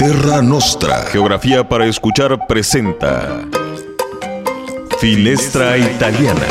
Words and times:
Terra 0.00 0.40
Nostra. 0.40 1.02
Geografía 1.12 1.68
para 1.68 1.84
escuchar 1.84 2.46
presenta 2.46 3.42
Finestra 4.98 5.76
Italiana. 5.76 6.46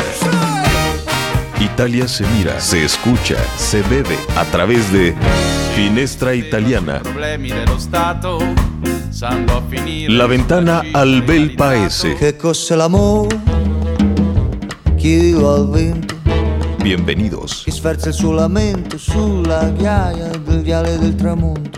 Italia 1.58 2.06
se 2.06 2.24
mira, 2.28 2.60
se 2.60 2.84
escucha, 2.84 3.34
se 3.56 3.82
bebe 3.82 4.16
a 4.36 4.44
través 4.44 4.92
de 4.92 5.16
Finestra 5.74 6.32
Italiana. 6.32 7.02
La 10.06 10.26
ventana 10.28 10.82
al 10.92 11.22
bel 11.22 11.56
paese. 11.56 12.14
Che 12.14 12.36
cos'è 12.36 12.76
l'amore? 12.76 13.36
Chi 14.96 15.18
vive 15.18 15.44
al 15.44 15.68
vento, 15.68 16.14
Bienvenidos. 16.80 17.62
chi 17.64 17.72
sferza 17.72 18.10
il 18.10 18.14
suo 18.14 18.30
lamento 18.30 18.96
sulla 18.96 19.70
ghiaia 19.70 20.28
del 20.38 20.62
viale 20.62 20.96
del 20.98 21.16
tramonto. 21.16 21.69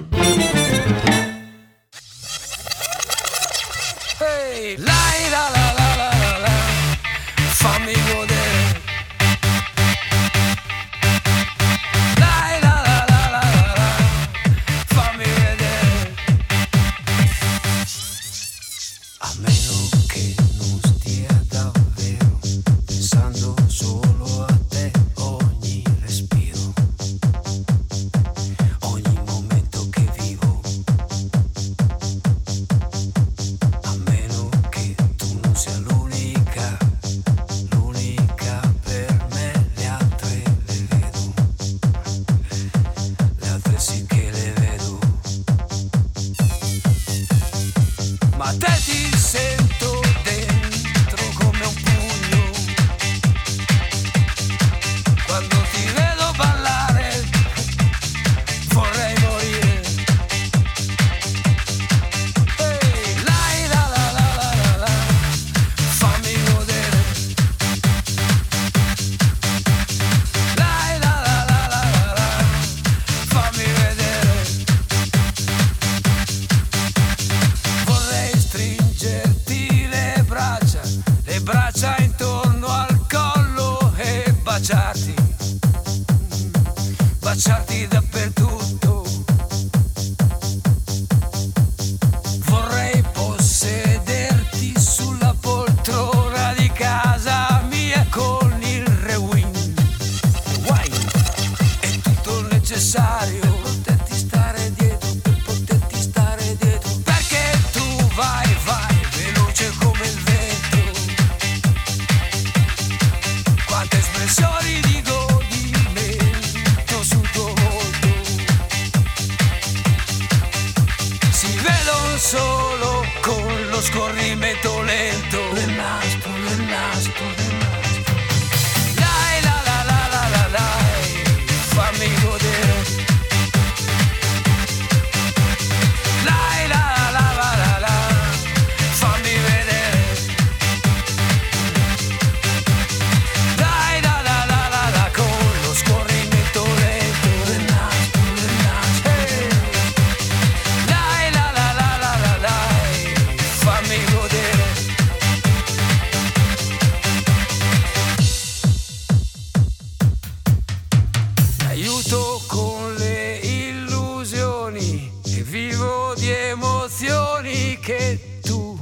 Vivo 165.42 166.14
di 166.16 166.30
emozioni 166.30 167.78
che 167.80 168.38
tu, 168.42 168.78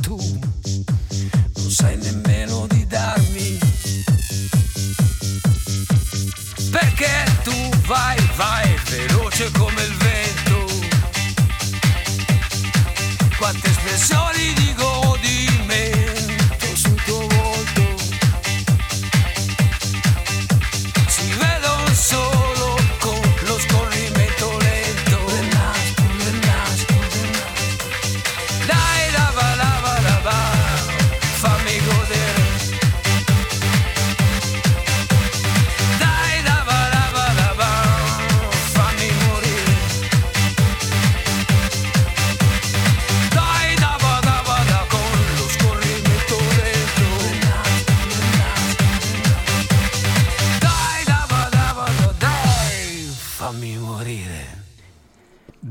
tu 0.00 0.16
non 1.56 1.70
sai 1.70 1.96
nemmeno 1.96 2.66
di 2.68 2.86
darmi. 2.86 3.58
Perché 6.70 7.24
tu 7.42 7.70
vai, 7.86 8.18
vai 8.36 8.78
veloce 8.88 9.50
come 9.52 9.82
il 9.82 9.96
vento. 9.96 10.66
Quante 13.38 13.68
espressioni 13.68 14.52
di 14.54 14.74
godimento 14.74 14.89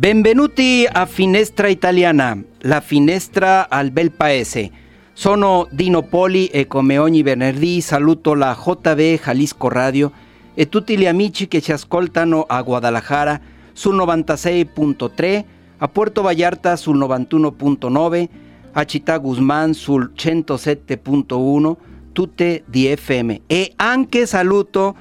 Benvenuti 0.10 0.88
a 0.92 1.06
Finestra 1.06 1.68
Italiana, 1.68 2.36
la 2.62 2.82
finestra 2.82 3.70
al 3.70 3.92
bel 3.92 4.10
paese. 4.10 4.72
Sono 5.14 5.68
Dino 5.70 6.02
Poli 6.02 6.48
e 6.48 6.66
come 6.66 6.98
ogni 6.98 7.22
venerdì 7.22 7.80
saluto 7.80 8.34
la 8.34 8.58
JB 8.60 9.22
Jalisco 9.22 9.70
Radio 9.70 10.12
e 10.56 10.68
tutti 10.68 10.98
gli 10.98 11.06
amici 11.06 11.48
che 11.48 11.62
ci 11.62 11.72
ascoltano 11.72 12.42
a 12.42 12.60
Guadalajara 12.64 13.40
sul 13.72 13.96
96.3, 13.98 15.44
a 15.78 15.88
Puerto 15.88 16.24
Vallarta 16.24 16.76
sul 16.76 16.98
91.9, 16.98 18.28
a 18.72 18.84
Città 18.86 19.20
Guzmán 19.20 19.74
sul 19.74 20.14
107.1, 20.16 21.76
tutte 22.14 22.64
di 22.66 22.92
FM. 22.98 23.42
E 23.46 23.74
anche 23.76 24.26
saluto 24.26 24.96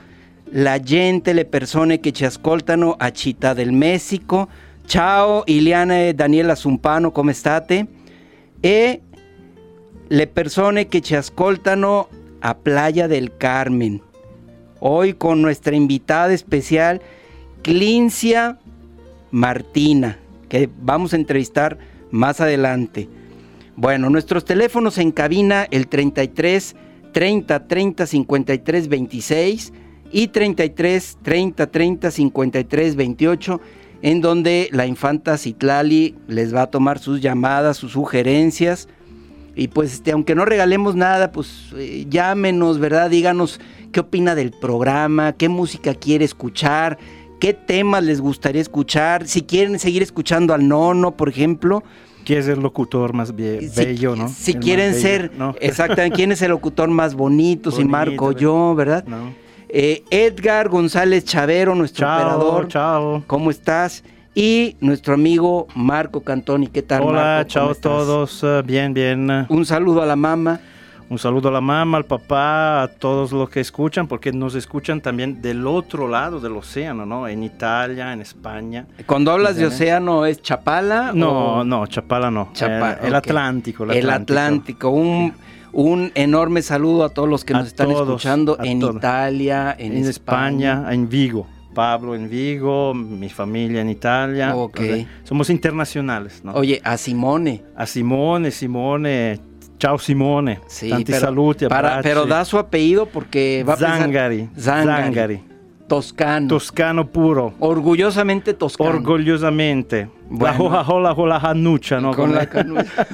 la 0.51 0.79
gente, 0.81 1.33
le 1.33 1.47
persone 1.47 1.99
che 1.99 2.13
ci 2.13 2.27
ascoltano 2.27 2.93
a 2.93 3.11
Città 3.11 3.55
del 3.55 3.73
Messico. 3.73 4.67
Ciao 4.89 5.43
Iliana 5.45 6.07
e 6.07 6.15
Daniela 6.15 6.55
Zumpano, 6.55 7.13
come 7.13 7.35
state? 7.35 7.87
E 8.59 9.03
le 10.07 10.27
persone 10.29 10.89
che 10.89 11.03
ci 11.03 11.15
ascoltano 11.15 12.09
a 12.39 12.55
Playa 12.55 13.07
del 13.07 13.37
Carmen. 13.37 14.01
Hoy 14.79 15.19
con 15.19 15.43
nuestra 15.43 15.75
invitada 15.75 16.33
especial, 16.33 17.03
Clincia 17.61 18.59
Martina. 19.29 20.17
que 20.49 20.71
vamos 20.81 21.13
a 21.13 21.17
entrevistar 21.17 21.77
más 22.11 22.41
adelante. 22.41 23.11
Bueno, 23.77 24.09
nuestros 24.09 24.47
teléfonos 24.47 24.97
en 24.97 25.13
cabina, 25.13 25.67
el 25.71 25.89
33 25.89 26.75
30 27.13 27.69
30 27.69 28.07
53 28.07 28.89
26 28.89 29.73
y 30.13 30.29
33 30.29 31.19
30 31.23 31.67
30 31.67 32.11
53 32.11 32.97
28, 32.97 33.61
en 34.03 34.21
donde 34.21 34.69
la 34.73 34.87
infanta 34.87 35.37
Citlali 35.39 36.15
les 36.29 36.55
va 36.55 36.63
a 36.63 36.67
tomar 36.71 36.99
sus 36.99 37.21
llamadas, 37.21 37.77
sus 37.77 37.93
sugerencias. 37.93 38.89
Y 39.57 39.69
pues, 39.69 39.93
este, 39.95 40.13
aunque 40.13 40.35
no 40.37 40.45
regalemos 40.45 40.95
nada, 40.95 41.33
pues 41.33 41.73
eh, 41.77 42.07
llámenos, 42.09 42.79
¿verdad? 42.79 43.11
Díganos 43.11 43.61
qué 43.91 44.01
opina 44.01 44.35
del 44.37 44.53
programa, 44.53 45.33
qué 45.33 45.49
música 45.49 45.95
quiere 45.95 46.25
escuchar, 46.25 46.97
qué 47.41 47.55
temas 47.55 48.05
les 48.05 48.21
gustaría 48.21 48.63
escuchar, 48.63 49.27
si 49.27 49.43
quieren 49.43 49.79
seguir 49.81 50.03
escuchando 50.03 50.55
al 50.55 50.69
nono, 50.69 51.17
por 51.17 51.29
ejemplo. 51.29 51.83
¿Quién 52.25 52.39
es 52.41 52.49
el 52.49 52.61
locutor 52.61 53.15
más 53.15 53.35
bien, 53.35 53.69
Si- 53.71 53.85
bello, 53.85 54.15
no? 54.15 54.29
Si 54.29 54.53
El 54.53 54.61
quieren 54.61 54.91
bello, 54.93 55.03
ser, 55.03 55.33
¿no? 55.37 55.55
exactamente, 55.61 56.15
quién 56.15 56.31
es 56.31 56.43
el 56.43 56.51
locutor 56.51 56.89
más 56.89 57.15
bonito, 57.15 57.71
si 57.73 57.79
Bonito, 57.79 57.91
Marco 57.91 58.27
¿verdad? 58.29 58.41
yo, 58.41 58.75
¿verdad? 58.77 59.05
No. 59.07 59.35
Eh, 59.69 60.03
Edgar 60.11 60.69
González 60.69 61.25
Chavero, 61.25 61.75
nuestro 61.75 62.07
Chao, 62.07 62.17
operador. 62.21 62.69
chao. 62.69 63.23
¿Cómo 63.27 63.51
estás? 63.51 64.03
Y 64.35 64.77
nuestro 64.81 65.15
amigo 65.15 65.67
Marco 65.75 66.23
Cantoni, 66.23 66.69
¿qué 66.69 66.83
tal? 66.83 67.03
Hola, 67.03 67.21
Marco? 67.23 67.49
chao 67.51 67.63
¿Cómo 67.67 67.73
a 67.73 67.81
todos. 67.81 68.45
eh, 68.45 68.63
Bien, 68.65 68.95
bien. 68.95 69.47
Un 69.49 69.67
saludo 69.67 70.03
a 70.03 70.07
la 70.07 70.17
mamá. 70.17 70.61
Un 71.11 71.19
saludo 71.19 71.49
a 71.49 71.53
la 71.53 71.61
mamá, 71.63 71.97
al 71.97 72.05
papá, 72.05 72.83
a 72.83 72.89
todos 72.89 73.33
los 73.33 73.49
que 73.49 73.61
escuchan, 73.61 74.07
porque 74.07 74.31
nos 74.31 74.55
escuchan 74.55 75.01
también 75.01 75.41
del 75.41 75.67
otro 75.67 76.07
lado 76.07 76.39
del 76.39 76.53
océano, 76.53 77.07
¿no? 77.07 77.27
En 77.27 77.43
Italia, 77.43 78.13
en 78.13 78.21
España. 78.21 78.85
Cuando 79.07 79.33
hablas 79.33 79.57
de 79.57 79.65
océano, 79.67 80.27
¿es 80.27 80.43
Chapala? 80.43 81.13
No, 81.15 81.61
o 81.61 81.65
no, 81.65 81.87
Chapala 81.87 82.31
no. 82.31 82.51
Chapala, 82.53 82.99
el, 83.01 83.07
el. 83.09 83.15
Atlántico. 83.15 83.85
El 83.85 83.91
El 83.93 84.11
Atlántico. 84.11 84.89
Atlántico. 84.89 84.91
Un, 84.91 85.33
un 85.73 86.11
enorme 86.15 86.63
saludo 86.63 87.05
a 87.05 87.09
todos 87.11 87.29
los 87.29 87.45
que 87.45 87.55
A 87.55 87.59
nos 87.59 87.69
están 87.69 87.89
todos, 87.89 88.09
escuchando 88.09 88.57
en 88.63 88.81
todos. 88.81 88.97
Italia, 88.97 89.75
en, 89.79 89.93
En, 89.97 90.05
España. 90.07 90.73
España, 90.75 90.95
en 90.95 91.09
Vigo. 91.09 91.47
Pablo 91.75 92.15
en 92.17 92.29
Vigo, 92.29 92.93
mi 92.95 93.29
familia 93.29 93.81
en 93.83 93.91
Italia. 93.91 94.57
Ok. 94.57 94.81
O 94.81 94.83
sea, 94.85 95.07
somos 95.25 95.51
internacionales, 95.51 96.41
¿no? 96.43 96.53
Oye, 96.55 96.81
a 96.83 96.97
Simone. 96.97 97.63
A 97.77 97.87
Simone, 97.87 98.51
Simone. 98.51 99.39
Ciao 99.79 99.97
Simone. 99.97 100.59
Sí, 100.67 100.89
Tanti 100.91 101.13
pero, 101.13 101.21
saluti, 101.21 101.67
para- 101.69 102.01
pero 102.03 102.27
da 102.27 102.45
su 102.45 102.59
apellido 102.59 103.07
porque 103.07 103.65
va 103.69 103.75
a 103.75 103.77
pensar- 103.77 104.01
Zangari. 104.01 104.49
Zangari. 104.59 105.41
Toscano. 105.89 106.49
Toscano 106.49 107.07
puro. 107.09 107.55
Orgullosamente 107.59 108.55
toscano. 108.55 108.91
Orgogliosamente. 108.91 110.09
Bueno. 110.29 110.57
La 110.59 110.65
hoja 110.83 110.93
hola 110.93 111.15
con 111.15 111.29
la 111.29 111.37
hannuccia, 111.39 112.01
¿no? 112.01 112.15
Con 112.15 112.35
la 112.35 112.47
canucha. 112.47 113.07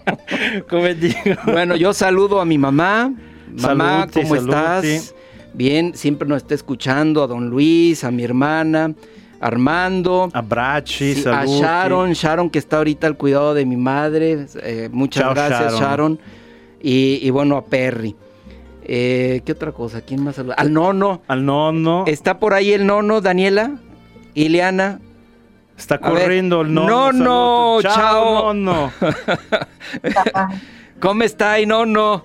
come 0.68 0.94
digo. 0.94 1.16
Bueno, 1.46 1.76
yo 1.76 1.92
saludo 1.92 2.40
a 2.40 2.44
mi 2.44 2.58
mamá. 2.58 3.12
Mamá, 3.60 4.08
¿cómo 4.12 4.34
estás? 4.36 5.14
Bien, 5.52 5.94
siempre 5.94 6.26
nos 6.26 6.38
está 6.38 6.54
escuchando 6.54 7.22
a 7.22 7.26
don 7.28 7.48
Luis, 7.48 8.02
a 8.02 8.10
mi 8.10 8.24
hermana, 8.24 8.92
Armando. 9.40 10.28
Abbracci, 10.32 11.14
Sí, 11.14 11.28
a. 11.28 11.44
Sharon, 11.46 12.12
Sharon 12.12 12.50
que 12.50 12.58
está 12.58 12.78
ahorita 12.78 13.06
al 13.06 13.16
cuidado 13.16 13.54
de 13.54 13.64
mi 13.64 13.76
madre. 13.76 14.46
eh, 14.62 14.88
muchas 14.90 15.22
Chao, 15.22 15.34
gracias, 15.34 15.74
Sharon. 15.74 15.80
Sharon. 15.80 16.18
Y, 16.82 17.20
y 17.22 17.30
bueno, 17.30 17.56
a 17.56 17.64
Perry. 17.64 18.16
Eh, 18.84 19.42
¿Qué 19.44 19.52
otra 19.52 19.72
cosa? 19.72 20.02
¿Quién 20.02 20.22
más 20.22 20.36
saluda? 20.36 20.54
Al 20.54 20.72
nono. 20.72 21.22
Al 21.26 21.44
nonno. 21.44 22.04
¿Está 22.06 22.38
por 22.38 22.54
ahí 22.54 22.72
el 22.72 22.86
nono, 22.86 23.20
Daniela? 23.20 23.72
Ileana. 24.34 25.00
Está 25.76 25.98
ver. 25.98 26.10
corriendo 26.10 26.60
el 26.60 26.72
nonno. 26.72 27.12
Nonno, 27.12 27.78
saluto. 27.82 27.94
ciao. 27.94 28.54
nonno. 28.54 28.92
¿Cómo 31.00 31.22
está, 31.22 31.60
y 31.60 31.66
nono? 31.66 32.24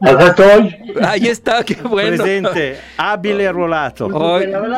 Acá 0.00 0.28
estoy. 0.28 0.76
Ahí 1.02 1.26
está, 1.26 1.62
qué 1.62 1.74
bueno. 1.74 2.16
Presente. 2.16 2.78
Habile 2.96 3.52
Rolato. 3.52 4.06
Oigan, 4.06 4.72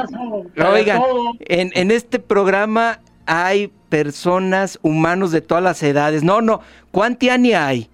en 1.46 1.90
este 1.90 2.18
programa 2.18 2.98
hay 3.26 3.72
personas, 3.88 4.78
humanos 4.82 5.32
de 5.32 5.42
todas 5.42 5.62
las 5.62 5.82
edades. 5.82 6.22
No, 6.22 6.40
no, 6.40 6.60
¿cuánti 6.90 7.28
años 7.28 7.54
hay? 7.54 7.88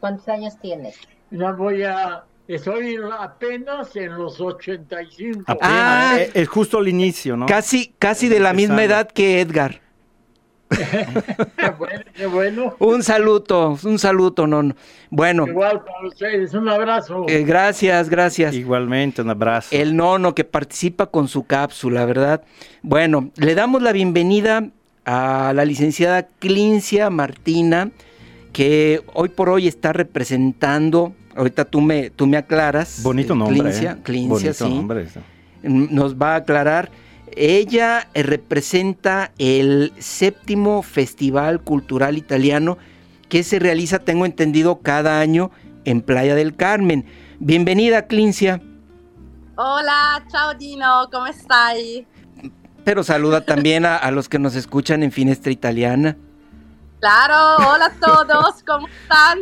¿Cuántos 0.00 0.28
años 0.28 0.58
tienes? 0.60 0.96
Ya 1.32 1.52
voy 1.52 1.82
a. 1.82 2.24
Estoy 2.48 2.98
apenas 3.18 3.94
en 3.96 4.16
los 4.18 4.40
85. 4.40 5.42
Apenas, 5.46 5.70
Ah. 5.72 6.16
es, 6.20 6.30
es 6.34 6.48
justo 6.48 6.78
al 6.78 6.88
inicio, 6.88 7.36
¿no? 7.36 7.46
Casi, 7.46 7.94
casi 7.98 8.28
de 8.28 8.40
la 8.40 8.52
misma 8.52 8.84
edad 8.84 9.08
que 9.10 9.40
Edgar. 9.40 9.80
Qué 10.68 11.70
bueno, 11.78 12.02
qué 12.14 12.26
bueno. 12.26 12.76
Un 12.78 13.02
saludo, 13.02 13.78
un 13.84 13.98
saludo, 13.98 14.46
no, 14.46 14.62
no. 14.62 14.74
Bueno, 15.10 15.46
Igual 15.46 15.82
para 15.84 16.08
ustedes. 16.08 16.54
Un 16.54 16.68
abrazo. 16.68 17.26
eh, 17.28 17.44
gracias, 17.44 18.08
gracias. 18.08 18.54
Igualmente, 18.54 19.22
un 19.22 19.30
abrazo. 19.30 19.68
El 19.70 19.96
nono 19.96 20.34
que 20.34 20.44
participa 20.44 21.06
con 21.06 21.28
su 21.28 21.44
cápsula, 21.44 22.04
¿verdad? 22.06 22.42
Bueno, 22.82 23.30
le 23.36 23.54
damos 23.54 23.82
la 23.82 23.92
bienvenida 23.92 24.68
a 25.04 25.52
la 25.54 25.64
licenciada 25.64 26.26
Clincia 26.38 27.10
Martina, 27.10 27.90
que 28.52 29.02
hoy 29.14 29.28
por 29.28 29.48
hoy 29.50 29.68
está 29.68 29.92
representando, 29.92 31.12
ahorita 31.36 31.64
tú 31.64 31.80
me, 31.80 32.10
tú 32.10 32.26
me 32.26 32.36
aclaras. 32.36 33.02
Bonito 33.02 33.34
eh, 33.34 33.36
nombre. 33.36 33.60
Clincia, 33.60 33.92
¿eh? 33.92 34.02
Clincia, 34.02 34.28
Bonito 34.28 34.66
sí. 34.66 34.74
nombre. 34.74 35.06
Nos 35.62 36.16
va 36.16 36.34
a 36.34 36.36
aclarar. 36.36 36.90
Ella 37.34 38.08
eh, 38.14 38.22
representa 38.22 39.32
el 39.38 39.92
séptimo 39.98 40.82
Festival 40.82 41.62
Cultural 41.62 42.18
Italiano 42.18 42.78
que 43.28 43.42
se 43.42 43.58
realiza, 43.58 43.98
tengo 43.98 44.26
entendido, 44.26 44.80
cada 44.80 45.20
año 45.20 45.50
en 45.84 46.02
Playa 46.02 46.34
del 46.34 46.54
Carmen. 46.54 47.06
Bienvenida, 47.38 48.06
Clincia. 48.06 48.60
Hola, 49.56 50.22
ciao 50.30 50.54
Dino, 50.54 51.08
come 51.10 51.32
stai? 51.32 52.06
Pero 52.84 53.02
saluda 53.02 53.44
también 53.44 53.86
a, 53.86 53.96
a 53.96 54.10
los 54.10 54.28
que 54.28 54.38
nos 54.38 54.54
escuchan 54.56 55.02
en 55.02 55.12
Finestra 55.12 55.52
Italiana. 55.52 56.16
Claro, 57.02 57.56
hola 57.68 57.86
a 57.86 57.94
todos, 57.98 58.62
¿cómo 58.64 58.86
están? 58.86 59.40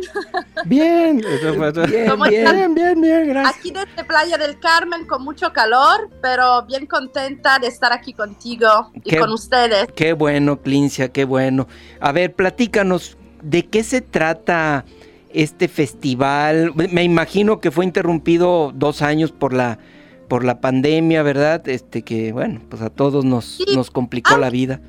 Bien. 0.65 1.17
Bien, 1.17 2.09
¿Cómo 2.09 2.23
bien. 2.25 2.39
están? 2.47 2.55
bien, 2.55 2.73
bien, 2.73 3.01
bien, 3.01 3.27
gracias. 3.27 3.55
Aquí 3.55 3.69
desde 3.69 4.03
Playa 4.03 4.35
del 4.39 4.59
Carmen 4.59 5.05
con 5.05 5.23
mucho 5.23 5.53
calor, 5.53 6.09
pero 6.23 6.65
bien 6.65 6.87
contenta 6.87 7.59
de 7.59 7.67
estar 7.67 7.93
aquí 7.93 8.13
contigo 8.13 8.89
y 8.95 9.01
Qué- 9.01 9.19
con 9.19 9.31
ustedes. 9.31 9.85
Qué 9.95 10.13
bueno, 10.13 10.59
Clincia, 10.59 11.09
qué 11.11 11.23
bueno. 11.23 11.67
A 11.99 12.11
ver, 12.11 12.33
platícanos, 12.33 13.15
¿de 13.43 13.67
qué 13.67 13.83
se 13.83 14.01
trata 14.01 14.83
este 15.29 15.67
festival? 15.67 16.73
Me 16.73 17.03
imagino 17.03 17.61
que 17.61 17.69
fue 17.69 17.85
interrumpido 17.85 18.71
dos 18.73 19.03
años 19.03 19.31
por 19.31 19.53
la, 19.53 19.77
por 20.27 20.43
la 20.43 20.61
pandemia, 20.61 21.21
¿verdad? 21.21 21.67
Este 21.69 22.01
que, 22.01 22.31
bueno, 22.31 22.59
pues 22.69 22.81
a 22.81 22.89
todos 22.89 23.23
nos, 23.23 23.45
Sí. 23.45 23.65
nos 23.75 23.91
complicó 23.91 24.33
Ah. 24.33 24.39
la 24.39 24.49
vida. 24.49 24.81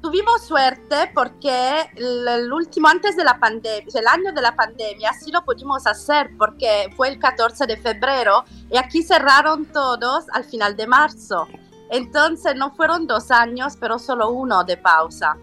Tuvimos 0.00 0.42
suerte 0.46 1.10
porque 1.14 1.90
el, 1.94 2.50
último, 2.52 2.88
antes 2.88 3.16
de 3.16 3.24
la 3.24 3.38
pandemia, 3.38 3.84
el 3.94 4.06
año 4.06 4.32
de 4.32 4.40
la 4.40 4.56
pandemia, 4.56 5.12
sí 5.12 5.30
lo 5.30 5.44
pudimos 5.44 5.86
hacer 5.86 6.30
porque 6.38 6.88
fue 6.96 7.08
el 7.08 7.18
14 7.18 7.66
de 7.66 7.76
febrero 7.76 8.44
y 8.70 8.78
aquí 8.78 9.02
cerraron 9.02 9.66
todos 9.66 10.24
al 10.32 10.44
final 10.44 10.74
de 10.74 10.86
marzo. 10.86 11.48
Entonces 11.90 12.54
no 12.56 12.74
fueron 12.74 13.06
dos 13.06 13.30
años, 13.30 13.76
pero 13.78 13.98
solo 13.98 14.30
uno 14.30 14.64
de 14.64 14.78
pausa, 14.78 15.36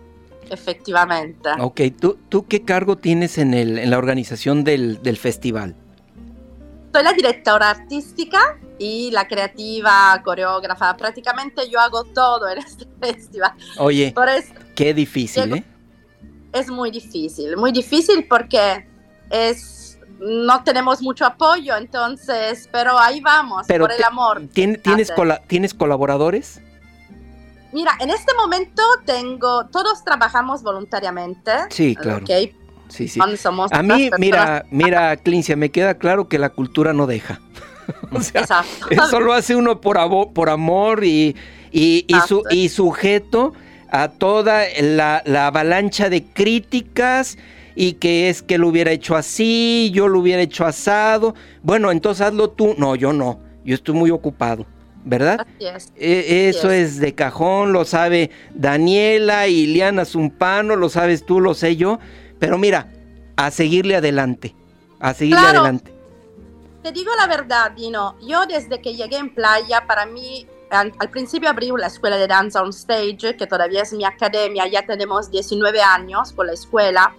efectivamente. 0.49 1.49
Ok, 1.59 1.81
¿tú, 1.99 2.17
tú 2.27 2.47
qué 2.47 2.63
cargo 2.63 2.97
tienes 2.97 3.37
en, 3.37 3.53
el, 3.53 3.77
en 3.77 3.91
la 3.91 3.99
organización 3.99 4.63
del, 4.63 5.03
del 5.03 5.17
festival? 5.17 5.75
Soy 6.97 7.03
la 7.03 7.13
directora 7.13 7.69
artística 7.69 8.57
y 8.79 9.11
la 9.11 9.27
creativa, 9.27 10.19
coreógrafa. 10.25 10.97
Prácticamente 10.97 11.69
yo 11.69 11.79
hago 11.79 12.05
todo 12.05 12.49
en 12.49 12.57
este 12.65 12.87
festival. 12.99 13.51
Oye, 13.77 14.11
Por 14.15 14.27
eso 14.27 14.51
qué 14.73 14.95
difícil. 14.95 15.53
¿eh? 15.57 15.63
es 16.53 16.71
muy 16.71 16.89
difícil, 16.89 17.55
muy 17.55 17.71
difícil 17.71 18.25
porque 18.27 18.87
es 19.29 19.99
no 20.19 20.63
tenemos 20.63 21.03
mucho 21.03 21.23
apoyo, 21.27 21.75
entonces, 21.77 22.67
pero 22.71 22.97
ahí 22.97 23.21
vamos, 23.21 23.67
Pero 23.67 23.83
por 23.83 23.91
el 23.93 24.03
amor. 24.03 24.41
¿Tien- 24.51 24.81
¿Tienes, 24.81 25.11
cola- 25.11 25.43
¿Tienes 25.45 25.75
colaboradores? 25.75 26.61
Mira, 27.73 27.91
en 27.99 28.09
este 28.09 28.33
momento 28.33 28.81
tengo, 29.05 29.67
todos 29.67 30.03
trabajamos 30.03 30.63
voluntariamente. 30.63 31.51
Sí, 31.69 31.95
claro. 31.95 32.25
Sí, 32.89 33.07
sí. 33.07 33.19
Somos 33.37 33.71
A 33.71 33.83
mí, 33.83 34.09
mira, 34.17 34.65
mira, 34.71 35.15
Clincia, 35.17 35.55
me 35.55 35.69
queda 35.71 35.95
claro 35.97 36.27
que 36.27 36.39
la 36.39 36.49
cultura 36.49 36.93
no 36.93 37.07
deja. 37.07 37.39
o 38.11 38.21
sea, 38.21 38.41
Exacto. 38.41 38.87
eso 38.89 39.19
lo 39.19 39.33
hace 39.33 39.55
uno 39.55 39.79
por, 39.81 39.97
por 40.33 40.49
amor 40.49 41.03
y, 41.03 41.35
y, 41.71 42.05
y 42.07 42.15
su- 42.27 42.43
y 42.49 42.69
sujeto 42.69 43.53
a 43.89 44.09
toda 44.09 44.63
la, 44.81 45.21
la 45.25 45.47
avalancha 45.47 46.09
de 46.09 46.23
críticas 46.25 47.37
y 47.75 47.93
que 47.93 48.29
es 48.29 48.41
que 48.41 48.57
lo 48.57 48.67
hubiera 48.69 48.91
hecho 48.91 49.15
así, 49.15 49.91
yo 49.93 50.07
lo 50.07 50.19
hubiera 50.19 50.41
hecho 50.41 50.65
asado. 50.65 51.35
Bueno, 51.61 51.91
entonces 51.91 52.25
hazlo 52.25 52.49
tú. 52.49 52.75
No, 52.77 52.95
yo 52.95 53.13
no. 53.13 53.39
Yo 53.63 53.75
estoy 53.75 53.95
muy 53.95 54.11
ocupado. 54.11 54.65
¿verdad? 55.05 55.39
Así 55.39 55.65
es. 55.67 55.93
E- 55.95 56.49
eso 56.49 56.67
Así 56.67 56.77
es 56.77 56.99
de 56.99 57.15
cajón, 57.15 57.71
lo 57.71 57.85
sabe 57.85 58.29
Daniela, 58.53 59.47
Iliana 59.47 60.03
Zumpano, 60.03 60.75
lo 60.75 60.89
sabes 60.89 61.25
tú, 61.25 61.39
lo 61.39 61.53
sé 61.53 61.77
yo. 61.77 61.99
Pero 62.39 62.57
mira, 62.57 62.91
a 63.35 63.51
seguirle 63.51 63.95
adelante, 63.95 64.55
a 64.99 65.13
seguirle 65.13 65.41
Claro. 65.41 65.59
adelante. 65.59 65.93
Te 66.83 66.91
digo 66.91 67.11
la 67.17 67.27
verdad, 67.27 67.71
Dino, 67.71 68.15
yo 68.21 68.45
desde 68.45 68.81
que 68.81 68.95
llegué 68.95 69.17
en 69.17 69.33
playa, 69.33 69.85
para 69.87 70.05
mí, 70.05 70.47
al, 70.69 70.93
al 70.99 71.09
principio 71.09 71.49
abrí 71.49 71.71
la 71.77 71.87
escuela 71.87 72.17
de 72.17 72.27
danza 72.27 72.61
on 72.61 72.69
stage, 72.69 73.35
que 73.35 73.47
todavía 73.47 73.81
es 73.81 73.91
mi 73.93 74.05
academia, 74.05 74.67
ya 74.67 74.85
tenemos 74.85 75.29
19 75.31 75.81
años 75.81 76.31
con 76.33 76.47
la 76.47 76.53
escuela. 76.53 77.13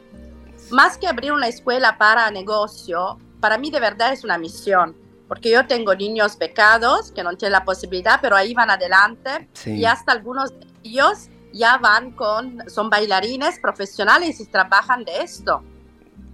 Más 0.70 0.96
que 0.98 1.06
abrir 1.06 1.32
una 1.32 1.48
escuela 1.48 1.98
para 1.98 2.30
negocio, 2.30 3.18
para 3.40 3.58
mí 3.58 3.70
de 3.70 3.80
verdad 3.80 4.12
es 4.12 4.25
una 4.25 4.38
misión, 4.38 4.96
porque 5.26 5.50
yo 5.50 5.66
tengo 5.66 5.94
niños 5.94 6.38
becados 6.38 7.10
que 7.12 7.22
no 7.22 7.37
tienen 7.37 7.52
la 7.52 7.64
posibilidad, 7.64 8.20
pero 8.22 8.37
ahí 8.37 8.54
van 8.54 8.70
adelante 8.70 9.48
Sí. 9.52 9.72
y 9.76 9.84
hasta 9.84 10.12
algunos 10.12 10.50
de 10.58 10.66
ellos 10.84 11.28
ya 11.52 11.78
van 11.78 12.12
con, 12.12 12.62
son 12.69 12.90
bailarines 12.90 13.59
profesionales 13.59 14.40
y 14.40 14.47
trabajan 14.47 15.05
de 15.05 15.23
esto. 15.23 15.62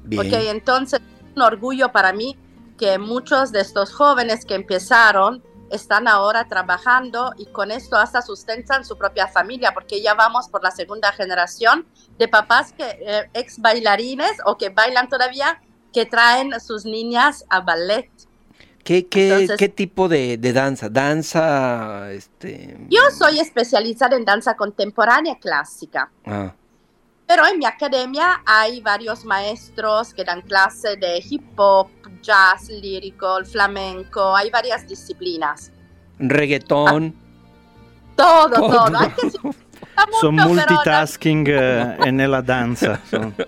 Bien. 0.05 0.27
Ok, 0.27 0.33
entonces 0.51 1.01
un 1.35 1.43
orgullo 1.43 1.93
para 1.93 2.13
mí 2.13 2.37
que 2.79 2.99
muchos 2.99 3.53
de 3.53 3.61
estos 3.61 3.93
jóvenes 3.93 4.45
que 4.45 4.55
empezaron 4.55 5.43
están 5.71 6.07
ahora 6.09 6.49
trabajando 6.49 7.33
y 7.37 7.47
con 7.47 7.71
esto 7.71 7.97
hasta 7.97 8.23
sustentan 8.23 8.85
su 8.85 8.97
propia 8.97 9.29
familia, 9.29 9.73
porque 9.73 10.03
ya 10.03 10.15
vamos 10.15 10.49
por 10.49 10.63
la 10.63 10.71
segunda 10.71 11.13
generación 11.13 11.87
de 12.19 12.29
papás 12.29 12.73
que 12.73 12.85
eh, 12.85 13.31
ex 13.35 13.61
bailarines 13.61 14.33
o 14.45 14.57
que 14.57 14.69
bailan 14.69 15.09
todavía, 15.09 15.61
que 15.93 16.07
traen 16.07 16.61
sus 16.61 16.85
niñas 16.85 17.45
a 17.49 17.61
ballet. 17.61 18.11
¿Qué, 18.85 19.07
qué, 19.07 19.31
Entonces- 19.33 19.57
qué 19.59 19.69
tipo 19.71 20.09
de, 20.09 20.37
de 20.37 20.53
danza? 20.53 20.89
Danza, 20.91 22.13
este... 22.13 22.77
Yo 22.91 23.01
soy 23.17 23.41
especializada 23.41 24.17
en 24.17 24.25
danza 24.25 24.55
contemporánea 24.57 25.37
clásica. 25.39 26.11
ah, 26.27 26.53
Pero 27.27 27.47
en 27.47 27.59
mi 27.59 27.65
academia 27.65 28.43
hay 28.45 28.83
varios 28.83 29.25
maestros 29.25 30.13
que 30.13 30.23
dan 30.25 30.43
clase 30.43 30.97
de 30.97 31.23
hip 31.29 31.43
hop, 31.59 31.89
jazz, 32.23 32.69
lírico, 32.69 33.43
flamenco, 33.45 34.37
hay 34.37 34.51
varias 34.51 34.87
disciplinas. 34.87 35.73
reggaetón. 36.19 37.15
Todo, 38.17 38.51
Todo. 38.51 38.69
todo. 38.91 38.99
Hay 39.01 39.09
que 39.11 39.31
Son 40.21 40.35
mucho, 40.35 40.49
pero 40.49 40.49
multitasking 40.49 41.45
eh, 41.49 41.97
en 42.05 42.31
la 42.31 42.43
danza. 42.43 43.01
son. 43.11 43.35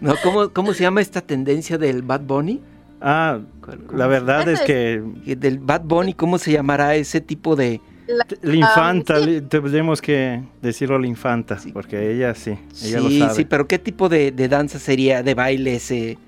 No, 0.00 0.14
¿cómo, 0.22 0.50
¿Cómo 0.50 0.72
se 0.72 0.82
llama 0.84 1.00
esta 1.00 1.20
tendencia 1.20 1.76
del 1.76 2.02
Bad 2.02 2.20
Bunny? 2.20 2.60
Ah, 3.00 3.38
¿Cuál- 3.64 3.78
cómo 3.86 3.98
la 3.98 4.06
verdad 4.06 4.48
es 4.48 4.60
es- 4.60 4.66
que 4.66 5.02
Del 5.36 5.58
Bad 5.58 5.82
Bunny, 5.84 6.14
¿cómo 6.14 6.38
se 6.38 6.52
llamará 6.52 6.94
ese 6.94 7.20
tipo 7.20 7.56
de... 7.56 7.80
la- 8.06 8.26
la 8.42 8.54
infanta, 8.54 9.14
Ah, 9.14 9.20
sí. 9.20 9.26
li- 9.26 9.40
tenemos 9.42 10.02
que 10.02 10.42
decirlo 10.60 10.96
a 10.96 10.98
la 11.00 11.06
infanta, 11.06 11.58
Sí. 11.58 11.72
porque 11.72 12.12
ella 12.12 12.34
sí, 12.34 12.50
ella 12.50 12.98
sí, 13.00 13.18
lo 13.18 13.26
sabe. 13.26 13.34
sí, 13.36 13.44
pero 13.44 13.66
¿qué 13.68 13.78
tipo 13.78 14.08
de, 14.08 14.32
de 14.32 14.48
danza 14.48 14.78
sería? 14.78 15.22
¿De 15.22 15.34
baile 15.34 15.76
ese? 15.76 16.18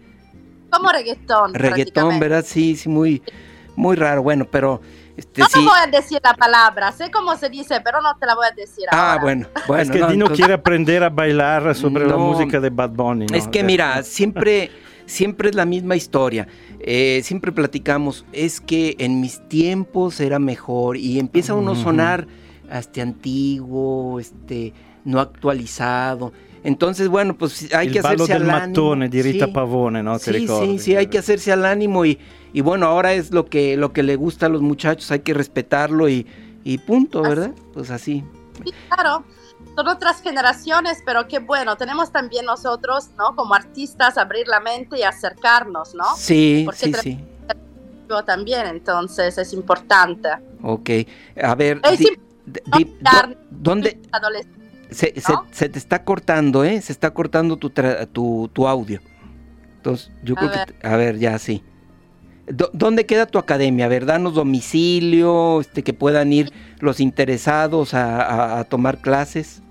como 0.71 0.91
reggaetón. 0.91 1.53
Reggaetón. 1.53 2.19
¿verdad? 2.19 2.45
Sí, 2.47 2.77
sí, 2.77 2.89
muy, 2.89 3.23
muy 3.77 3.95
raro. 3.97 4.23
Bueno, 4.23 4.47
pero... 4.51 4.81
Este, 5.15 5.43
No 5.43 5.47
sí. 5.49 5.53
te 5.53 5.67
voy 5.67 5.79
a 5.79 5.87
decir 5.87 6.19
la 6.25 6.33
palabra, 6.33 6.91
sé 6.93 7.11
cómo 7.11 7.37
se 7.37 7.51
dice, 7.51 7.83
pero 7.85 8.01
no 8.01 8.17
te 8.19 8.25
la 8.25 8.35
voy 8.35 8.47
a 8.51 8.55
decir 8.55 8.87
Ah, 8.91 9.11
ahora. 9.13 9.23
bueno, 9.23 9.47
bueno. 9.67 9.83
es 9.83 9.91
que 9.91 9.99
no, 9.99 10.07
Dino 10.07 10.25
entonces- 10.25 10.37
quiere 10.39 10.55
aprender 10.55 11.05
a 11.05 11.11
bailar 11.11 11.75
sobre 11.75 12.07
la 12.07 12.17
música 12.17 12.59
de 12.61 12.71
Bad 12.71 12.89
Bunny. 12.93 13.27
¿no? 13.27 13.37
Es 13.37 13.47
que 13.49 13.63
mira, 13.63 14.03
siempre, 14.03 14.71
siempre 15.07 15.51
es 15.51 15.55
la 15.55 15.65
misma 15.67 15.97
historia. 15.97 16.47
Eh, 16.81 17.21
siempre 17.25 17.53
platicamos, 17.53 18.25
es 18.33 18.61
que 18.61 18.97
en 18.99 19.21
mis 19.21 19.41
tiempos 19.49 20.21
era 20.21 20.39
mejor 20.39 20.97
y 20.97 21.19
empieza 21.19 21.55
uno 21.55 21.73
a 21.73 21.77
sonar 21.77 22.27
hasta 22.71 23.03
antiguo, 23.03 24.19
este, 24.21 24.73
no 25.05 25.21
actualizado. 25.21 26.33
Entonces, 26.65 27.09
bueno, 27.09 27.37
pues 27.37 27.73
hay 27.75 27.89
il 27.89 27.93
que 27.93 27.99
hacerse 27.99 28.33
del 28.35 28.43
al 28.43 28.51
ánimo. 28.51 28.67
mattone 28.69 29.09
di 29.09 29.21
Rita 29.21 29.47
Sí. 29.47 29.53
Pavone, 29.53 30.03
¿no? 30.03 30.19
¿Te 30.19 30.27
Sí, 30.27 30.31
ricordi? 30.33 30.79
sí, 30.79 30.85
sí, 30.85 30.97
hay 30.97 31.07
que 31.09 31.19
hacerse 31.19 31.51
al 31.53 31.65
ánimo 31.67 32.05
y, 32.07 32.19
y 32.53 32.61
bueno, 32.61 32.87
ahora 32.87 33.15
es 33.15 33.33
lo 33.33 33.47
que, 33.47 33.77
lo 33.77 33.93
que 33.93 34.03
le 34.05 34.15
gusta 34.17 34.47
a 34.47 34.49
los 34.49 34.63
muchachos, 34.63 35.11
hay 35.11 35.21
que 35.21 35.35
respetarlo 35.35 36.09
y, 36.09 36.25
y 36.63 36.79
punto, 36.79 37.21
Así- 37.21 37.29
¿verdad? 37.29 37.53
Pues 37.75 37.91
así. 37.91 38.23
Sí, 38.65 38.73
claro. 38.89 39.25
Son 39.75 39.89
otras 39.89 40.21
generaciones, 40.23 41.03
pero 41.07 41.27
qué 41.29 41.39
bueno. 41.39 41.77
Tenemos 41.77 42.13
también 42.13 42.45
nosotros, 42.45 43.11
¿no? 43.17 43.35
Como 43.35 43.55
artistas, 43.55 44.19
abrir 44.19 44.47
la 44.49 44.61
mente 44.61 44.99
y 44.99 45.03
acercarnos, 45.03 45.95
¿no? 45.95 46.05
Sí, 46.17 46.63
Porque 46.67 46.79
sí, 46.79 46.95
sí. 47.03 47.25
También, 48.27 48.67
entonces 48.67 49.39
es 49.39 49.55
importante. 49.55 50.29
Ok. 50.63 50.91
A 51.43 51.55
ver, 51.55 51.81
Es 51.83 51.99
di- 51.99 52.09
di- 52.45 52.97
¿dónde. 53.51 53.99
Se, 54.91 55.19
se- 55.19 55.33
¿no? 55.33 55.47
se 55.51 55.71
te 55.71 55.79
está 55.79 56.05
cortando, 56.05 56.63
¿eh? 56.63 56.79
Se 56.83 56.93
está 56.93 57.15
cortando 57.15 57.57
tu, 57.57 57.71
tra- 57.71 58.07
tu, 58.13 58.51
tu 58.53 58.69
audio. 58.69 59.01
Entonces, 59.77 60.11
yo 60.23 60.35
A 60.37 60.41
creo 60.41 60.51
ver. 60.51 60.75
que... 60.75 60.87
A 60.87 60.97
ver, 60.97 61.19
ya 61.19 61.39
sí. 61.39 61.65
¿Dónde 62.73 63.07
queda 63.07 63.27
tu 63.27 63.39
academia? 63.39 63.87
A 63.87 63.89
ver, 63.89 64.05
danos 64.05 64.35
domicilio, 64.35 65.61
este, 65.61 65.83
que 65.85 65.93
puedan 65.95 66.33
ir 66.33 66.53
los 66.81 66.99
interesados 67.01 67.95
a, 67.95 68.21
a- 68.23 68.59
a 68.61 68.65
tomar 68.65 68.99
clases. 69.01 69.63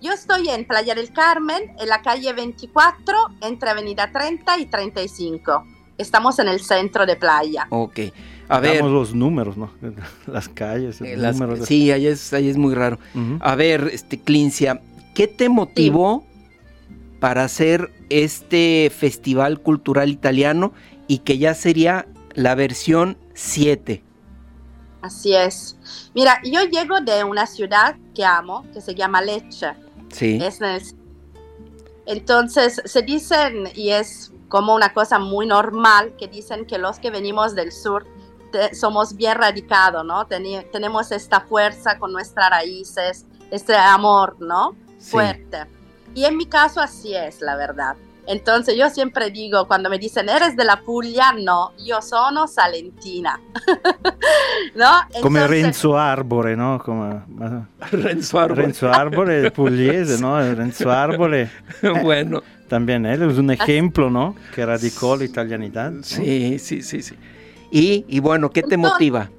Yo 0.00 0.12
estoy 0.12 0.48
en 0.50 0.66
Playa 0.66 0.94
del 0.94 1.12
Carmen, 1.12 1.62
en 1.80 1.88
la 1.88 2.00
calle 2.02 2.32
24, 2.32 3.14
entre 3.42 3.70
Avenida 3.70 4.10
30 4.12 4.58
y 4.58 4.66
35. 4.66 5.64
Estamos 5.98 6.38
en 6.38 6.48
el 6.48 6.60
centro 6.60 7.06
de 7.06 7.16
playa. 7.16 7.66
Ok. 7.70 8.00
A 8.48 8.60
ver, 8.60 8.76
Damos 8.76 8.92
los 8.92 9.14
números, 9.14 9.56
¿no? 9.56 9.70
Las 10.26 10.48
calles, 10.48 11.00
eh, 11.00 11.14
los 11.14 11.22
las- 11.22 11.36
números. 11.36 11.60
de- 11.60 11.66
sí, 11.66 11.90
ahí 11.90 12.06
es, 12.06 12.32
ahí 12.34 12.48
es 12.48 12.56
muy 12.56 12.74
raro. 12.74 12.98
A 13.40 13.54
ver, 13.56 13.88
este, 13.92 14.20
Clincia, 14.20 14.80
¿qué 15.14 15.26
te 15.26 15.48
motivó 15.48 16.24
para 17.20 17.42
hacer 17.44 17.90
este 18.10 18.92
festival 18.94 19.60
cultural 19.60 20.10
italiano 20.10 20.72
y 21.06 21.18
que 21.18 21.38
ya 21.38 21.54
sería 21.54 22.06
la 22.34 22.54
versión 22.54 23.16
7? 23.34 24.02
Así 25.02 25.34
es. 25.34 25.76
Mira, 26.14 26.40
yo 26.44 26.62
llego 26.64 27.00
de 27.00 27.24
una 27.24 27.46
ciudad 27.46 27.96
que 28.14 28.24
amo, 28.24 28.64
que 28.72 28.80
se 28.80 28.94
llama 28.94 29.20
Lecce. 29.20 29.74
Sí. 30.10 30.38
Es 30.42 30.60
en 30.60 30.66
el- 30.68 30.82
Entonces, 32.06 32.80
se 32.84 33.02
dicen, 33.02 33.68
y 33.74 33.90
es 33.90 34.32
como 34.48 34.74
una 34.74 34.92
cosa 34.92 35.18
muy 35.18 35.46
normal, 35.46 36.14
que 36.18 36.28
dicen 36.28 36.66
que 36.66 36.78
los 36.78 36.98
que 36.98 37.10
venimos 37.10 37.54
del 37.54 37.72
sur 37.72 38.06
te- 38.52 38.74
somos 38.74 39.14
bien 39.16 39.36
radicados, 39.36 40.04
¿no? 40.04 40.26
Tenemos 40.26 41.10
esta 41.12 41.40
fuerza 41.40 41.98
con 41.98 42.12
nuestras 42.12 42.50
raíces, 42.50 43.26
este 43.50 43.74
amor, 43.74 44.36
¿no? 44.40 44.76
sí. 44.98 45.10
Fuerte. 45.10 45.66
Y 46.14 46.24
en 46.24 46.36
mi 46.36 46.46
caso 46.46 46.80
así 46.80 47.14
es, 47.14 47.40
la 47.40 47.56
verdad. 47.56 47.96
Entonces 48.26 48.76
yo 48.76 48.88
siempre 48.90 49.30
digo, 49.30 49.66
cuando 49.66 49.90
me 49.90 49.98
dicen, 49.98 50.28
¿eres 50.28 50.56
de 50.56 50.64
la 50.64 50.80
Puglia? 50.80 51.32
No, 51.38 51.72
yo 51.84 52.00
sono 52.00 52.46
salentina. 52.48 53.38
¿No? 54.74 54.86
Come 55.22 55.40
Entonces- 55.40 55.50
Renzo 55.50 55.98
Arbore, 55.98 56.56
¿no? 56.56 56.78
Come, 56.82 57.22
ma- 57.28 57.68
Renzo 57.90 58.38
Arbore. 58.38 58.62
Renzo 58.62 58.88
Arbore, 58.92 59.50
pugliese, 59.50 60.20
¿no? 60.20 60.38
Renzo 60.54 60.90
Arbore, 60.90 61.50
bueno, 62.02 62.42
también 62.68 63.04
él 63.06 63.22
es 63.30 63.38
un 63.38 63.50
ejemplo, 63.50 64.10
¿no? 64.10 64.34
Que 64.54 64.64
radicó 64.64 65.16
la 65.16 65.24
italianidad. 65.24 65.90
¿no? 65.90 66.02
sí, 66.02 66.58
sí, 66.58 66.82
sí, 66.82 67.02
sí. 67.02 67.14
Y, 67.70 68.04
y 68.08 68.20
bueno, 68.20 68.50
¿qué 68.50 68.62
te 68.62 68.74
Entonces- 68.74 68.92
motiva? 68.94 69.30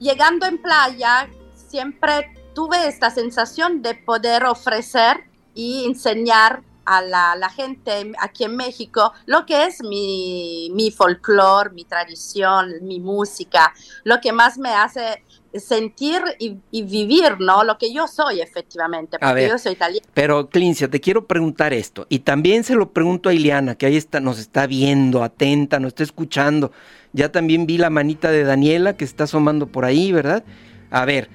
llegando 0.00 0.44
en 0.44 0.58
playa, 0.58 1.28
siempre 1.54 2.30
tuve 2.54 2.88
esta 2.88 3.08
sensación 3.10 3.80
de 3.80 3.94
poder 3.94 4.44
ofrecer 4.44 5.24
y 5.54 5.86
enseñar 5.86 6.60
a 6.84 7.02
la, 7.02 7.36
la 7.36 7.48
gente 7.48 8.12
aquí 8.20 8.44
en 8.44 8.56
México 8.56 9.12
lo 9.26 9.46
que 9.46 9.64
es 9.64 9.82
mi, 9.82 10.70
mi 10.74 10.90
folclore, 10.90 11.70
mi 11.70 11.84
tradición, 11.84 12.72
mi 12.82 13.00
música, 13.00 13.72
lo 14.04 14.20
que 14.20 14.32
más 14.32 14.58
me 14.58 14.70
hace 14.70 15.22
sentir 15.54 16.20
y, 16.38 16.56
y 16.70 16.82
vivir, 16.82 17.36
¿no? 17.38 17.62
Lo 17.64 17.78
que 17.78 17.92
yo 17.92 18.08
soy 18.08 18.40
efectivamente, 18.40 19.16
A 19.16 19.20
porque 19.20 19.42
ver. 19.42 19.50
yo 19.50 19.58
soy 19.58 19.72
italiana. 19.72 20.06
Pero, 20.12 20.48
Clincia, 20.48 20.88
te 20.88 21.00
quiero 21.00 21.26
preguntar 21.26 21.72
esto. 21.72 22.06
Y 22.08 22.20
también 22.20 22.64
se 22.64 22.74
lo 22.74 22.90
pregunto 22.90 23.28
a 23.28 23.34
Ileana, 23.34 23.76
que 23.76 23.86
ahí 23.86 23.96
está, 23.96 24.20
nos 24.20 24.38
está 24.38 24.66
viendo, 24.66 25.22
atenta, 25.22 25.78
nos 25.78 25.90
está 25.90 26.02
escuchando. 26.02 26.72
Ya 27.12 27.30
también 27.30 27.66
vi 27.66 27.78
la 27.78 27.90
manita 27.90 28.32
de 28.32 28.42
Daniela 28.42 28.96
que 28.96 29.04
está 29.04 29.24
asomando 29.24 29.68
por 29.68 29.84
ahí, 29.84 30.10
¿verdad? 30.10 30.42
A 30.90 31.04
ver, 31.04 31.28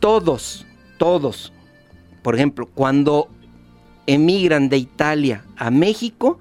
todos, 0.00 0.64
todos, 0.98 1.52
por 2.22 2.34
ejemplo, 2.34 2.66
cuando 2.74 3.28
emigran 4.06 4.68
de 4.68 4.78
Italia 4.78 5.44
a 5.56 5.70
México, 5.70 6.38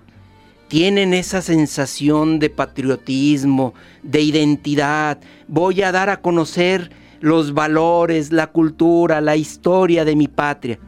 tienen 0.68 1.14
esa 1.14 1.42
sensación 1.42 2.40
de 2.40 2.50
patriotismo, 2.50 3.74
de 4.02 4.22
identidad. 4.22 5.20
Voy 5.48 5.82
a 5.84 5.92
dar 5.92 6.10
a 6.10 6.22
conocer 6.22 6.92
los 7.20 7.54
valores, 7.54 8.32
la 8.32 8.48
cultura, 8.48 9.22
la 9.22 9.36
historia 9.36 10.04
de 10.04 10.16
mi 10.16 10.28
patria. 10.28 10.80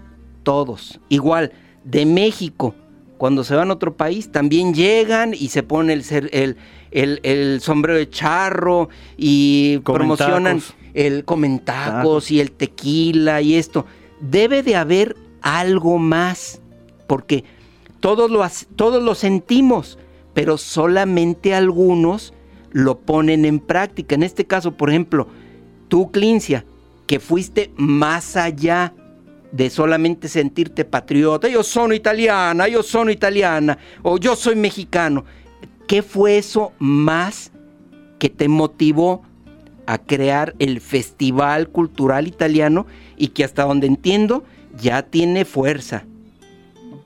Todos. 0.44 1.00
Igual, 1.10 1.52
de 1.84 2.06
México 2.06 2.76
cuando 3.18 3.46
se 3.46 3.56
van 3.56 3.70
a 3.70 3.74
otro 3.74 3.96
país, 3.96 4.30
también 4.30 4.74
llegan 4.74 5.34
y 5.34 5.48
se 5.48 5.64
ponen 5.64 5.92
el, 5.92 6.04
ser- 6.04 6.30
el, 6.34 6.58
el- 6.92 7.22
el 7.24 7.62
sombrero 7.62 7.98
de 7.98 8.10
charro 8.10 8.90
y 9.16 9.78
promocionan 9.96 10.58
el 10.94 11.24
comentacos 11.24 12.30
y 12.32 12.42
el 12.42 12.52
tequila 12.52 13.42
y 13.42 13.56
esto. 13.56 13.86
Debe 14.20 14.64
de 14.64 14.76
haber 14.76 15.16
algo 15.42 15.98
más, 15.98 16.62
porque 17.08 17.44
todos 18.00 18.30
lo, 18.30 18.46
todos 18.76 19.02
lo 19.02 19.16
sentimos, 19.16 19.98
pero 20.34 20.58
solamente 20.58 21.54
algunos 21.54 22.34
lo 22.72 23.00
ponen 23.00 23.46
en 23.46 23.60
práctica. 23.60 24.16
En 24.16 24.24
este 24.24 24.46
caso, 24.46 24.74
por 24.74 24.90
ejemplo, 24.90 25.28
tú, 25.88 26.12
Clincia, 26.12 26.66
que 27.08 27.20
fuiste 27.20 27.72
más 27.78 28.36
allá 28.36 28.94
de 29.52 29.70
solamente 29.70 30.28
sentirte 30.28 30.84
patriota, 30.84 31.48
yo 31.48 31.64
soy 31.64 31.96
italiana, 31.96 32.68
yo 32.68 32.84
soy 32.84 33.14
italiana, 33.14 33.78
o 34.02 34.18
yo 34.18 34.36
soy 34.36 34.56
mexicano. 34.56 35.24
¿Qué 35.88 36.02
fue 36.02 36.38
eso 36.38 36.74
más 36.80 37.52
que 38.20 38.30
te 38.30 38.48
motivó 38.48 39.24
a 39.86 39.98
crear 39.98 40.56
el 40.60 40.82
Festival 40.82 41.70
Cultural 41.70 42.28
Italiano 42.28 42.88
y 43.18 43.30
que 43.30 43.44
hasta 43.44 43.64
donde 43.64 43.88
entiendo 43.88 44.44
ya 44.78 45.04
tiene 45.04 45.46
fuerza? 45.46 46.06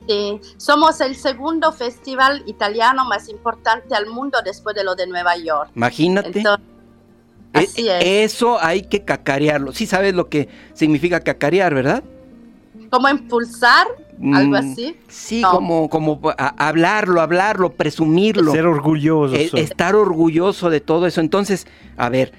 Sí, 0.08 0.40
somos 0.56 1.00
el 1.00 1.14
segundo 1.14 1.72
festival 1.72 2.42
italiano 2.46 3.04
más 3.04 3.28
importante 3.28 3.94
al 3.94 4.06
mundo 4.06 4.38
después 4.44 4.74
de 4.74 4.82
lo 4.84 4.94
de 4.94 5.06
Nueva 5.06 5.36
York. 5.36 5.70
Imagínate. 5.76 6.38
Entonces, 6.38 6.66
E- 7.52 7.58
así 7.58 7.88
es. 7.88 8.32
Eso 8.34 8.58
hay 8.60 8.82
que 8.82 9.04
cacarearlo. 9.04 9.72
Sí 9.72 9.86
sabes 9.86 10.14
lo 10.14 10.28
que 10.28 10.48
significa 10.72 11.20
cacarear, 11.20 11.74
¿verdad? 11.74 12.02
¿Cómo 12.90 13.08
impulsar? 13.08 13.86
Algo 14.34 14.52
Mm, 14.52 14.54
así. 14.54 14.96
Sí, 15.08 15.40
No. 15.42 15.50
como, 15.52 15.88
como 15.88 16.20
hablarlo, 16.36 17.20
hablarlo, 17.20 17.72
presumirlo. 17.72 18.52
Ser 18.52 18.66
orgulloso. 18.66 19.34
e- 19.34 19.50
estar 19.54 19.94
orgulloso 19.96 20.70
de 20.70 20.80
todo 20.80 21.06
eso. 21.06 21.20
Entonces, 21.20 21.66
a 21.96 22.08
ver, 22.08 22.32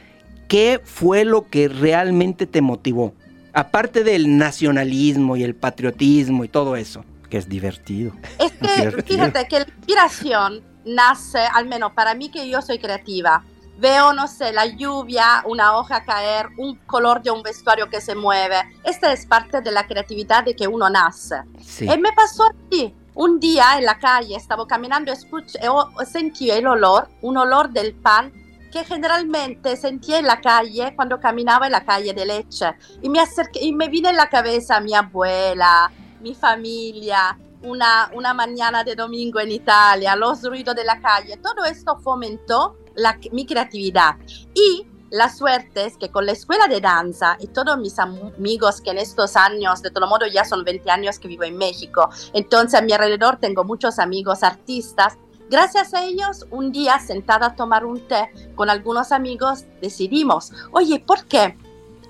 ¿qué 0.47 0.79
fue 0.83 1.25
lo 1.25 1.47
que 1.47 1.67
realmente 1.67 2.45
te 2.47 2.61
motivó? 2.61 3.13
Aparte 3.53 4.03
del 4.03 4.37
nacionalismo 4.37 5.35
y 5.37 5.43
el 5.43 5.55
patriotismo 5.55 6.43
y 6.43 6.47
todo 6.47 6.75
eso. 6.75 7.03
Que 7.31 7.37
es 7.37 7.49
divertido. 7.49 8.11
Es 8.39 8.51
que 8.51 8.67
Divertido. 8.75 9.03
fíjate 9.07 9.47
que 9.47 9.59
la 9.59 9.65
inspiración 9.65 10.63
nace, 10.85 11.39
al 11.39 11.65
menos 11.65 11.93
para 11.93 12.13
mí 12.13 12.29
que 12.29 12.47
yo 12.49 12.61
soy 12.61 12.77
creativa. 12.77 13.43
Veo, 13.79 14.13
no 14.13 14.27
sé, 14.27 14.51
la 14.51 14.65
lluvia, 14.65 15.41
una 15.45 15.77
hoja 15.77 16.03
caer, 16.03 16.49
un 16.57 16.75
color 16.85 17.23
de 17.23 17.31
un 17.31 17.41
vestuario 17.41 17.89
que 17.89 18.01
se 18.01 18.13
mueve. 18.13 18.57
Esta 18.83 19.11
es 19.11 19.25
parte 19.25 19.61
de 19.61 19.71
la 19.71 19.87
creatividad 19.87 20.43
de 20.43 20.55
que 20.55 20.67
uno 20.67 20.89
nace. 20.89 21.37
Sí. 21.59 21.85
Y 21.85 21.97
me 21.97 22.11
pasó 22.11 22.43
así. 22.43 22.93
Un 23.15 23.39
día 23.39 23.77
en 23.77 23.85
la 23.85 23.97
calle 23.97 24.35
estaba 24.35 24.67
caminando 24.67 25.11
y 25.11 26.05
sentí 26.05 26.51
el 26.51 26.67
olor, 26.67 27.09
un 27.21 27.37
olor 27.37 27.69
del 27.69 27.93
pan 27.93 28.31
que 28.71 28.85
generalmente 28.85 29.75
sentía 29.75 30.19
en 30.19 30.27
la 30.27 30.39
calle 30.39 30.93
cuando 30.95 31.19
caminaba 31.19 31.65
en 31.65 31.73
la 31.73 31.83
calle 31.83 32.13
de 32.13 32.25
leche. 32.25 32.73
Y 33.01 33.09
me, 33.09 33.19
acerqué, 33.19 33.63
y 33.63 33.73
me 33.73 33.89
vino 33.89 34.09
en 34.09 34.15
la 34.15 34.29
cabeza 34.29 34.79
mi 34.79 34.93
abuela, 34.93 35.91
mi 36.21 36.35
familia, 36.35 37.37
una, 37.63 38.09
una 38.13 38.33
mañana 38.33 38.83
de 38.83 38.95
domingo 38.95 39.39
en 39.39 39.51
Italia, 39.51 40.15
los 40.15 40.43
ruidos 40.43 40.75
de 40.75 40.83
la 40.83 40.99
calle. 40.99 41.37
Todo 41.37 41.65
esto 41.65 41.97
fomentó 41.99 42.77
la- 42.95 43.19
mi 43.31 43.45
creatividad. 43.45 44.15
Y 44.53 44.87
la 45.11 45.29
suerte 45.29 45.85
es 45.85 45.97
que 45.97 46.09
con 46.09 46.25
la 46.25 46.31
escuela 46.31 46.67
de 46.67 46.79
danza 46.81 47.35
y 47.39 47.47
todos 47.47 47.77
mis 47.77 47.99
am- 47.99 48.31
amigos 48.37 48.79
que 48.81 48.91
en 48.91 48.97
estos 48.97 49.35
años, 49.35 49.81
de 49.81 49.91
todo 49.91 50.07
modo 50.07 50.25
ya 50.25 50.45
son 50.45 50.63
20 50.63 50.89
años 50.89 51.19
que 51.19 51.27
vivo 51.27 51.43
en 51.43 51.57
México, 51.57 52.09
entonces 52.33 52.79
a 52.79 52.81
mi 52.81 52.93
alrededor 52.93 53.37
tengo 53.37 53.63
muchos 53.63 53.99
amigos 53.99 54.41
artistas. 54.43 55.17
Gracias 55.49 55.93
a 55.93 56.05
ellos, 56.05 56.45
un 56.49 56.71
día 56.71 56.97
sentada 56.99 57.47
a 57.47 57.55
tomar 57.57 57.83
un 57.85 57.99
té 58.07 58.31
con 58.55 58.69
algunos 58.69 59.11
amigos, 59.11 59.65
decidimos, 59.81 60.53
oye, 60.71 61.01
¿por 61.05 61.25
qué 61.25 61.57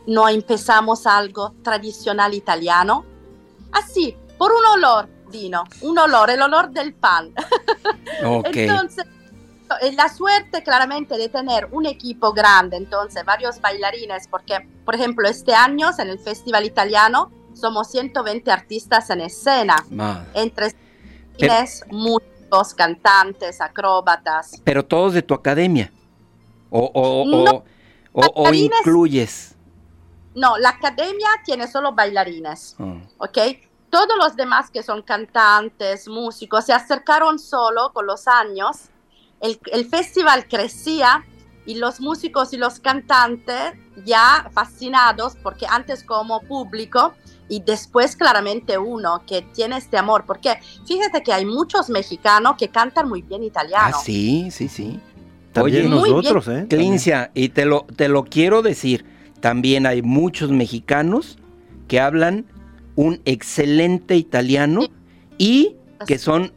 no 0.05 0.29
empezamos 0.29 1.07
algo 1.07 1.55
tradicional 1.63 2.35
italiano? 2.35 3.03
Así, 3.71 4.15
por 4.37 4.51
un 4.51 4.65
olor, 4.77 5.07
Dino, 5.31 5.63
un 5.81 5.97
olor, 5.97 6.29
el 6.29 6.41
olor 6.41 6.71
del 6.71 6.93
pan. 6.93 7.33
Ok. 8.25 8.47
Entonces, 8.53 9.05
eh, 9.81 9.93
la 9.93 10.09
suerte 10.09 10.61
claramente 10.63 11.17
de 11.17 11.29
tener 11.29 11.67
un 11.71 11.85
equipo 11.85 12.33
grande, 12.33 12.75
entonces 12.77 13.23
varios 13.23 13.61
bailarines, 13.61 14.27
porque 14.27 14.67
por 14.83 14.95
ejemplo 14.95 15.27
este 15.27 15.53
año 15.53 15.89
en 15.97 16.09
el 16.09 16.19
Festival 16.19 16.65
Italiano 16.65 17.31
somos 17.53 17.89
120 17.91 18.51
artistas 18.51 19.09
en 19.09 19.21
escena, 19.21 19.75
entre 20.33 20.73
bailarines, 21.39 21.83
músicos, 21.89 22.73
cantantes, 22.73 23.61
acróbatas. 23.61 24.59
Pero 24.65 24.83
todos 24.85 25.13
de 25.13 25.21
tu 25.21 25.33
academia. 25.33 25.91
O, 26.69 26.91
o, 26.93 27.25
No, 27.25 27.63
o- 28.13 28.31
o 28.35 28.43
incluyes. 28.53 29.50
No, 30.35 30.57
la 30.57 30.69
academia 30.69 31.27
tiene 31.45 31.67
solo 31.67 31.93
bailarines, 31.93 32.75
Oh. 32.79 32.97
¿ok? 33.17 33.37
Todos 33.89 34.17
los 34.17 34.35
demás 34.37 34.69
que 34.69 34.83
son 34.83 35.01
cantantes, 35.01 36.07
músicos, 36.07 36.65
se 36.65 36.73
acercaron 36.73 37.37
solo 37.39 37.91
con 37.93 38.05
los 38.07 38.27
años. 38.27 38.89
El, 39.41 39.59
el 39.73 39.85
festival 39.89 40.47
crecía 40.47 41.25
y 41.65 41.75
los 41.75 41.99
músicos 41.99 42.53
y 42.53 42.57
los 42.57 42.79
cantantes 42.79 43.73
ya 44.05 44.49
fascinados, 44.53 45.35
porque 45.43 45.65
antes 45.69 46.03
como 46.05 46.41
público 46.41 47.13
y 47.49 47.59
después 47.61 48.15
claramente 48.15 48.77
uno 48.77 49.23
que 49.27 49.41
tiene 49.41 49.75
este 49.77 49.97
amor, 49.97 50.23
porque 50.25 50.57
fíjate 50.87 51.21
que 51.21 51.33
hay 51.33 51.45
muchos 51.45 51.89
mexicanos 51.89 52.55
que 52.57 52.69
cantan 52.69 53.09
muy 53.09 53.21
bien 53.21 53.41
Ah, 53.41 53.45
italiano. 53.45 53.97
sí, 54.03 54.49
sí, 54.51 54.69
sí. 54.69 55.01
También 55.51 55.91
Oye, 55.93 56.13
nosotros, 56.13 56.47
¿eh? 56.47 56.65
Clincia, 56.69 57.29
y 57.33 57.49
te 57.49 57.65
lo, 57.65 57.85
te 57.97 58.07
lo 58.07 58.23
quiero 58.23 58.61
decir, 58.61 59.05
también 59.41 59.85
hay 59.85 60.01
muchos 60.01 60.51
mexicanos 60.51 61.37
que 61.87 61.99
hablan 61.99 62.45
un 62.95 63.21
excelente 63.25 64.15
italiano 64.15 64.81
y 65.37 65.75
que 66.07 66.17
son 66.17 66.51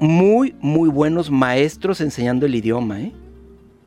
muy, 0.00 0.54
muy 0.60 0.88
buenos 0.88 1.30
maestros 1.30 2.00
enseñando 2.00 2.46
el 2.46 2.54
idioma, 2.54 3.00
¿eh? 3.00 3.12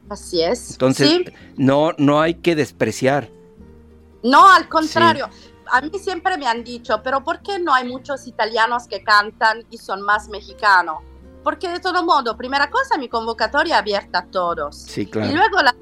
Así 0.09 0.41
es. 0.41 0.71
Entonces, 0.71 1.09
Sí. 1.09 1.25
no, 1.55 1.91
no 1.97 2.19
hay 2.21 2.35
que 2.35 2.55
despreciar. 2.55 3.29
No, 4.23 4.49
al 4.51 4.67
contrario. 4.67 5.29
A 5.71 5.79
mí 5.81 5.89
siempre 5.99 6.37
me 6.37 6.45
han 6.47 6.63
dicho, 6.65 7.01
pero 7.01 7.23
¿por 7.23 7.41
qué 7.41 7.57
no 7.59 7.73
hay 7.73 7.87
muchos 7.87 8.27
italianos 8.27 8.87
que 8.87 9.03
cantan 9.03 9.63
y 9.71 9.77
son 9.77 10.01
más 10.01 10.27
mexicanos? 10.27 10.97
Porque 11.45 11.69
de 11.69 11.79
todo 11.79 12.03
modo, 12.03 12.35
primera 12.35 12.69
cosa, 12.69 12.97
mi 12.97 13.07
convocatoria 13.07 13.77
abierta 13.77 14.19
a 14.19 14.25
todos. 14.25 14.75
Sí, 14.75 15.01
Y 15.01 15.05
claro. 15.05 15.33
luego, 15.33 15.61
la- 15.63 15.75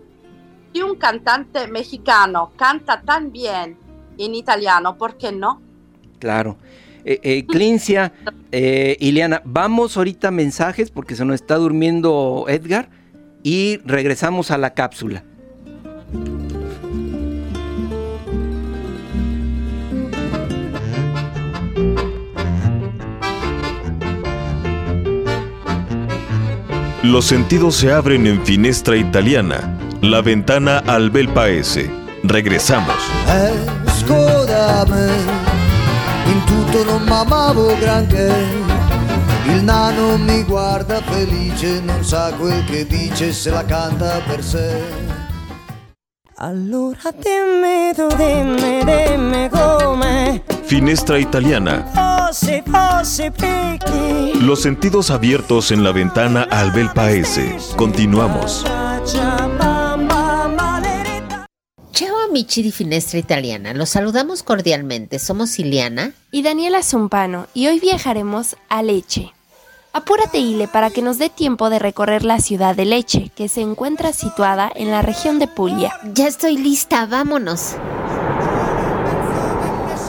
si 0.73 0.82
un 0.82 0.95
cantante 0.95 1.67
mexicano 1.67 2.51
canta 2.55 3.01
tan 3.01 3.32
bien 3.32 3.77
en 4.17 4.36
italiano, 4.36 4.97
¿por 4.97 5.17
qué 5.17 5.32
no? 5.32 5.62
Claro. 6.19 6.58
Eh, 7.05 7.19
eh, 7.23 7.45
Clincia, 7.45 8.12
eh, 8.51 8.97
Ileana, 8.99 9.41
vamos 9.45 9.95
ahorita 9.95 10.27
a 10.27 10.32
mensajes 10.32 10.91
porque 10.91 11.15
se 11.15 11.23
nos 11.25 11.36
está 11.36 11.55
durmiendo 11.55 12.45
Edgar 12.49 12.89
y 13.41 13.77
regresamos 13.86 14.51
a 14.51 14.58
la 14.58 14.73
cápsula. 14.73 15.23
Los 27.03 27.25
sentidos 27.25 27.75
se 27.75 27.91
abren 27.93 28.27
en 28.27 28.45
Finestra 28.45 28.97
Italiana, 28.97 29.79
la 30.01 30.21
ventana 30.21 30.81
al 30.85 31.09
bel 31.09 31.29
paese. 31.29 31.89
Regresamos. 32.23 33.01
Me, 34.88 35.12
in 36.25 36.43
tutto 36.45 36.83
non 36.83 37.03
m'amavo 37.03 37.75
granché. 37.77 38.33
Il 39.45 39.63
nano 39.63 40.17
mi 40.17 40.43
guarda 40.43 41.01
felice, 41.01 41.81
non 41.81 42.03
sa 42.03 42.31
quel 42.38 42.63
che 42.65 42.85
dice 42.85 43.33
se 43.33 43.49
la 43.49 43.63
canta 43.65 44.21
per 44.25 44.43
sé. 44.43 44.81
Allora 46.41 47.12
dimmi 47.17 47.93
tu, 47.93 48.07
dimmi, 48.15 48.83
dimmi 48.85 49.49
come 49.49 50.43
Finestra 50.63 51.17
Italiana, 51.17 51.83
fossi, 51.93 52.63
fossi 52.65 53.29
picchi. 53.31 54.39
los 54.45 54.62
sentidos 54.62 55.09
abiertos 55.09 55.71
en 55.71 55.83
la 55.83 55.91
ventana 55.91 56.47
al 56.49 56.71
bel 56.71 56.89
paese. 56.93 57.57
Continuamos. 57.75 58.63
Amici 62.29 62.61
di 62.61 62.71
Finestra 62.71 63.17
Italiana, 63.17 63.73
los 63.73 63.89
saludamos 63.89 64.43
cordialmente. 64.43 65.17
Somos 65.17 65.57
Ileana 65.57 66.13
y 66.29 66.43
Daniela 66.43 66.83
Zumpano 66.83 67.47
y 67.55 67.65
hoy 67.65 67.79
viajaremos 67.79 68.55
a 68.69 68.83
Leche. 68.83 69.33
Apúrate 69.93 70.37
Ile 70.37 70.67
para 70.67 70.91
que 70.91 71.01
nos 71.01 71.17
dé 71.17 71.29
tiempo 71.29 71.71
de 71.71 71.79
recorrer 71.79 72.23
la 72.23 72.39
ciudad 72.39 72.75
de 72.75 72.85
Leche, 72.85 73.31
que 73.35 73.49
se 73.49 73.61
encuentra 73.61 74.13
situada 74.13 74.71
en 74.75 74.91
la 74.91 75.01
región 75.01 75.39
de 75.39 75.47
Puglia. 75.47 75.91
Ya 76.13 76.27
estoy 76.27 76.57
lista, 76.57 77.07
vámonos. 77.07 77.75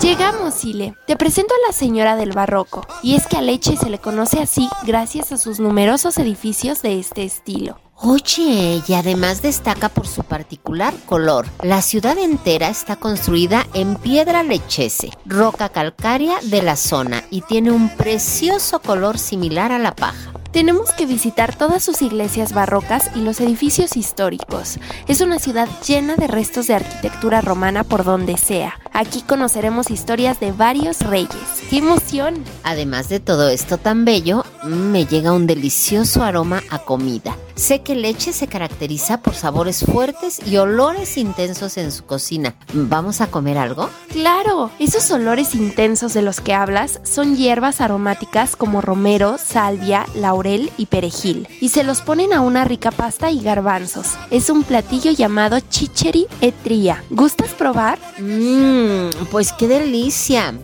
Llegamos, 0.03 0.55
Sile. 0.55 0.95
Te 1.07 1.17
presento 1.17 1.55
a 1.55 1.69
la 1.69 1.73
señora 1.73 2.17
del 2.17 2.33
barroco. 2.33 2.87
Y 3.03 3.17
es 3.17 3.27
que 3.27 3.39
a 3.39 3.43
Leche 3.43 3.79
se 3.79 3.89
le 3.89 3.99
conoce 3.99 4.41
así 4.41 4.69
gracias 4.87 5.33
a 5.33 5.39
sus 5.39 5.59
numerosos 5.59 6.19
edificios 6.19 6.83
de 6.83 6.99
este 6.99 7.25
estilo. 7.25 7.79
Oye, 8.03 8.83
y 8.87 8.95
además 8.95 9.43
destaca 9.43 9.91
por 9.91 10.07
su 10.07 10.23
particular 10.23 10.95
color. 11.05 11.47
La 11.63 11.83
ciudad 11.83 12.17
entera 12.17 12.71
está 12.71 12.97
construida 12.97 13.67
en 13.75 13.97
piedra 13.97 14.43
lechese, 14.43 15.11
roca 15.27 15.69
calcárea 15.69 16.39
de 16.43 16.63
la 16.63 16.77
zona, 16.77 17.25
y 17.31 17.43
tiene 17.43 17.73
un 17.73 17.91
precioso 17.91 18.81
color 18.81 19.19
similar 19.19 19.71
a 19.71 19.79
la 19.79 19.95
paja. 19.95 20.33
Tenemos 20.51 20.93
que 20.93 21.05
visitar 21.05 21.55
todas 21.55 21.85
sus 21.85 22.01
iglesias 22.01 22.55
barrocas 22.55 23.11
y 23.15 23.21
los 23.21 23.39
edificios 23.39 23.97
históricos. 23.99 24.79
Es 25.07 25.21
una 25.21 25.39
ciudad 25.39 25.69
llena 25.87 26.17
de 26.17 26.27
restos 26.27 26.69
de 26.69 26.77
arquitectura 26.77 27.43
romana 27.43 27.85
por 27.85 28.05
donde 28.05 28.39
sea. 28.39 28.81
Aquí 28.95 29.21
conoceremos 29.21 29.91
historias 29.91 30.41
de 30.41 30.53
varios 30.53 31.01
reyes. 31.01 31.63
¡Qué 31.69 31.79
emoción! 31.79 32.43
Además 32.65 33.11
de 33.11 33.21
todo 33.21 33.51
esto 33.51 33.77
tan 33.77 34.07
bello, 34.07 34.45
me 34.65 35.05
llega 35.05 35.33
un 35.33 35.47
delicioso 35.47 36.25
aroma 36.25 36.63
a 36.71 36.79
comida. 36.79 37.37
Sé 37.61 37.83
que 37.83 37.95
Leche 37.95 38.33
se 38.33 38.47
caracteriza 38.47 39.21
por 39.21 39.35
sabores 39.35 39.85
fuertes 39.85 40.41
y 40.47 40.57
olores 40.57 41.19
intensos 41.19 41.77
en 41.77 41.93
su 41.93 42.07
cocina. 42.07 42.57
¿Vamos 42.73 43.21
a 43.21 43.27
comer 43.27 43.59
algo? 43.59 43.91
Claro, 44.09 44.71
esos 44.79 45.11
olores 45.11 45.55
intensos 45.55 46.15
de 46.15 46.23
los 46.23 46.41
que 46.41 46.55
hablas 46.55 47.01
son 47.03 47.37
hierbas 47.37 47.83
aromáticas 47.83 48.57
como 48.57 48.81
romero, 48.81 49.37
salvia, 49.37 50.07
laurel 50.15 50.73
y 50.79 50.87
perejil, 50.87 51.49
y 51.61 51.69
se 51.69 51.85
los 51.85 52.01
ponen 52.01 52.33
a 52.33 52.41
una 52.41 52.65
rica 52.65 52.91
pasta 52.91 53.31
y 53.31 53.43
garbanzos. 53.43 54.17
Es 54.31 54.49
un 54.49 54.63
platillo 54.63 55.11
llamado 55.11 55.61
chicheri 55.61 56.29
etria. 56.41 57.05
¿Gustas 57.11 57.51
probar? 57.51 57.99
Mmm, 58.19 59.11
pues 59.31 59.53
qué 59.53 59.69
delicia. 59.69 60.55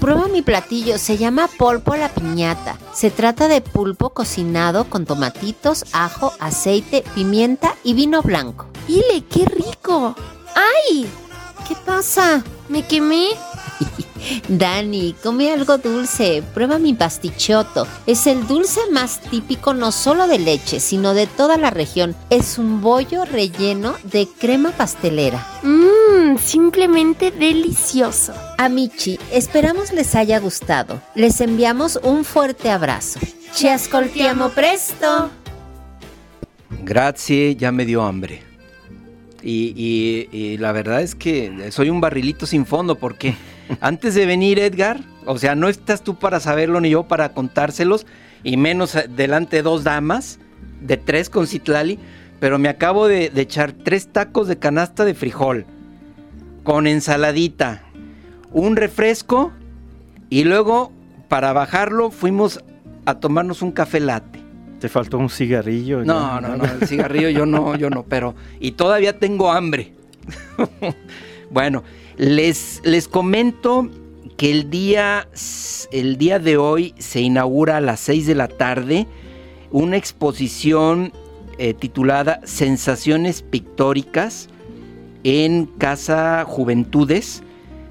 Prueba 0.00 0.28
mi 0.28 0.42
platillo, 0.42 0.98
se 0.98 1.16
llama 1.18 1.48
polpo 1.58 1.92
a 1.92 1.96
la 1.96 2.08
piñata. 2.08 2.78
Se 2.94 3.10
trata 3.10 3.48
de 3.48 3.60
pulpo 3.60 4.10
cocinado 4.10 4.84
con 4.84 5.06
tomatitos, 5.06 5.84
ajo, 5.92 6.32
aceite, 6.40 7.04
pimienta 7.14 7.74
y 7.84 7.94
vino 7.94 8.22
blanco. 8.22 8.66
¡Ile, 8.88 9.24
qué 9.28 9.44
rico! 9.44 10.14
¡Ay! 10.54 11.08
¿Qué 11.68 11.76
pasa? 11.86 12.42
¿Me 12.68 12.86
quemé? 12.86 13.28
Dani, 14.48 15.14
come 15.22 15.50
algo 15.50 15.78
dulce. 15.78 16.42
Prueba 16.54 16.78
mi 16.78 16.94
pastichoto. 16.94 17.86
Es 18.06 18.26
el 18.26 18.46
dulce 18.46 18.80
más 18.90 19.20
típico 19.20 19.74
no 19.74 19.92
solo 19.92 20.26
de 20.26 20.38
leche, 20.38 20.80
sino 20.80 21.14
de 21.14 21.26
toda 21.26 21.56
la 21.56 21.70
región. 21.70 22.14
Es 22.30 22.58
un 22.58 22.80
bollo 22.80 23.24
relleno 23.24 23.94
de 24.04 24.26
crema 24.26 24.70
pastelera. 24.70 25.46
Mmm, 25.62 26.36
simplemente 26.38 27.30
delicioso. 27.30 28.34
Amici, 28.58 29.18
esperamos 29.32 29.92
les 29.92 30.14
haya 30.14 30.38
gustado. 30.38 31.00
Les 31.14 31.40
enviamos 31.40 31.98
un 32.02 32.24
fuerte 32.24 32.70
abrazo. 32.70 33.20
Ci 33.54 33.68
ascoltiamo 33.68 34.48
presto. 34.50 35.30
Gracias, 36.84 37.56
ya 37.56 37.70
me 37.70 37.84
dio 37.84 38.02
hambre. 38.02 38.51
Y, 39.42 39.72
y- 39.76 40.36
y 40.36 40.58
la 40.58 40.72
verdad 40.72 41.02
es 41.02 41.14
que 41.14 41.70
soy 41.72 41.90
un 41.90 42.00
barrilito 42.00 42.46
sin 42.46 42.64
fondo 42.64 42.96
porque 42.96 43.34
antes 43.80 44.14
de 44.14 44.24
venir 44.26 44.58
Edgar, 44.58 45.00
o 45.26 45.36
sea, 45.38 45.54
no 45.54 45.68
estás 45.68 46.02
tú 46.02 46.14
para 46.16 46.38
saberlo 46.40 46.80
ni 46.80 46.90
yo 46.90 47.04
para 47.04 47.30
contárselos, 47.32 48.06
y 48.44 48.56
menos 48.56 48.96
delante 49.16 49.56
de 49.56 49.62
dos 49.62 49.84
damas, 49.84 50.38
de 50.80 50.96
tres 50.96 51.30
con 51.30 51.46
Citlali, 51.46 51.98
pero 52.40 52.58
me 52.58 52.68
acabo 52.68 53.06
de, 53.06 53.30
de 53.30 53.42
echar 53.42 53.72
tres 53.72 54.08
tacos 54.08 54.48
de 54.48 54.58
canasta 54.58 55.04
de 55.04 55.14
frijol, 55.14 55.64
con 56.64 56.86
ensaladita, 56.88 57.82
un 58.52 58.74
refresco, 58.76 59.52
y 60.28 60.42
luego 60.44 60.90
para 61.28 61.52
bajarlo 61.52 62.10
fuimos 62.10 62.64
a 63.06 63.14
tomarnos 63.20 63.62
un 63.62 63.70
café 63.72 64.00
latte. 64.00 64.41
Te 64.82 64.88
faltó 64.88 65.16
un 65.16 65.30
cigarrillo. 65.30 66.04
No, 66.04 66.40
no, 66.40 66.56
no, 66.56 66.64
el 66.64 66.88
cigarrillo 66.88 67.28
yo 67.28 67.46
no, 67.46 67.76
yo 67.76 67.88
no, 67.88 68.02
pero 68.02 68.34
y 68.58 68.72
todavía 68.72 69.16
tengo 69.16 69.52
hambre. 69.52 69.92
bueno, 71.52 71.84
les, 72.16 72.80
les 72.82 73.06
comento 73.06 73.88
que 74.36 74.50
el 74.50 74.70
día, 74.70 75.28
el 75.92 76.18
día 76.18 76.40
de 76.40 76.56
hoy 76.56 76.96
se 76.98 77.20
inaugura 77.20 77.76
a 77.76 77.80
las 77.80 78.00
6 78.00 78.26
de 78.26 78.34
la 78.34 78.48
tarde 78.48 79.06
una 79.70 79.96
exposición 79.96 81.12
eh, 81.58 81.74
titulada 81.74 82.40
Sensaciones 82.42 83.42
Pictóricas 83.42 84.48
en 85.22 85.66
Casa 85.66 86.44
Juventudes. 86.44 87.44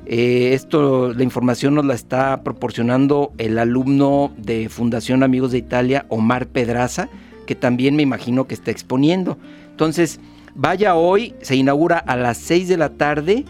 Eh, 0.06 0.54
esto, 0.54 1.14
la 1.14 1.24
información 1.24 1.76
nos 1.76 1.86
la 1.86 1.94
está 1.94 2.44
proporcionando 2.44 3.34
el 3.38 3.58
alumno 3.60 4.34
de 4.38 4.70
Fundación 4.70 5.24
Amigos 5.24 5.52
de 5.52 5.60
Italia, 5.60 6.06
Omar 6.10 6.48
Pedraza, 6.48 7.10
que 7.46 7.56
también 7.56 7.96
me 7.96 8.04
imagino 8.04 8.48
que 8.48 8.56
está 8.56 8.72
exponiendo. 8.72 9.38
Entonces, 9.70 10.20
vaya 10.56 10.96
hoy, 10.96 11.36
se 11.42 11.56
inaugura 11.56 11.98
a 11.98 12.16
las 12.16 12.38
6 12.38 12.68
de 12.68 12.78
la 12.78 12.90
tarde 12.90 13.46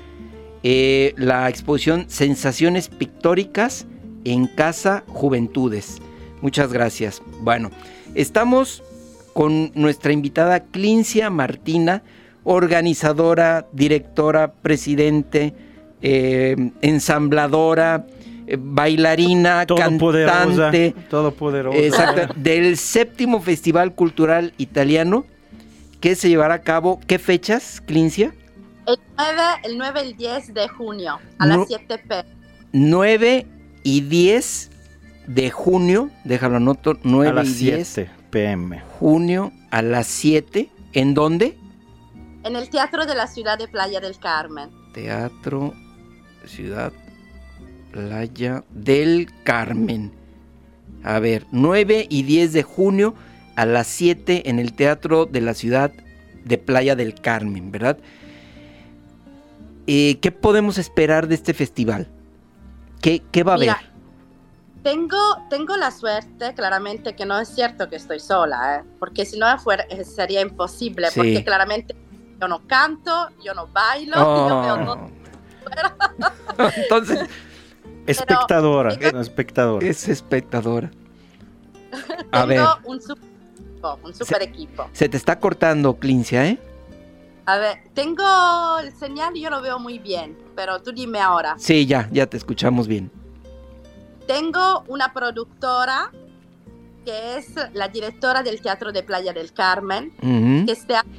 eh, 0.63 1.13
la 1.17 1.49
exposición 1.49 2.05
Sensaciones 2.07 2.89
Pictóricas 2.89 3.87
en 4.25 4.47
Casa 4.47 5.03
Juventudes. 5.07 5.99
Muchas 6.41 6.71
gracias. 6.71 7.21
Bueno, 7.41 7.71
estamos 8.13 8.83
con 9.33 9.71
nuestra 9.73 10.11
invitada 10.11 10.65
Clincia 10.65 11.29
Martina, 11.29 12.03
organizadora, 12.43 13.67
directora, 13.71 14.53
presidente, 14.53 15.53
eh, 16.01 16.55
ensambladora, 16.81 18.05
eh, 18.47 18.57
bailarina, 18.59 19.65
Todopoderosa, 19.65 20.37
cantante. 20.37 20.95
todopoderosa. 21.09 21.77
Exacto, 21.77 22.33
del 22.39 22.77
séptimo 22.77 23.41
Festival 23.41 23.93
Cultural 23.95 24.53
Italiano 24.57 25.25
que 25.99 26.15
se 26.15 26.29
llevará 26.29 26.55
a 26.55 26.61
cabo. 26.61 26.99
¿Qué 27.07 27.19
fechas, 27.19 27.81
Clincia? 27.85 28.33
El 28.87 28.97
9, 29.17 29.41
el 29.63 29.77
9 29.77 30.01
y 30.03 30.07
el 30.09 30.17
10 30.17 30.53
de 30.55 30.67
junio 30.67 31.19
a 31.37 31.45
No. 31.45 31.57
las 31.59 31.67
7 31.67 31.97
p. 31.99 32.25
9 32.73 33.45
y 33.83 34.01
10 34.01 34.69
de 35.27 35.51
junio, 35.51 36.09
déjalo 36.23 36.57
anoto, 36.57 36.97
9 37.03 37.29
a 37.29 37.33
las 37.33 37.49
y 37.61 37.65
10 37.65 37.87
7 37.87 38.11
pm. 38.31 38.81
junio 38.99 39.51
a 39.69 39.81
las 39.83 40.07
7. 40.07 40.69
¿En 40.93 41.13
dónde? 41.13 41.55
En 42.43 42.55
el 42.55 42.69
Teatro 42.69 43.05
de 43.05 43.13
la 43.13 43.27
Ciudad 43.27 43.57
de 43.59 43.67
Playa 43.67 43.99
del 43.99 44.17
Carmen. 44.17 44.69
Teatro 44.93 45.73
Ciudad 46.45 46.91
Playa 47.91 48.63
del 48.71 49.29
Carmen. 49.43 50.11
A 51.03 51.19
ver, 51.19 51.45
9 51.51 52.07
y 52.09 52.23
10 52.23 52.53
de 52.53 52.63
junio 52.63 53.15
a 53.55 53.65
las 53.65 53.87
7 53.87 54.49
en 54.49 54.59
el 54.59 54.73
Teatro 54.73 55.25
de 55.25 55.41
la 55.41 55.53
Ciudad 55.53 55.91
de 56.45 56.57
Playa 56.57 56.95
del 56.95 57.15
Carmen, 57.15 57.71
¿verdad? 57.71 57.97
Eh, 59.87 60.19
¿Qué 60.21 60.31
podemos 60.31 60.77
esperar 60.77 61.27
de 61.27 61.35
este 61.35 61.53
festival? 61.53 62.07
¿Qué, 63.01 63.21
qué 63.31 63.43
va 63.43 63.53
a 63.53 63.55
haber? 63.55 63.67
Mira, 63.69 63.81
Tengo, 64.83 65.17
tengo 65.49 65.75
la 65.77 65.91
suerte, 65.91 66.53
claramente, 66.55 67.15
que 67.15 67.25
no 67.25 67.39
es 67.39 67.49
cierto 67.49 67.89
que 67.89 67.95
estoy 67.97 68.19
sola, 68.19 68.77
¿eh? 68.77 68.83
porque 68.99 69.25
si 69.25 69.37
no 69.37 69.57
fuera, 69.59 69.83
eh, 69.89 70.03
sería 70.03 70.41
imposible, 70.41 71.07
Sí. 71.11 71.19
porque 71.19 71.43
claramente 71.43 71.95
yo 72.39 72.47
no 72.47 72.65
canto, 72.67 73.29
yo 73.43 73.53
no 73.53 73.67
bailo, 73.67 74.15
yo 74.15 74.61
veo 74.61 74.85
todo 74.85 75.11
Entonces, 76.77 77.19
Espectadora, 78.07 78.95
Pero- 78.99 79.21
espectadora. 79.21 79.87
es 79.87 80.07
espectadora. 80.09 80.91
A 82.31 82.45
ver, 82.45 82.57
tengo 82.59 82.79
un 82.85 83.01
super 83.01 83.23
equipo, 83.23 83.99
un 84.03 84.13
super 84.13 84.41
equipo. 84.41 84.89
se 84.93 85.09
te 85.09 85.17
está 85.17 85.39
cortando, 85.39 85.95
Clincia, 85.95 86.45
¿eh? 86.47 86.57
A 87.45 87.57
ver, 87.57 87.77
tengo 87.93 88.23
el 88.79 88.93
señal 88.93 89.35
y 89.35 89.41
yo 89.41 89.49
lo 89.49 89.61
veo 89.61 89.79
muy 89.79 89.99
bien, 89.99 90.37
pero 90.55 90.81
tú 90.81 90.91
dime 90.91 91.19
ahora. 91.19 91.55
Sí, 91.57 91.85
ya, 91.85 92.07
ya 92.11 92.27
te 92.27 92.37
escuchamos 92.37 92.87
bien. 92.87 93.11
Tengo 94.27 94.83
una 94.87 95.11
productora 95.13 96.11
que 97.03 97.37
es 97.37 97.47
la 97.73 97.87
directora 97.87 98.43
del 98.43 98.61
Teatro 98.61 98.91
de 98.91 99.03
Playa 99.03 99.33
del 99.33 99.51
Carmen, 99.53 100.11
que 100.65 100.71
este 100.71 100.95
año 100.95 101.09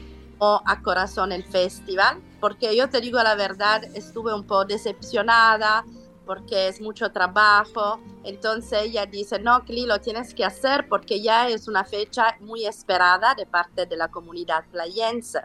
a 0.41 0.81
corazón 0.83 1.33
el 1.33 1.45
festival, 1.45 2.19
porque 2.43 2.75
yo 2.77 2.91
te 2.91 3.01
digo 3.01 3.23
la 3.23 3.37
verdad, 3.37 3.85
estuve 3.95 4.35
un 4.35 4.43
poco 4.43 4.65
decepcionada 4.65 5.85
porque 6.27 6.67
es 6.67 6.81
mucho 6.81 7.13
trabajo. 7.13 8.01
Entonces 8.25 8.83
ella 8.83 9.07
dice, 9.07 9.39
no, 9.39 9.65
Cli, 9.65 9.87
lo 9.87 10.01
tienes 10.01 10.35
que 10.35 10.45
hacer 10.45 10.89
porque 10.89 11.23
ya 11.23 11.49
es 11.49 11.69
una 11.69 11.85
fecha 11.85 12.37
muy 12.41 12.67
esperada 12.67 13.37
de 13.37 13.47
parte 13.47 13.87
de 13.87 13.97
la 13.97 14.09
comunidad 14.09 14.65
playense. 14.73 15.43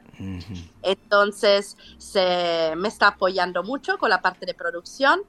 Entonces 0.81 1.77
se 1.99 2.73
me 2.75 2.87
está 2.87 3.09
apoyando 3.09 3.61
mucho 3.61 3.99
con 3.99 4.09
la 4.09 4.19
parte 4.19 4.47
de 4.47 4.55
producción, 4.55 5.21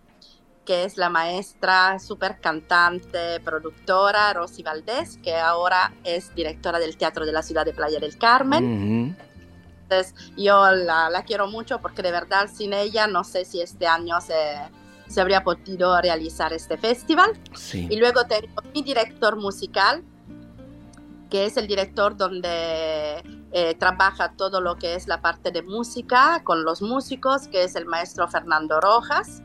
que 0.64 0.84
es 0.84 0.96
la 0.96 1.10
maestra, 1.10 1.98
super 1.98 2.40
cantante, 2.40 3.40
productora 3.40 4.32
Rosy 4.32 4.62
Valdés, 4.62 5.18
que 5.18 5.36
ahora 5.36 5.92
es 6.02 6.34
directora 6.34 6.78
del 6.78 6.96
Teatro 6.96 7.26
de 7.26 7.32
la 7.32 7.42
Ciudad 7.42 7.66
de 7.66 7.74
Playa 7.74 8.00
del 8.00 8.16
Carmen. 8.16 9.18
Entonces 9.88 10.14
yo 10.36 10.70
la, 10.70 11.08
la 11.08 11.22
quiero 11.24 11.46
mucho 11.46 11.80
porque 11.80 12.02
de 12.02 12.12
verdad 12.12 12.50
sin 12.52 12.74
ella 12.74 13.06
no 13.06 13.24
sé 13.24 13.46
si 13.46 13.62
este 13.62 13.86
año 13.86 14.20
se, 14.20 14.34
se 15.08 15.20
habría 15.20 15.42
podido 15.42 15.98
realizar 16.00 16.52
este 16.52 16.76
festival. 16.76 17.32
Sí. 17.54 17.88
Y 17.90 17.96
luego 17.96 18.24
tengo 18.26 18.60
mi 18.74 18.82
director 18.82 19.36
musical, 19.36 20.04
que 21.30 21.46
es 21.46 21.56
el 21.56 21.66
director 21.66 22.16
donde 22.16 23.22
eh, 23.52 23.74
trabaja 23.78 24.32
todo 24.32 24.60
lo 24.60 24.76
que 24.76 24.94
es 24.94 25.08
la 25.08 25.22
parte 25.22 25.50
de 25.50 25.62
música 25.62 26.42
con 26.44 26.64
los 26.64 26.82
músicos, 26.82 27.48
que 27.48 27.64
es 27.64 27.74
el 27.76 27.86
maestro 27.86 28.28
Fernando 28.28 28.80
Rojas, 28.80 29.42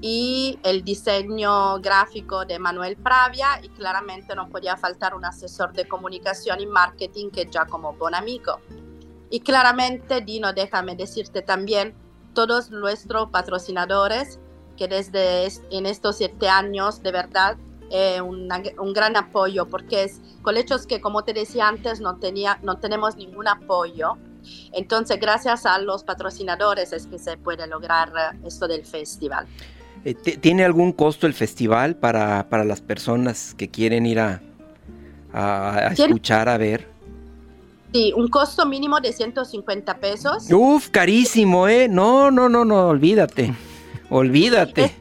y 0.00 0.58
el 0.62 0.82
diseño 0.82 1.78
gráfico 1.80 2.44
de 2.44 2.58
Manuel 2.58 2.96
Pravia, 2.96 3.60
y 3.62 3.68
claramente 3.68 4.34
no 4.34 4.48
podía 4.48 4.76
faltar 4.76 5.14
un 5.14 5.24
asesor 5.24 5.72
de 5.72 5.86
comunicación 5.86 6.60
y 6.60 6.66
marketing 6.66 7.30
que 7.30 7.42
es 7.42 7.50
Giacomo 7.50 7.92
Bonamico. 7.94 8.60
Y 9.30 9.40
claramente, 9.40 10.20
Dino, 10.20 10.52
déjame 10.52 10.96
decirte 10.96 11.40
también, 11.42 11.94
todos 12.34 12.70
nuestros 12.70 13.30
patrocinadores, 13.30 14.38
que 14.76 14.88
desde 14.88 15.46
es- 15.46 15.62
en 15.70 15.86
estos 15.86 16.16
siete 16.18 16.48
años, 16.48 17.02
de 17.02 17.12
verdad, 17.12 17.56
eh, 17.90 18.20
una- 18.20 18.62
un 18.78 18.92
gran 18.92 19.16
apoyo, 19.16 19.66
porque 19.66 20.04
es 20.04 20.20
colegios 20.42 20.86
que, 20.86 21.00
como 21.00 21.22
te 21.24 21.32
decía 21.32 21.68
antes, 21.68 22.00
no, 22.00 22.16
tenía, 22.18 22.58
no 22.62 22.78
tenemos 22.78 23.16
ningún 23.16 23.48
apoyo. 23.48 24.16
Entonces, 24.72 25.18
gracias 25.20 25.66
a 25.66 25.78
los 25.78 26.02
patrocinadores 26.04 26.92
es 26.92 27.06
que 27.06 27.18
se 27.18 27.36
puede 27.36 27.66
lograr 27.66 28.08
eh, 28.34 28.38
esto 28.46 28.66
del 28.68 28.84
festival. 28.86 29.46
Eh, 30.04 30.14
ti- 30.14 30.38
¿Tiene 30.38 30.64
algún 30.64 30.92
costo 30.92 31.26
el 31.26 31.34
festival 31.34 31.94
para, 31.96 32.48
para 32.48 32.64
las 32.64 32.80
personas 32.80 33.54
que 33.58 33.68
quieren 33.68 34.06
ir 34.06 34.18
a, 34.20 34.40
a- 35.32 35.88
a 35.88 35.94
Tiene- 35.94 36.12
escuchar, 36.12 36.48
a 36.48 36.56
ver? 36.56 36.88
Sí, 37.92 38.12
un 38.16 38.28
costo 38.28 38.64
mínimo 38.66 39.00
de 39.00 39.12
150 39.12 39.98
pesos. 39.98 40.46
Uf, 40.52 40.88
carísimo, 40.90 41.66
¿eh? 41.66 41.88
No, 41.88 42.30
no, 42.30 42.48
no, 42.48 42.64
no, 42.64 42.88
olvídate. 42.88 43.52
Olvídate. 44.10 44.94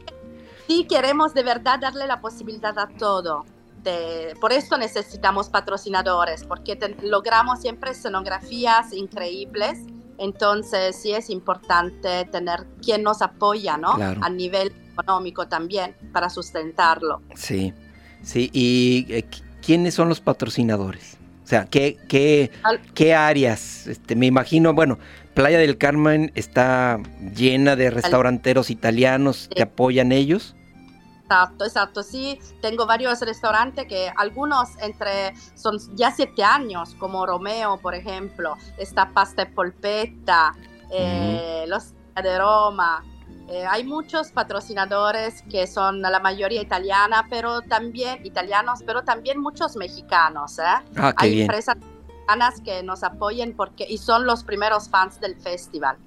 Sí, 0.67 0.85
queremos 0.89 1.33
de 1.33 1.43
verdad 1.43 1.79
darle 1.79 2.07
la 2.07 2.19
posibilidad 2.21 2.77
a 2.79 2.87
todo. 2.87 3.45
De- 3.83 4.35
por 4.41 4.51
esto 4.51 4.77
necesitamos 4.77 5.49
patrocinadores, 5.49 6.43
porque 6.43 6.75
te- 6.75 6.95
logramos 7.03 7.61
siempre 7.61 7.91
escenografías 7.91 8.91
increíbles. 8.93 9.79
Entonces, 10.17 10.95
sí 10.95 11.13
es 11.13 11.29
importante 11.29 12.25
tener 12.25 12.65
quien 12.83 13.03
nos 13.03 13.21
apoya, 13.21 13.77
¿no? 13.77 13.93
Claro. 13.93 14.19
A 14.23 14.29
nivel 14.29 14.73
económico 14.93 15.47
también, 15.47 15.95
para 16.11 16.29
sustentarlo. 16.29 17.21
Sí, 17.35 17.73
sí. 18.21 18.49
¿Y 18.51 19.05
eh, 19.09 19.25
qui- 19.29 19.43
quiénes 19.65 19.93
son 19.93 20.09
los 20.09 20.19
patrocinadores? 20.19 21.17
O 21.49 21.51
sea, 21.51 21.65
¿qué, 21.65 21.97
qué, 22.07 22.51
qué 22.93 23.15
áreas? 23.15 23.87
Este, 23.87 24.15
me 24.15 24.27
imagino, 24.27 24.75
bueno, 24.75 24.99
Playa 25.33 25.57
del 25.57 25.79
Carmen 25.79 26.31
está 26.35 26.99
llena 27.35 27.75
de 27.75 27.89
restauranteros 27.89 28.69
italianos 28.69 29.49
que 29.55 29.63
apoyan 29.63 30.11
ellos. 30.11 30.55
Exacto, 31.23 31.65
exacto. 31.65 32.03
Sí, 32.03 32.37
tengo 32.61 32.85
varios 32.85 33.19
restaurantes 33.21 33.87
que 33.87 34.11
algunos 34.15 34.69
entre 34.83 35.33
son 35.55 35.79
ya 35.95 36.11
siete 36.11 36.43
años, 36.43 36.93
como 36.99 37.25
Romeo, 37.25 37.79
por 37.81 37.95
ejemplo. 37.95 38.55
Está 38.77 39.09
Pasta 39.11 39.41
y 39.41 39.45
Polpetta, 39.47 40.53
eh, 40.91 41.65
Los 41.67 41.95
de 42.21 42.37
Roma. 42.37 43.03
Eh, 43.51 43.65
hay 43.65 43.83
muchos 43.83 44.29
patrocinadores 44.31 45.41
que 45.49 45.65
son 45.65 46.01
la 46.03 46.19
mayoría 46.19 46.61
italiana, 46.61 47.25
pero 47.31 47.61
también 47.61 48.23
italianos, 48.23 48.81
pero 48.85 49.03
también 49.03 49.39
muchos 49.41 49.75
mexicanos. 49.75 50.59
¿eh? 50.59 50.63
Ah, 50.95 51.13
qué 51.17 51.25
hay 51.25 51.31
bien. 51.31 51.41
empresas 51.45 51.77
mexicanas 51.77 52.61
que 52.61 52.83
nos 52.83 53.03
apoyen 53.03 53.55
porque 53.55 53.87
y 53.89 53.97
son 53.97 54.27
los 54.27 54.43
primeros 54.43 54.87
fans 54.87 55.19
del 55.19 55.35
festival. 55.35 55.97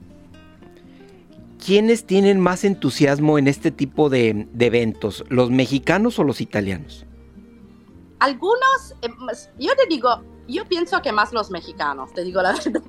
¿Quiénes 1.64 2.06
tienen 2.06 2.38
más 2.40 2.62
entusiasmo 2.64 3.38
en 3.38 3.48
este 3.48 3.72
tipo 3.72 4.08
de, 4.08 4.48
de 4.52 4.66
eventos? 4.66 5.24
¿Los 5.28 5.50
mexicanos 5.50 6.18
o 6.20 6.24
los 6.24 6.40
italianos? 6.40 7.06
Algunos, 8.20 8.94
más- 9.18 9.50
yo 9.58 9.74
te 9.74 9.86
digo, 9.88 10.22
yo 10.48 10.64
pienso 10.66 11.00
que 11.02 11.12
más 11.12 11.32
los 11.32 11.50
mexicanos, 11.50 12.12
te 12.12 12.24
digo 12.24 12.42
la 12.42 12.52
verdad. 12.64 12.82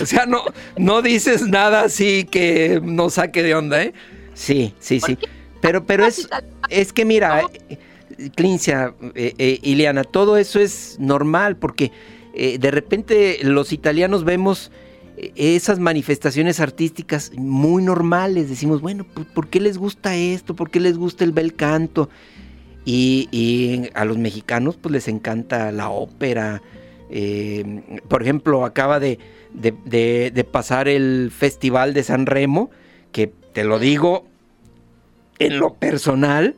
O 0.00 0.06
sea, 0.06 0.26
no, 0.26 0.42
no 0.76 1.02
dices 1.02 1.46
nada 1.46 1.82
así 1.82 2.24
que 2.24 2.80
nos 2.82 3.14
saque 3.14 3.42
de 3.42 3.54
onda, 3.54 3.82
¿eh? 3.82 3.94
Sí, 4.34 4.74
sí, 4.80 5.00
sí. 5.00 5.18
Pero, 5.60 5.84
pero 5.84 6.06
es, 6.06 6.28
es 6.68 6.92
que 6.92 7.04
mira, 7.04 7.42
eh, 7.68 7.78
Clincia, 8.34 8.94
eh, 9.14 9.34
eh, 9.38 9.58
Ileana, 9.62 10.04
todo 10.04 10.36
eso 10.36 10.60
es 10.60 10.96
normal 10.98 11.56
porque 11.56 11.92
eh, 12.34 12.58
de 12.58 12.70
repente 12.70 13.38
los 13.42 13.72
italianos 13.72 14.24
vemos 14.24 14.70
esas 15.36 15.78
manifestaciones 15.78 16.60
artísticas 16.60 17.32
muy 17.36 17.82
normales. 17.82 18.48
Decimos, 18.48 18.80
bueno, 18.80 19.04
¿por, 19.04 19.26
por 19.26 19.48
qué 19.48 19.60
les 19.60 19.76
gusta 19.76 20.16
esto? 20.16 20.54
¿Por 20.54 20.70
qué 20.70 20.80
les 20.80 20.96
gusta 20.96 21.24
el 21.24 21.32
bel 21.32 21.54
canto? 21.54 22.08
Y, 22.84 23.28
y 23.30 23.90
a 23.94 24.04
los 24.04 24.16
mexicanos 24.18 24.76
pues 24.76 24.92
les 24.92 25.08
encanta 25.08 25.70
la 25.72 25.90
ópera. 25.90 26.62
eh, 27.10 28.00
por 28.08 28.22
ejemplo, 28.22 28.64
acaba 28.64 29.00
de, 29.00 29.18
de- 29.52 29.74
de- 29.84 30.30
de 30.34 30.44
pasar 30.44 30.88
el 30.88 31.30
Festival 31.36 31.92
de 31.92 32.02
San 32.04 32.26
Remo, 32.26 32.70
que 33.12 33.26
te 33.52 33.64
lo 33.64 33.78
digo, 33.78 34.26
en 35.38 35.58
lo 35.58 35.74
personal, 35.74 36.54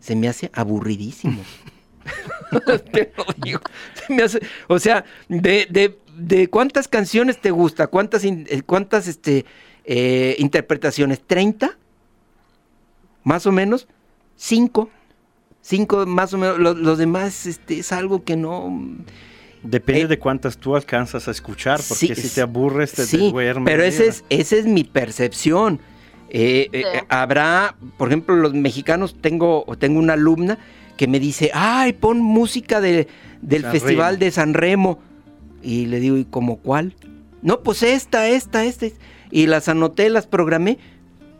se 0.00 0.16
me 0.16 0.28
hace 0.28 0.50
aburridísimo. 0.54 1.40
te 2.92 3.12
lo 3.16 3.24
digo. 3.44 3.60
Se 3.94 4.12
me 4.14 4.22
hace, 4.22 4.40
o 4.68 4.78
sea, 4.78 5.04
de, 5.28 6.48
cuántas 6.50 6.88
canciones 6.88 7.40
te 7.40 7.50
gusta, 7.50 7.86
cuántas, 7.88 8.24
eh, 8.24 8.62
cuántas 8.64 9.06
este, 9.06 9.44
eh, 9.84 10.34
interpretaciones, 10.38 11.20
¿30? 11.26 11.76
Más 13.24 13.46
o 13.46 13.52
menos, 13.52 13.86
cinco. 14.36 14.88
Cinco 15.70 16.04
más 16.04 16.34
o 16.34 16.38
menos. 16.38 16.58
Los, 16.58 16.76
los 16.76 16.98
demás 16.98 17.46
este, 17.46 17.78
es 17.78 17.92
algo 17.92 18.24
que 18.24 18.36
no. 18.36 18.76
Depende 19.62 20.08
de 20.08 20.18
cuántas 20.18 20.58
tú 20.58 20.74
alcanzas 20.74 21.28
a 21.28 21.30
escuchar, 21.30 21.80
porque 21.86 22.14
Sí, 22.14 22.14
si 22.14 22.28
te 22.34 22.40
aburres, 22.40 22.92
te, 22.92 23.04
Sí, 23.06 23.30
duermes. 23.30 23.70
pero 23.72 23.84
ese 23.84 24.00
mira. 24.04 24.10
es, 24.12 24.24
esa 24.30 24.56
es 24.56 24.66
mi 24.66 24.82
percepción. 24.84 25.78
Eh, 26.30 26.68
eh, 26.72 26.82
Sí. 26.92 26.98
habrá, 27.08 27.76
por 27.96 28.08
ejemplo, 28.08 28.34
los 28.36 28.52
mexicanos, 28.54 29.16
tengo, 29.20 29.64
tengo 29.78 29.98
una 30.00 30.14
alumna 30.14 30.58
que 30.96 31.06
me 31.06 31.20
dice, 31.20 31.50
ay, 31.54 31.92
pon 31.92 32.20
música 32.20 32.80
de- 32.80 33.06
del 33.42 33.62
San 33.62 33.72
Festival 33.72 34.14
Remo. 34.14 34.24
de 34.24 34.30
San 34.32 34.54
Remo. 34.54 34.98
Y 35.62 35.86
le 35.86 36.00
digo, 36.00 36.16
¿y 36.16 36.24
como 36.24 36.56
cuál? 36.56 36.94
No, 37.42 37.60
pues 37.60 37.82
esta, 37.82 38.28
esta, 38.28 38.64
esta. 38.64 38.86
Y 39.30 39.46
las 39.46 39.68
anoté, 39.68 40.08
las 40.10 40.26
programé. 40.26 40.78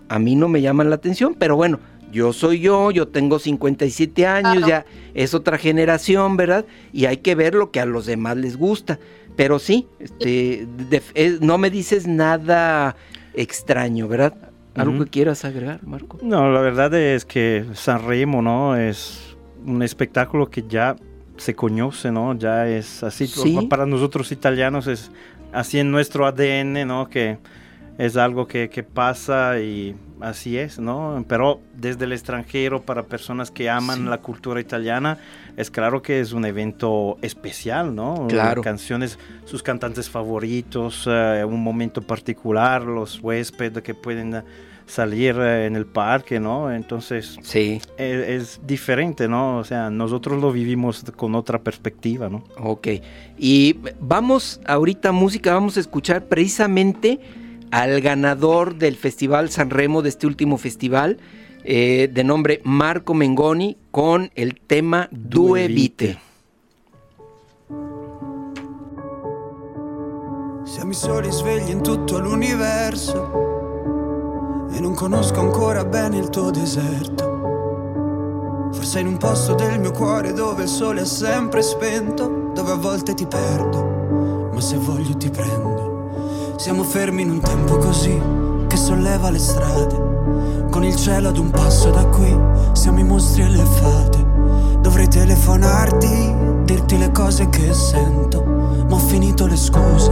A 0.08 0.18
mí 0.18 0.34
no 0.36 0.48
me 0.48 0.60
llaman 0.60 0.88
la 0.90 0.96
atención, 0.96 1.34
pero 1.38 1.56
bueno, 1.56 1.80
yo 2.12 2.32
soy 2.32 2.60
yo, 2.60 2.90
yo 2.90 3.08
tengo 3.08 3.38
57 3.38 4.26
años, 4.26 4.64
Claro. 4.64 4.66
ya 4.68 4.84
es 5.14 5.34
otra 5.34 5.58
generación, 5.58 6.36
¿verdad? 6.36 6.64
Y 6.92 7.06
hay 7.06 7.18
que 7.18 7.34
ver 7.34 7.54
lo 7.54 7.70
que 7.70 7.80
a 7.80 7.86
los 7.86 8.06
demás 8.06 8.36
les 8.36 8.56
gusta. 8.56 8.98
Pero 9.36 9.58
sí, 9.58 9.86
este, 9.98 10.66
de- 10.90 11.02
es- 11.14 11.40
no 11.40 11.56
me 11.58 11.70
dices 11.70 12.06
nada 12.06 12.96
extraño, 13.34 14.08
¿verdad? 14.08 14.34
¿Algo 14.74 15.04
que 15.04 15.10
quieras 15.10 15.44
agregar, 15.44 15.80
Marco? 15.86 16.18
No, 16.22 16.50
la 16.52 16.60
verdad 16.60 16.92
es 16.94 17.24
que 17.24 17.64
San 17.74 18.06
Remo, 18.06 18.40
¿no? 18.42 18.76
Es 18.76 19.36
un 19.66 19.82
espectáculo 19.82 20.48
que 20.50 20.62
ya 20.68 20.96
se 21.36 21.54
conoce, 21.54 22.10
¿no? 22.12 22.34
Ya 22.38 22.68
es 22.68 23.02
así. 23.02 23.26
Sí. 23.26 23.66
Para 23.68 23.86
nosotros 23.86 24.30
italianos 24.32 24.86
es 24.86 25.10
así 25.52 25.78
en 25.78 25.90
nuestro 25.90 26.26
ADN, 26.26 26.84
¿no? 26.86 27.08
Que 27.08 27.38
es 27.98 28.16
algo 28.16 28.46
que, 28.46 28.70
que 28.70 28.82
pasa 28.82 29.58
y 29.60 29.94
así 30.20 30.56
es, 30.58 30.78
¿no? 30.78 31.24
Pero 31.28 31.60
desde 31.74 32.04
el 32.04 32.12
extranjero, 32.12 32.82
para 32.82 33.04
personas 33.04 33.50
que 33.50 33.68
aman 33.70 33.98
Sí. 33.98 34.04
la 34.04 34.18
cultura 34.18 34.60
italiana, 34.60 35.18
es 35.56 35.70
claro 35.70 36.02
que 36.02 36.20
es 36.20 36.32
un 36.32 36.44
evento 36.44 37.16
especial, 37.22 37.94
¿no? 37.94 38.26
Claro. 38.28 38.62
Canciones, 38.62 39.18
sus 39.44 39.62
cantantes 39.62 40.08
favoritos, 40.10 41.06
eh, 41.10 41.44
un 41.46 41.62
momento 41.62 42.02
particular, 42.02 42.82
los 42.82 43.20
huéspedes 43.20 43.82
que 43.82 43.94
pueden 43.94 44.34
eh, 44.34 44.42
salir 44.86 45.36
eh, 45.38 45.66
en 45.66 45.76
el 45.76 45.86
parque, 45.86 46.40
¿no? 46.40 46.72
Entonces 46.72 47.36
Sí, 47.42 47.80
es, 47.96 48.28
es 48.28 48.60
diferente, 48.66 49.28
¿no? 49.28 49.58
O 49.58 49.64
sea, 49.64 49.88
nosotros 49.90 50.40
lo 50.40 50.50
vivimos 50.52 51.04
con 51.16 51.34
otra 51.36 51.60
perspectiva, 51.60 52.28
¿no? 52.28 52.42
ok. 52.58 52.88
Y 53.38 53.76
vamos 54.00 54.60
ahorita 54.66 55.12
música, 55.12 55.54
vamos 55.54 55.76
a 55.76 55.80
escuchar 55.80 56.24
precisamente 56.24 57.20
al 57.70 58.00
ganador 58.00 58.74
del 58.74 58.96
Festival 58.96 59.50
San 59.50 59.70
Remo, 59.70 60.02
de 60.02 60.08
este 60.10 60.26
último 60.26 60.56
festival, 60.56 61.18
eh, 61.64 62.08
de 62.12 62.24
nombre 62.24 62.60
Marco 62.64 63.14
Mengoni, 63.14 63.76
con 63.90 64.30
el 64.34 64.60
tema 64.66 65.08
Due. 65.10 65.68
Vite. 65.68 66.18
Siamo 70.64 70.90
i 70.90 70.94
soli 70.94 71.30
svegli 71.30 71.70
in 71.70 71.82
tutto 71.82 72.18
l'universo 72.18 73.48
e 74.72 74.80
non 74.80 74.94
conosco 74.94 75.40
ancora 75.40 75.84
bene 75.84 76.18
il 76.18 76.28
tuo 76.28 76.50
deserto. 76.50 77.38
Forse 78.72 79.00
in 79.00 79.08
un 79.08 79.16
posto 79.16 79.54
del 79.54 79.80
mio 79.80 79.90
cuore 79.90 80.32
dove 80.32 80.62
il 80.62 80.68
sole 80.68 81.00
è 81.02 81.04
sempre 81.04 81.60
spento, 81.62 82.52
dove 82.54 82.70
a 82.70 82.76
volte 82.76 83.14
ti 83.14 83.26
perdo, 83.26 84.48
ma 84.52 84.60
se 84.60 84.76
voglio 84.76 85.16
ti 85.16 85.28
prendo. 85.28 85.89
Siamo 86.60 86.82
fermi 86.84 87.22
in 87.22 87.30
un 87.30 87.40
tempo 87.40 87.78
così 87.78 88.20
che 88.68 88.76
solleva 88.76 89.30
le 89.30 89.38
strade. 89.38 90.68
Con 90.70 90.84
il 90.84 90.94
cielo 90.94 91.30
ad 91.30 91.38
un 91.38 91.48
passo 91.48 91.88
da 91.88 92.04
qui, 92.04 92.38
siamo 92.72 92.98
i 92.98 93.02
mostri 93.02 93.40
e 93.40 93.48
le 93.48 93.64
fate. 93.64 94.26
Dovrei 94.78 95.08
telefonarti, 95.08 96.34
dirti 96.64 96.98
le 96.98 97.12
cose 97.12 97.48
che 97.48 97.72
sento, 97.72 98.44
ma 98.44 98.94
ho 98.94 98.98
finito 98.98 99.46
le 99.46 99.56
scuse 99.56 100.10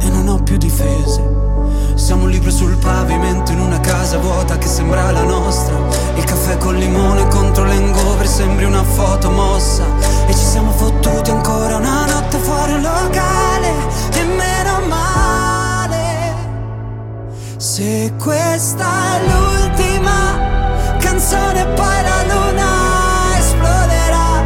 e 0.00 0.08
non 0.08 0.28
ho 0.28 0.42
più 0.42 0.56
difese. 0.56 1.28
Siamo 1.94 2.22
un 2.22 2.30
libro 2.30 2.50
sul 2.50 2.76
pavimento 2.76 3.52
in 3.52 3.60
una 3.60 3.80
casa 3.80 4.16
vuota 4.16 4.56
che 4.56 4.66
sembra 4.66 5.10
la 5.10 5.24
nostra. 5.24 5.76
Il 6.14 6.24
caffè 6.24 6.56
col 6.56 6.76
limone 6.76 7.28
contro 7.28 7.64
l'engover 7.64 8.26
sembri 8.26 8.64
una 8.64 8.82
foto 8.82 9.30
mossa. 9.30 9.84
E 10.26 10.32
ci 10.32 10.42
siamo 10.42 10.70
fottuti 10.70 11.30
ancora 11.30 11.76
una 11.76 12.06
notte 12.06 12.38
fuori 12.38 12.72
un 12.72 12.80
locale. 12.80 13.68
E 14.14 14.24
meno 14.24 14.88
male. 14.88 15.09
Se 17.60 18.14
questa 18.16 18.86
è 18.86 19.20
l'ultima 19.28 20.96
canzone, 20.98 21.66
poi 21.66 22.02
la 22.02 22.22
luna 22.32 23.36
esploderà. 23.36 24.42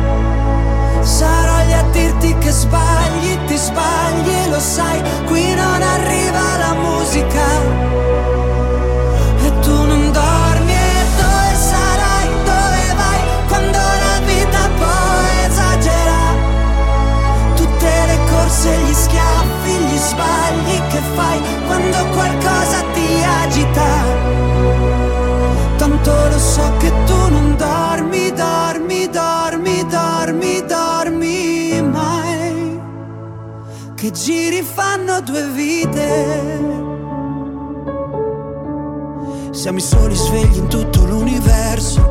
Sarò 1.00 1.64
lì 1.64 1.72
a 1.74 1.85
dirti 1.92 2.37
che 2.38 2.50
sbagli, 2.50 3.38
ti 3.46 3.57
sbagli, 3.57 4.48
lo 4.50 4.59
sai, 4.59 5.00
qui 5.27 5.55
non 5.55 5.81
arriva 5.81 6.57
la 6.59 6.63
Che 34.04 34.10
giri 34.10 34.60
fanno 34.60 35.22
due 35.22 35.48
vite. 35.48 36.60
Siamo 39.50 39.78
i 39.78 39.80
soli 39.80 40.14
svegli 40.14 40.58
in 40.58 40.68
tutto 40.68 41.06
l'universo. 41.06 42.02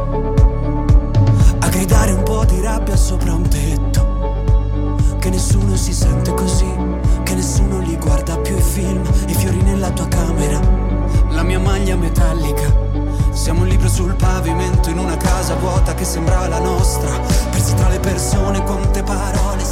A 1.59 1.67
gridare 1.67 2.13
un 2.13 2.23
po' 2.23 2.45
di 2.45 2.59
rabbia 2.61 2.95
sopra 2.95 3.35
un 3.35 3.47
tetto. 3.47 5.17
Che 5.19 5.29
nessuno 5.29 5.75
si 5.75 5.93
sente 5.93 6.33
così, 6.33 6.65
che 7.21 7.35
nessuno 7.35 7.77
li 7.81 7.95
guarda 7.97 8.39
più 8.39 8.57
i 8.57 8.61
film, 8.61 9.03
i 9.27 9.33
fiori 9.35 9.61
nella 9.61 9.91
tua 9.91 10.07
camera, 10.07 10.59
la 11.29 11.43
mia 11.43 11.59
maglia 11.59 11.95
metallica. 11.95 12.75
Siamo 13.29 13.61
un 13.61 13.67
libro 13.67 13.87
sul 13.87 14.15
pavimento 14.15 14.89
in 14.89 14.97
una 14.97 15.17
casa 15.17 15.53
vuota 15.57 15.93
che 15.93 16.05
sembra 16.05 16.47
la 16.47 16.59
nostra. 16.59 17.11
Persi 17.51 17.75
tra 17.75 17.89
le 17.89 17.99
persone, 17.99 18.63
quante 18.63 19.03
parole 19.03 19.63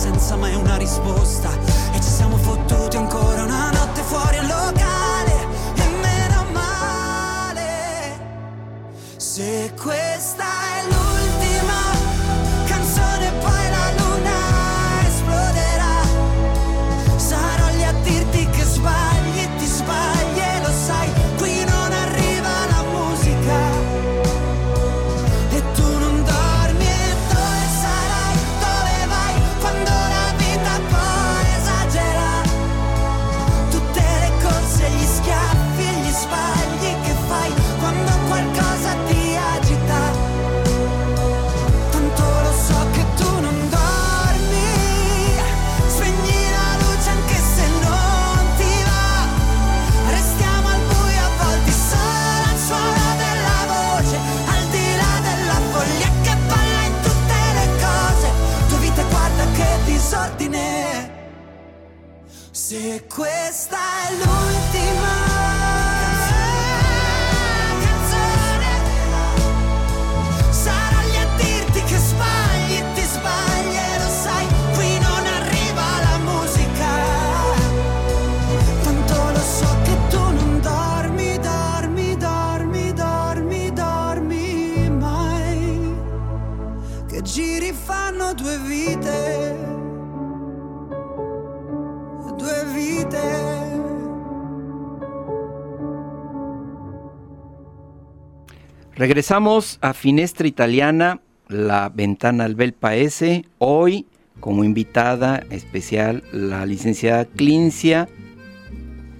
Regresamos 99.12 99.78
a 99.82 99.94
Finestra 99.94 100.48
Italiana, 100.48 101.20
la 101.50 101.90
ventana 101.90 102.46
al 102.46 102.56
Bel 102.56 102.72
Paese. 102.72 103.44
Hoy, 103.58 104.06
como 104.40 104.64
invitada 104.64 105.44
especial, 105.50 106.24
la 106.32 106.66
licenciada 106.66 107.26
Clincia. 107.26 108.08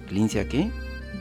¿Clincia 0.08 0.48
qué? 0.48 0.70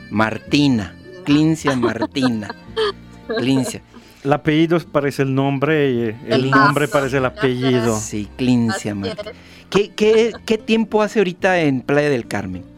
Martina. 0.09 0.95
Clincia 1.25 1.75
Martina. 1.75 2.55
Clincia. 3.39 3.81
El 4.23 4.31
apellido 4.31 4.79
parece 4.89 5.23
el 5.23 5.35
nombre 5.35 5.91
y 5.91 5.99
el, 6.03 6.45
El 6.45 6.49
nombre 6.49 6.87
paso, 6.87 6.99
parece 6.99 7.17
el 7.17 7.25
apellido. 7.25 7.99
Sí, 7.99 8.29
Clincia 8.37 8.95
Martina. 8.95 9.31
es. 9.31 9.37
¿Qué, 9.69 9.89
qué, 9.89 10.31
qué 10.45 10.57
tiempo 10.57 11.01
hace 11.01 11.19
ahorita 11.19 11.59
en 11.59 11.81
Playa 11.81 12.09
del 12.09 12.25
Carmen? 12.25 12.70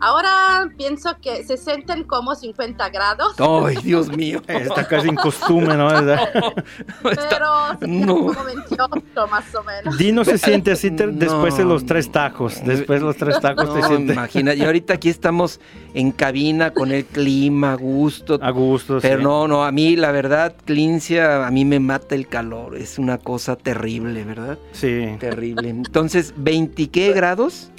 Ahora 0.00 0.70
pienso 0.76 1.16
que 1.20 1.44
se 1.44 1.56
sienten 1.56 2.04
como 2.04 2.34
50 2.34 2.88
grados, 2.90 3.34
¡Ay, 3.38 3.76
Dios 3.82 4.08
mío! 4.08 4.40
Está 4.48 4.86
casi 4.88 5.08
en 5.08 5.16
costumbre, 5.16 5.76
¿no? 5.76 5.88
pero 7.02 7.78
se 7.78 7.86
no. 7.86 8.14
como 8.16 8.44
28 8.44 9.26
más 9.30 9.54
o 9.54 9.62
menos. 9.62 9.98
Dino 9.98 10.24
se 10.24 10.38
siente 10.38 10.72
así 10.72 10.90
te- 10.90 11.06
después 11.08 11.56
de 11.56 11.64
los 11.64 11.84
tres 11.86 12.10
tacos. 12.10 12.62
Después 12.64 13.00
de 13.00 13.06
los 13.06 13.16
tres 13.16 13.40
tacos 13.40 13.72
te 13.74 13.80
No, 13.80 13.86
sientes 13.88 14.16
imagina, 14.16 14.54
y 14.54 14.62
ahorita 14.62 14.94
aquí 14.94 15.08
estamos 15.08 15.60
en 15.94 16.12
cabina 16.12 16.70
con 16.72 16.92
el 16.92 17.04
clima, 17.04 17.72
a 17.72 17.76
gusto. 17.76 18.38
a 18.40 18.50
gusto. 18.50 18.98
Pero 19.00 19.18
sí. 19.18 19.22
no, 19.24 19.48
no, 19.48 19.64
a 19.64 19.72
mí 19.72 19.96
la 19.96 20.12
verdad, 20.12 20.54
Clincia, 20.64 21.46
a 21.46 21.50
mí 21.50 21.64
me 21.64 21.80
mata 21.80 22.14
el 22.14 22.26
calor. 22.28 22.76
Es 22.76 22.98
una 22.98 23.18
cosa 23.18 23.56
terrible, 23.56 24.24
¿verdad? 24.24 24.58
Sí. 24.72 25.16
Terrible. 25.18 25.68
Entonces, 25.68 26.34
¿20 26.36 26.90
qué 26.90 27.12
grados? 27.12 27.70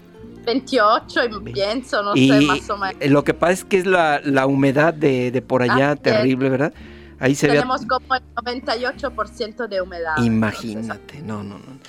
28 0.46 1.20
y 1.26 1.52
pienso, 1.52 2.04
no 2.04 2.16
y 2.16 2.30
sé, 2.30 2.42
más 2.42 2.70
o 2.70 2.78
menos. 2.78 3.06
lo 3.10 3.24
que 3.24 3.34
pasa 3.34 3.54
es 3.54 3.66
que 3.66 3.78
es 3.78 3.86
la, 3.86 4.22
la 4.24 4.46
humedad 4.46 4.94
de, 4.94 5.32
de 5.32 5.42
por 5.42 5.62
allá 5.62 5.94
es. 5.94 6.02
terrible, 6.02 6.50
¿verdad? 6.50 6.74
Ahí 7.20 7.36
se 7.36 7.48
ve. 7.48 7.54
Tenemos 7.54 7.86
como 7.86 8.16
el 8.16 8.24
98% 8.36 9.68
de 9.68 9.82
humedad. 9.82 10.18
Imagínate, 10.18 11.22
no, 11.22 11.44
no, 11.44 11.60
no. 11.60 11.80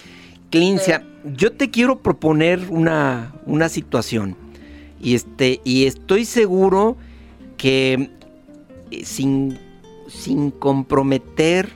Clincia, 0.50 1.02
yo 1.24 1.52
te 1.52 1.70
quiero 1.70 2.00
proponer 2.00 2.60
una, 2.68 3.32
una 3.46 3.70
situación. 3.70 4.36
Y, 5.00 5.14
este, 5.14 5.60
y 5.64 5.86
estoy 5.86 6.26
seguro 6.26 6.96
que 7.56 8.10
eh, 8.90 9.04
sin, 9.04 9.58
sin 10.08 10.50
comprometer 10.50 11.70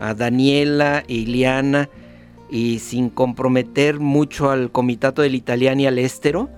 a 0.00 0.12
Daniela, 0.14 1.04
Iliana 1.06 1.88
y 2.50 2.78
sin 2.78 3.10
comprometer 3.10 4.00
mucho 4.00 4.50
al 4.50 4.70
Comitato 4.70 5.22
del 5.22 5.34
Italiano 5.34 5.82
y 5.82 5.86
al 5.86 5.98
Estero, 5.98 6.48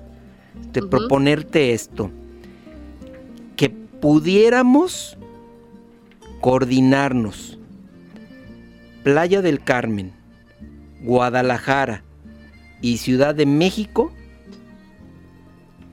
de 0.72 0.82
proponerte 0.82 1.72
esto. 1.72 2.11
Que 3.57 3.70
pudiéramos 3.70 5.16
coordinarnos. 6.41 7.59
Playa 9.03 9.41
del 9.41 9.62
Carmen, 9.62 10.12
Guadalajara 11.03 12.03
y 12.82 12.97
Ciudad 12.97 13.34
de 13.34 13.47
México 13.47 14.12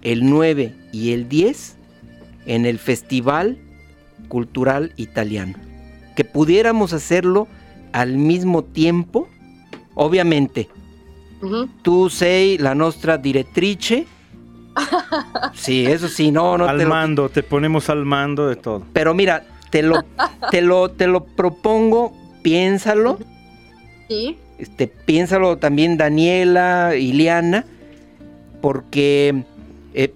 el 0.04 0.30
9 0.30 0.76
y 0.92 1.14
el 1.14 1.30
10 1.30 1.78
en 2.46 2.66
el 2.66 2.78
Festival 2.78 3.58
Cultural 4.28 4.92
Italiano. 4.98 5.56
Que 6.16 6.26
pudiéramos 6.26 6.94
hacerlo 6.94 7.48
al 7.94 8.18
mismo 8.18 8.64
tiempo, 8.64 9.28
obviamente. 9.96 10.70
Tú 11.82 12.10
sei 12.10 12.58
la 12.58 12.74
nostra 12.76 13.18
direttrice. 13.18 14.06
Sí, 15.54 15.86
eso 15.86 16.08
sí, 16.08 16.32
no, 16.32 16.58
no 16.58 16.68
al 16.68 16.78
te 16.78 16.84
lo- 16.84 16.90
mando, 16.90 17.30
te 17.30 17.44
ponemos 17.44 17.90
al 17.90 18.06
mando 18.06 18.48
de 18.48 18.56
todo. 18.56 18.84
Pero 18.94 19.14
mira, 19.14 19.46
te 19.70 19.84
lo, 19.84 20.04
te 20.52 20.62
lo, 20.62 20.90
te 20.90 21.06
lo 21.08 21.26
propongo, 21.26 22.14
piénsalo. 22.42 23.20
Sí. 24.10 24.38
Este, 24.58 24.88
piénsalo 24.88 25.58
también 25.58 25.98
Daniela, 25.98 26.96
Iliana, 26.96 27.66
porque 28.62 29.44
eh, 29.94 30.14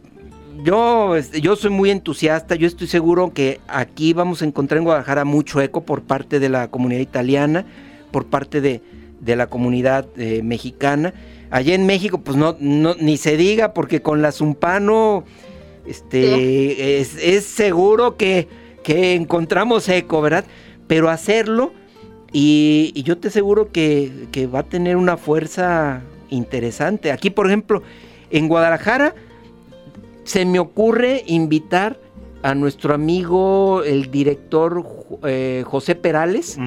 yo, 0.63 1.15
este, 1.15 1.41
yo 1.41 1.55
soy 1.55 1.69
muy 1.69 1.91
entusiasta, 1.91 2.55
yo 2.55 2.67
estoy 2.67 2.88
seguro 2.88 3.34
que 3.34 3.59
aquí 3.67 4.13
vamos 4.13 4.41
a 4.41 4.45
encontrar 4.45 4.78
en 4.80 4.86
Guadalajara 4.86 5.25
mucho 5.25 5.61
eco 5.61 5.82
por 5.82 6.01
parte 6.03 6.39
de 6.39 6.49
la 6.49 6.69
comunidad 6.69 7.01
italiana, 7.01 7.65
por 8.11 8.25
parte 8.25 8.61
de, 8.61 8.82
de 9.20 9.36
la 9.36 9.47
comunidad 9.47 10.07
eh, 10.18 10.41
mexicana. 10.43 11.13
Allá 11.49 11.76
en 11.76 11.86
México, 11.86 12.20
pues 12.20 12.38
no, 12.38 12.55
no, 12.59 12.95
ni 12.99 13.18
se 13.18 13.38
diga, 13.38 13.74
porque 13.74 14.01
con 14.01 14.22
la 14.22 14.32
Zumpano, 14.32 15.24
este, 15.86 16.99
es, 16.99 17.15
es 17.22 17.45
seguro 17.45 18.18
que, 18.18 18.47
que 18.84 19.15
encontramos 19.15 19.88
eco, 19.89 20.22
¿verdad? 20.22 20.45
Pero 20.88 21.09
hacerlo, 21.09 21.74
y, 22.34 22.91
y 22.93 23.03
yo 23.03 23.18
te 23.18 23.30
aseguro 23.30 23.72
que, 23.72 24.28
que 24.32 24.47
va 24.47 24.59
a 24.59 24.63
tener 24.63 24.97
una 24.97 25.15
fuerza 25.18 26.01
interesante. 26.30 27.11
Aquí, 27.11 27.30
por 27.30 27.47
ejemplo, 27.47 27.82
en 28.30 28.47
Guadalajara, 28.49 29.15
se 30.26 30.45
me 30.45 30.59
ocurre 30.59 31.24
invitar 31.28 31.99
a 32.43 32.53
nuestro 32.53 32.93
amigo, 32.93 33.84
el 33.84 34.11
director 34.11 34.86
eh, 35.24 35.63
José 35.65 35.95
Perales, 35.95 36.57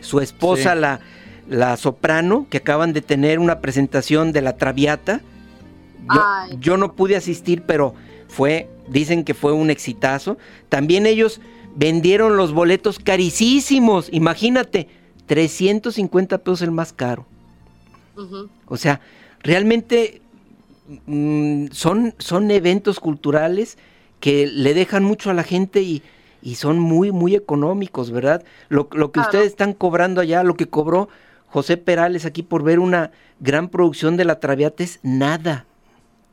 su 0.00 0.20
esposa, 0.20 0.74
Sí. 0.74 0.80
la, 0.80 1.00
la 1.48 1.76
soprano, 1.76 2.46
que 2.50 2.58
acaban 2.58 2.92
de 2.92 3.02
tener 3.02 3.38
una 3.38 3.60
presentación 3.60 4.32
de 4.32 4.42
la 4.42 4.56
Traviata. 4.56 5.20
Yo, 6.12 6.56
yo 6.60 6.76
no 6.76 6.94
pude 6.94 7.16
asistir, 7.16 7.62
pero 7.62 7.94
fue, 8.28 8.68
dicen 8.88 9.24
que 9.24 9.34
fue 9.34 9.52
un 9.52 9.70
exitazo. 9.70 10.36
También 10.68 11.06
ellos 11.06 11.40
vendieron 11.74 12.36
los 12.36 12.52
boletos 12.52 12.98
carísimos, 12.98 14.08
imagínate, 14.12 14.88
350 15.26 16.38
pesos 16.38 16.62
el 16.62 16.70
más 16.70 16.92
caro. 16.92 17.26
O 18.66 18.76
sea, 18.76 19.00
realmente 19.42 20.22
mm, 21.06 21.66
son, 21.72 22.14
son 22.18 22.50
eventos 22.50 23.00
culturales 23.00 23.78
que 24.20 24.46
le 24.46 24.74
dejan 24.74 25.04
mucho 25.04 25.30
a 25.30 25.34
la 25.34 25.42
gente 25.42 25.82
y, 25.82 26.02
y 26.42 26.54
son 26.56 26.78
muy, 26.78 27.12
muy 27.12 27.34
económicos, 27.34 28.10
¿verdad? 28.10 28.44
Lo, 28.68 28.88
lo 28.92 29.10
que 29.12 29.20
Claro. 29.20 29.28
ustedes 29.30 29.46
están 29.48 29.72
cobrando 29.72 30.20
allá, 30.20 30.42
lo 30.44 30.54
que 30.56 30.66
cobró 30.66 31.08
José 31.54 31.76
Perales 31.76 32.24
aquí 32.24 32.42
por 32.42 32.64
ver 32.64 32.80
una 32.80 33.12
gran 33.38 33.68
producción 33.68 34.16
de 34.16 34.24
la 34.24 34.40
Traviata 34.40 34.82
es 34.82 34.98
nada, 35.04 35.66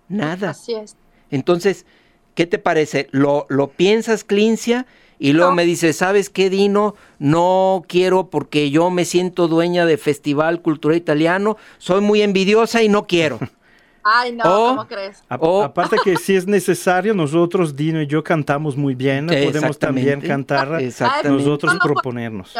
nada. 0.09 0.49
Así 0.49 0.73
es. 0.73 0.95
Entonces, 1.29 1.85
¿qué 2.33 2.47
te 2.47 2.57
parece? 2.57 3.07
¿Lo, 3.11 3.45
lo 3.47 3.67
piensas, 3.67 4.23
Clincia? 4.23 4.87
Y 5.19 5.33
luego 5.33 5.51
me 5.51 5.63
dices, 5.63 5.97
¿sabes 5.97 6.31
qué, 6.31 6.49
Dino? 6.49 6.95
No 7.19 7.83
quiero 7.87 8.31
porque 8.31 8.71
yo 8.71 8.89
me 8.89 9.05
siento 9.05 9.47
dueña 9.47 9.85
de 9.85 9.99
Festival 9.99 10.63
Cultural 10.63 10.97
Italiano, 10.97 11.55
soy 11.77 12.01
muy 12.01 12.23
envidiosa 12.23 12.81
y 12.81 12.89
no 12.89 13.05
quiero. 13.05 13.37
Ay, 14.03 14.31
no, 14.31 14.43
O- 14.45 14.69
¿cómo 14.69 14.87
crees? 14.87 15.23
A- 15.29 15.35
O- 15.35 15.61
Aparte 15.61 15.97
que 16.03 16.17
si 16.17 16.35
es 16.35 16.47
necesario, 16.47 17.13
nosotros, 17.13 17.75
Dino 17.75 18.01
y 18.01 18.07
yo, 18.07 18.23
cantamos 18.23 18.75
muy 18.75 18.95
bien. 18.95 19.27
Podemos 19.27 19.77
también 19.77 20.19
cantar, 20.19 20.81
nosotros 21.25 21.73
No, 21.73 21.77
no, 21.77 21.83
proponernos. 21.85 22.55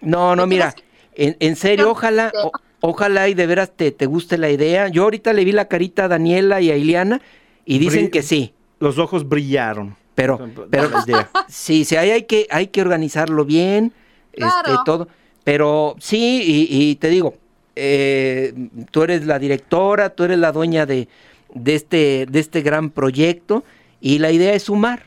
No, 0.00 0.34
no, 0.34 0.46
¿Me 0.46 0.54
mira, 0.54 0.74
en, 1.16 1.36
en 1.40 1.56
serio, 1.56 1.90
ojalá, 1.90 2.32
o- 2.44 2.52
ojalá 2.80 3.28
y 3.28 3.34
de 3.34 3.46
veras 3.46 3.72
te, 3.74 3.90
te 3.90 4.06
guste 4.06 4.38
la 4.38 4.50
idea. 4.50 4.88
Yo 4.88 5.04
ahorita 5.04 5.32
le 5.32 5.44
vi 5.44 5.52
la 5.52 5.66
carita 5.68 6.04
a 6.04 6.08
Daniela 6.08 6.60
y 6.60 6.70
a 6.70 6.76
Iliana 6.76 7.20
y 7.64 7.78
dicen 7.78 8.10
que 8.10 8.22
sí, 8.22 8.54
Los 8.78 8.98
ojos 8.98 9.28
brillaron. 9.28 9.96
pero, 10.14 10.38
pero 10.70 10.88
idea. 11.06 11.28
sí, 11.48 11.84
sí, 11.84 11.96
ahí 11.96 12.10
hay 12.10 12.22
que, 12.24 12.46
hay 12.50 12.68
que 12.68 12.80
organizarlo 12.80 13.44
bien, 13.44 13.92
este, 14.32 14.72
todo. 14.84 15.08
Pero 15.44 15.96
sí, 15.98 16.42
y, 16.44 16.90
y 16.90 16.96
te 16.96 17.08
digo, 17.08 17.34
eh, 17.76 18.52
tú 18.90 19.02
eres 19.02 19.26
la 19.26 19.38
directora, 19.38 20.10
tú 20.10 20.24
eres 20.24 20.38
la 20.38 20.52
dueña 20.52 20.86
de, 20.86 21.08
de, 21.54 21.74
este, 21.74 22.26
de 22.28 22.40
este 22.40 22.62
gran 22.62 22.90
proyecto 22.90 23.62
y 24.00 24.18
la 24.18 24.30
idea 24.32 24.52
es 24.54 24.64
sumar, 24.64 25.04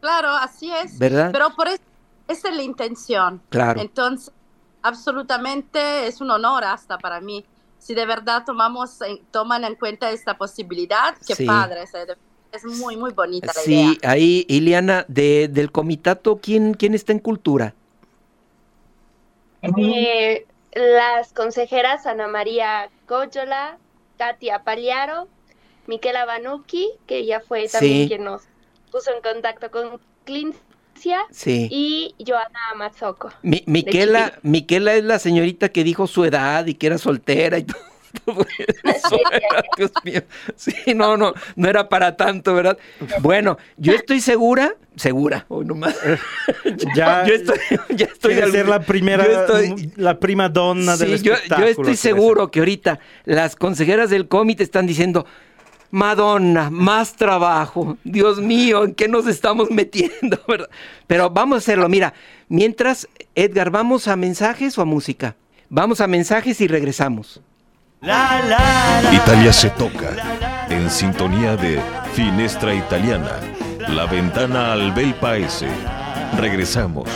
Claro, 0.00 0.28
así 0.30 0.70
es. 0.72 0.98
¿verdad? 0.98 1.30
Pero 1.32 1.50
por 1.56 1.66
eso, 1.68 1.82
esa 2.28 2.50
es 2.50 2.56
la 2.56 2.62
intención. 2.62 3.42
Claro. 3.48 3.80
Entonces, 3.80 4.32
absolutamente 4.82 6.06
es 6.06 6.20
un 6.20 6.30
honor 6.30 6.64
hasta 6.64 6.98
para 6.98 7.20
mí. 7.20 7.44
Si 7.78 7.94
de 7.94 8.06
verdad 8.06 8.42
tomamos, 8.44 9.00
en- 9.02 9.24
toman 9.30 9.64
en 9.64 9.74
cuenta 9.76 10.10
esta 10.10 10.36
posibilidad, 10.36 11.16
qué 11.26 11.34
Sí. 11.34 11.46
padre. 11.46 11.84
es, 12.50 12.64
muy, 12.64 12.96
muy 12.96 13.12
bonita 13.12 13.48
la 13.48 13.52
Sí, 13.52 13.98
idea. 13.98 14.10
ahí, 14.10 14.46
Iliana, 14.48 15.04
de, 15.06 15.48
del 15.48 15.70
comitato, 15.70 16.38
¿quién, 16.40 16.72
¿quién 16.74 16.94
está 16.94 17.12
en 17.12 17.18
cultura? 17.18 17.74
Eh, 19.62 20.46
las 20.72 21.32
consejeras 21.32 22.06
Ana 22.06 22.26
María 22.28 22.88
Goyola, 23.06 23.78
Katia 24.16 24.64
Pagliaro, 24.64 25.28
Miquela 25.86 26.24
Banucchi, 26.24 26.90
que 27.06 27.18
ella 27.18 27.40
fue 27.40 27.68
también 27.68 28.02
Sí. 28.02 28.08
quien 28.08 28.24
nos 28.24 28.42
puso 28.90 29.10
en 29.12 29.22
contacto 29.22 29.70
con 29.70 30.00
Clincia, 30.24 30.60
Sí. 31.30 31.68
y 31.70 32.14
Joana 32.26 32.58
Mazzocco. 32.76 33.30
Mi- 33.42 33.62
Miquela. 33.66 34.38
Miquela 34.42 34.94
es 34.94 35.04
la 35.04 35.18
señorita 35.18 35.68
que 35.70 35.84
dijo 35.84 36.06
su 36.06 36.24
edad 36.24 36.66
y 36.66 36.74
que 36.74 36.86
era 36.88 36.98
soltera 36.98 37.58
y 37.58 37.64
todo, 37.64 37.78
todo 38.24 38.46
eso. 38.84 39.18
Dios 39.76 39.92
mío. 40.04 40.22
Sí, 40.56 40.72
no, 40.94 41.16
no, 41.16 41.34
no 41.56 41.68
era 41.68 41.88
para 41.88 42.16
tanto, 42.16 42.54
¿verdad? 42.54 42.78
Bueno, 43.20 43.58
yo 43.76 43.92
estoy 43.92 44.20
segura, 44.20 44.74
segura, 44.96 45.44
hoy 45.48 45.64
nomás. 45.64 45.96
Ya, 46.94 47.24
yo 47.26 47.34
estoy, 47.34 47.58
ya 47.90 48.06
estoy 48.06 48.34
de 48.34 48.50
ser 48.50 48.68
la 48.68 48.80
primera, 48.80 49.24
yo 49.26 49.40
estoy- 49.40 49.92
la 49.96 50.18
prima 50.18 50.48
donna 50.48 50.96
Sí, 50.96 51.04
del 51.06 51.18
yo, 51.18 51.24
yo 51.24 51.32
espectáculo. 51.34 51.68
estoy 51.68 51.96
seguro 51.96 52.50
que 52.50 52.58
ahorita 52.60 52.98
las 53.24 53.56
consejeras 53.56 54.10
del 54.10 54.28
comité 54.28 54.62
están 54.62 54.86
diciendo, 54.86 55.26
Madonna, 55.90 56.70
más 56.70 57.14
trabajo. 57.14 57.96
Dios 58.04 58.38
mío, 58.38 58.84
¿en 58.84 58.94
qué 58.94 59.08
nos 59.08 59.26
estamos 59.26 59.70
metiendo? 59.70 60.38
verdad? 60.48 60.68
Pero 61.06 61.30
vamos 61.30 61.56
a 61.56 61.58
hacerlo. 61.58 61.88
Mira, 61.88 62.14
mientras, 62.48 63.08
Edgar, 63.34 63.70
¿vamos 63.70 64.08
a 64.08 64.16
mensajes 64.16 64.76
o 64.78 64.82
a 64.82 64.84
música? 64.84 65.36
Vamos 65.68 66.00
a 66.00 66.06
mensajes 66.06 66.60
y 66.60 66.68
regresamos. 66.68 67.40
Italia 68.00 69.52
se 69.52 69.70
toca, 69.70 70.66
en 70.70 70.88
sintonía 70.88 71.56
de 71.56 71.80
Finestra 72.12 72.72
Italiana, 72.72 73.40
la 73.88 74.06
ventana 74.06 74.72
al 74.72 74.92
bel 74.92 75.14
paese. 75.14 75.68
Regresamos. 76.36 77.08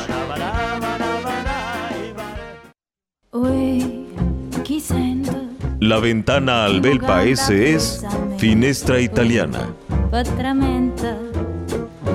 La 5.82 5.98
ventana 5.98 6.64
al 6.64 6.80
bel 6.80 7.00
paese 7.00 7.74
es 7.74 8.06
Finestra 8.38 9.00
Italiana. 9.00 9.74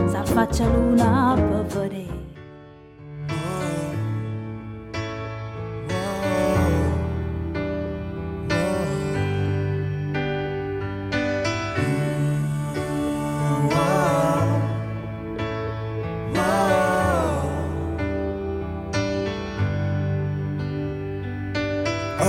S'affaccia 0.10 0.66
luna 0.68 1.36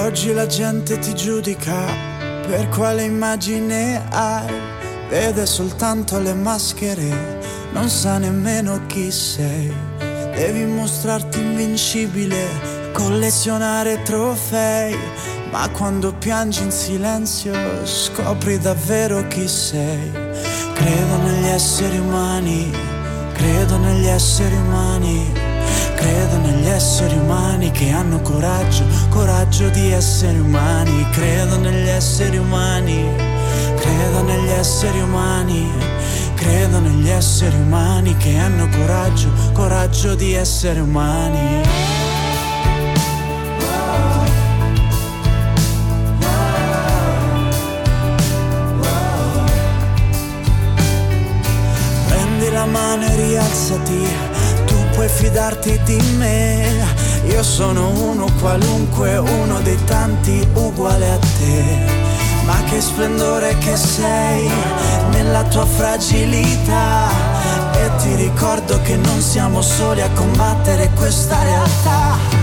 Oggi 0.09 0.33
la 0.33 0.47
gente 0.47 0.99
ti 0.99 1.15
giudica 1.15 1.85
per 2.47 2.71
quale 2.71 3.03
immagine 3.03 4.03
hai, 4.11 4.51
vede 5.11 5.45
soltanto 5.45 6.19
le 6.19 6.33
maschere, 6.33 7.39
non 7.73 7.91
sa 7.91 8.17
nemmeno 8.17 8.87
chi 8.87 9.11
sei. 9.11 9.71
Devi 9.99 10.65
mostrarti 10.65 11.41
invincibile, 11.41 12.43
collezionare 12.95 14.01
trofei, 14.01 14.97
ma 15.51 15.69
quando 15.69 16.15
piangi 16.15 16.63
in 16.63 16.71
silenzio 16.71 17.53
scopri 17.85 18.57
davvero 18.57 19.27
chi 19.29 19.47
sei. 19.47 20.11
Credo 20.73 21.17
negli 21.23 21.49
esseri 21.49 21.99
umani, 21.99 22.71
credo 23.35 23.77
negli 23.77 24.07
esseri 24.07 24.55
umani. 24.55 25.48
Credo 25.99 26.37
negli 26.39 26.69
esseri 26.69 27.17
umani 27.17 27.71
che 27.71 27.91
hanno 27.91 28.21
coraggio, 28.23 28.85
coraggio 29.11 29.69
di 29.69 29.91
essere 29.91 30.39
umani. 30.39 31.07
Credo 31.11 31.59
negli 31.59 31.89
esseri 31.89 32.39
umani, 32.39 33.05
credo 33.77 34.23
negli 34.23 34.51
esseri 34.51 35.01
umani 35.01 35.89
Credo 36.39 36.79
negli 36.79 37.09
esseri 37.09 37.57
umani 37.57 38.17
che 38.17 38.37
hanno 38.37 38.69
coraggio, 38.69 39.29
coraggio 39.53 40.15
di 40.15 40.35
essere 40.35 40.79
umani. 40.79 41.67
Mano 52.73 53.07
e 53.07 53.17
rialzati, 53.17 54.07
puoi 54.99 55.09
fidarti 55.09 55.81
di 55.85 56.01
me. 56.17 56.85
Io 57.27 57.43
sono 57.45 57.91
uno 57.91 58.27
qualunque, 58.41 59.17
uno 59.17 59.61
dei 59.61 59.79
tanti 59.85 60.45
uguale 60.55 61.09
a 61.09 61.19
te. 61.19 61.87
Ma 62.45 62.61
che 62.65 62.81
splendore 62.81 63.57
che 63.59 63.77
sei 63.77 64.51
nella 65.11 65.45
tua 65.45 65.67
fragilità. 65.67 67.11
E 67.75 67.91
ti 68.03 68.15
ricordo 68.17 68.81
che 68.83 68.97
non 68.97 69.21
siamo 69.21 69.63
soli 69.63 70.01
a 70.01 70.11
combattere 70.11 70.91
questa 70.97 71.45
realtà. 71.45 72.38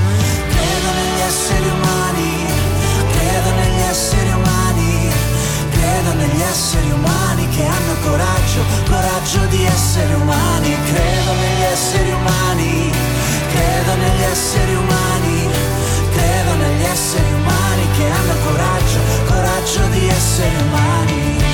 Credo 6.06 6.20
negli 6.20 6.42
esseri 6.42 6.92
umani 6.92 7.48
che 7.50 7.66
hanno 7.66 7.94
coraggio, 8.04 8.62
coraggio 8.88 9.46
di 9.48 9.66
essere 9.66 10.14
umani. 10.14 10.76
Credo 10.84 11.34
negli 11.34 11.62
esseri 11.64 12.12
umani, 12.12 12.92
credo 13.52 13.96
negli 13.96 14.22
esseri 14.22 14.76
umani, 14.76 15.50
credo 16.12 16.54
negli 16.58 16.84
esseri 16.84 17.34
umani 17.34 17.88
che 17.98 18.06
hanno 18.06 18.34
coraggio, 18.46 19.00
coraggio 19.26 19.88
di 19.88 20.08
essere 20.08 20.56
umani. 20.68 21.45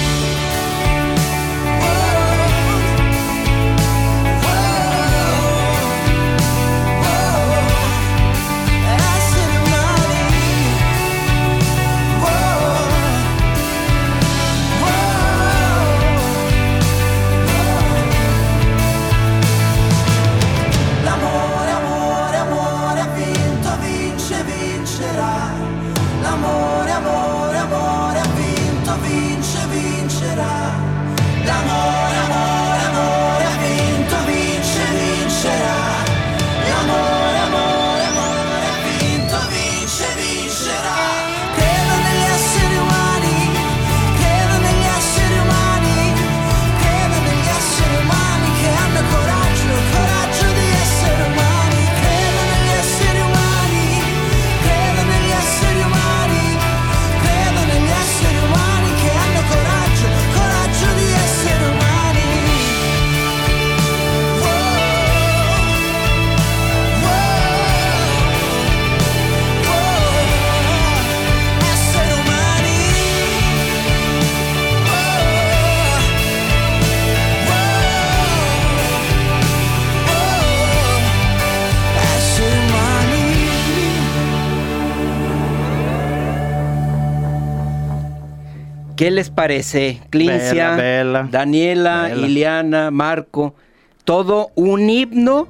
¿Qué 89.02 89.10
les 89.10 89.32
parece? 89.32 90.00
Clincia, 90.12 90.76
Bella, 90.76 91.24
bella. 91.24 91.28
Daniela, 91.32 92.04
Bella. 92.04 92.28
Iliana, 92.28 92.92
Marco, 92.92 93.56
todo 94.04 94.52
un 94.54 94.92
himno, 94.92 95.48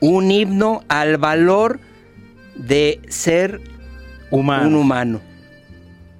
un 0.00 0.30
himno 0.30 0.82
al 0.86 1.16
valor 1.16 1.80
de 2.56 3.00
ser 3.08 3.62
Humano. 4.30 4.68
un 4.68 4.74
humano. 4.74 5.20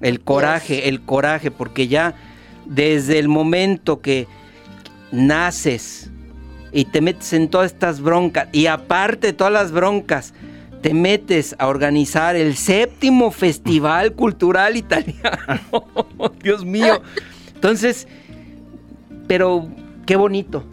El 0.01 0.21
coraje, 0.21 0.89
el 0.89 1.03
coraje, 1.03 1.51
porque 1.51 1.87
ya 1.87 2.15
desde 2.65 3.19
el 3.19 3.29
momento 3.29 4.01
que 4.01 4.27
naces 5.13 6.11
y 6.73 6.87
te 6.87 7.03
metes 7.03 7.35
en 7.35 7.49
todas 7.49 7.73
estas 7.73 8.01
broncas, 8.01 8.49
y 8.53 8.69
aparte 8.69 9.27
de 9.27 9.33
todas 9.35 9.53
las 9.53 9.71
broncas, 9.71 10.33
te 10.81 10.95
metes 10.95 11.55
a 11.59 11.67
organizar 11.69 12.37
el 12.37 12.57
séptimo 12.57 13.31
Festival 13.31 14.13
Cultural 14.15 14.77
Italiano. 14.77 15.85
Dios 16.43 16.65
mío. 16.65 17.03
Entonces, 17.55 18.07
pero 19.27 19.69
qué 20.07 20.17
bonito. 20.17 20.65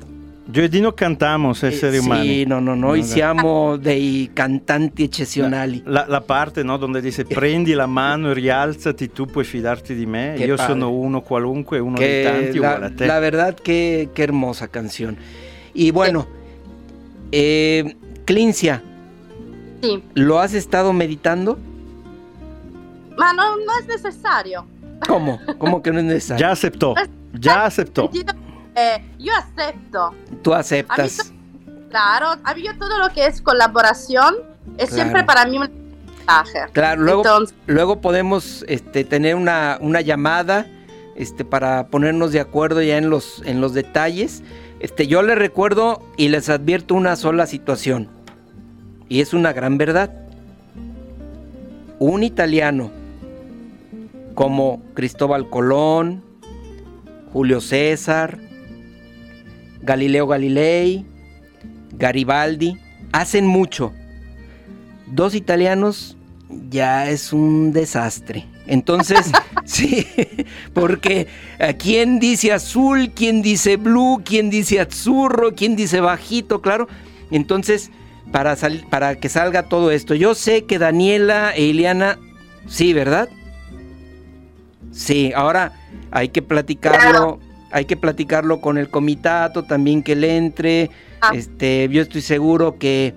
Giovedì 0.50 0.82
cantamos 0.96 1.62
esseri 1.64 1.98
Eh, 1.98 2.00
umani. 2.00 2.28
Sì, 2.28 2.46
no, 2.46 2.62
no, 2.62 2.74
noi 2.74 3.04
siamo 3.04 3.76
dei 3.76 4.30
cantanti 4.32 5.04
eccezionali. 5.04 5.82
La, 5.86 6.06
la 6.08 6.22
parte 6.22 6.64
no, 6.64 6.78
donde 6.78 7.02
dice 7.02 7.26
prendi 7.26 7.74
la 7.74 7.86
mano 7.86 8.32
e 8.32 8.34
rialzati, 8.34 9.12
tu 9.12 9.26
puoi 9.26 9.44
fidarti 9.44 9.94
di 9.94 10.06
me. 10.06 10.36
Che 10.38 10.46
Io 10.46 10.56
padre. 10.56 10.72
sono 10.72 10.92
uno 10.92 11.20
qualunque, 11.20 11.80
uno 11.80 11.98
Que 11.98 12.08
dei 12.08 12.24
tanti, 12.24 12.60
la, 12.60 12.68
uguale 12.70 12.86
a 12.86 12.96
te. 12.96 13.06
la 13.06 13.20
verdad, 13.20 13.56
qué, 13.62 14.08
qué 14.14 14.24
hermosa 14.24 14.70
canción. 14.70 15.18
Y 15.74 15.92
bueno, 15.92 16.26
eh, 17.34 17.98
Clincia, 18.24 18.82
¿lo 20.14 20.40
has 20.40 20.54
estado 20.54 20.94
meditando? 20.94 21.58
ma 23.18 23.32
non, 23.32 23.64
non 23.66 23.76
è 23.84 23.88
necessario. 23.88 24.66
¿Cómo? 25.08 25.40
¿Cómo 25.58 25.82
que 25.82 25.92
no 25.92 26.00
es 26.00 26.06
necesario? 26.06 26.40
Ya 26.46 26.52
aceptó, 26.52 26.94
ya 27.34 27.66
aceptó. 27.66 28.10
Eh, 28.76 29.04
yo 29.18 29.32
acepto. 29.36 30.14
Tú 30.44 30.54
aceptas. 30.54 31.34
Claro, 31.90 32.36
a 32.44 32.54
mí 32.54 32.64
yo 32.64 32.78
todo 32.78 32.98
lo 33.00 33.10
que 33.10 33.26
es 33.26 33.42
colaboración 33.42 34.36
es 34.78 34.90
Claro. 34.90 34.94
siempre 35.04 35.24
para 35.24 35.46
mí 35.46 35.58
un 35.58 35.64
aprendizaje. 35.64 36.72
Claro, 36.74 37.02
luego, 37.02 37.22
Entonces- 37.24 37.58
luego 37.66 38.02
podemos 38.02 38.64
este, 38.68 39.04
tener 39.04 39.34
una, 39.36 39.78
una 39.82 40.02
llamada 40.02 40.68
este, 41.16 41.44
para 41.44 41.88
ponernos 41.88 42.32
de 42.34 42.40
acuerdo 42.40 42.82
ya 42.84 42.98
en 42.98 43.10
los, 43.10 43.42
en 43.46 43.62
los 43.62 43.74
detalles. 43.74 44.44
Este, 44.80 45.08
yo 45.08 45.24
les 45.24 45.38
recuerdo 45.40 46.04
y 46.18 46.28
les 46.30 46.50
advierto 46.50 46.94
una 46.94 47.16
sola 47.16 47.48
situación. 47.48 48.10
Y 49.10 49.22
es 49.22 49.34
una 49.34 49.54
gran 49.54 49.78
verdad. 49.78 50.12
Un 52.00 52.24
italiano 52.24 52.92
como 54.36 54.84
Cristóbal 54.94 55.50
Colón, 55.50 56.24
Julio 57.34 57.60
César, 57.60 58.38
Galileo 59.82 60.28
Galilei, 60.28 61.06
Garibaldi, 61.94 62.78
hacen 63.12 63.48
mucho. 63.48 63.94
Dos 65.08 65.34
italianos 65.34 66.18
ya 66.70 67.10
es 67.10 67.34
un 67.34 67.72
desastre. 67.72 68.46
Entonces, 68.68 69.32
sí, 69.66 70.06
porque 70.74 71.28
¿a 71.60 71.74
quién 71.74 72.20
dice 72.20 72.54
azul, 72.54 73.12
quién 73.16 73.42
dice 73.42 73.78
blue, 73.78 74.22
quién 74.24 74.50
dice 74.50 74.80
azzurro, 74.80 75.56
quién 75.56 75.76
dice 75.76 76.00
bajito, 76.00 76.62
claro. 76.62 76.88
Entonces, 77.32 77.92
para, 78.32 78.56
sal- 78.56 78.86
para 78.90 79.16
que 79.16 79.30
salga 79.30 79.64
todo 79.64 79.92
esto, 79.92 80.14
yo 80.16 80.36
sé 80.36 80.66
que 80.66 80.80
Daniela 80.80 81.52
e 81.56 81.64
Iliana, 81.64 82.18
sí, 82.68 82.94
¿verdad? 82.94 83.30
Sí, 84.92 85.32
ahora 85.36 85.74
hay 86.12 86.30
que 86.30 86.42
platicarlo, 86.42 87.40
hay 87.72 87.86
que 87.86 87.98
platicarlo 87.98 88.62
con 88.62 88.78
el 88.78 88.90
comitato 88.90 89.64
también 89.64 90.04
que 90.04 90.16
le 90.16 90.38
entre. 90.38 90.90
Este, 91.34 91.88
yo 91.92 92.02
estoy 92.02 92.22
seguro 92.22 92.78
que 92.78 93.14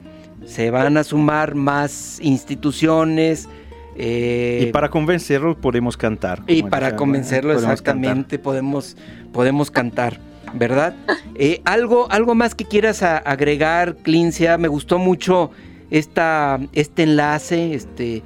se 0.46 0.70
van 0.70 0.96
a 0.96 1.04
sumar 1.04 1.54
más 1.54 2.18
instituciones. 2.22 3.48
eh, 3.96 4.64
Y 4.68 4.72
para 4.72 4.88
convencerlo 4.88 5.56
podemos 5.56 5.96
cantar. 5.96 6.42
y 6.46 6.62
para 6.62 6.86
decía, 6.86 6.96
convencerlo 6.96 7.52
podemos 7.54 7.72
exactamente 7.72 8.38
podemos, 8.38 8.96
podemos 9.32 9.70
cantar, 9.70 10.18
¿verdad? 10.54 10.94
Eh, 11.34 11.60
algo, 11.64 12.06
algo 12.10 12.34
más 12.34 12.54
que 12.54 12.64
quieras 12.64 13.02
a- 13.02 13.18
agregar, 13.18 13.96
Clincia, 13.96 14.58
me 14.58 14.68
gustó 14.68 14.98
mucho 14.98 15.50
esta, 15.90 16.58
este 16.72 17.02
enlace, 17.04 17.74
este, 17.74 18.22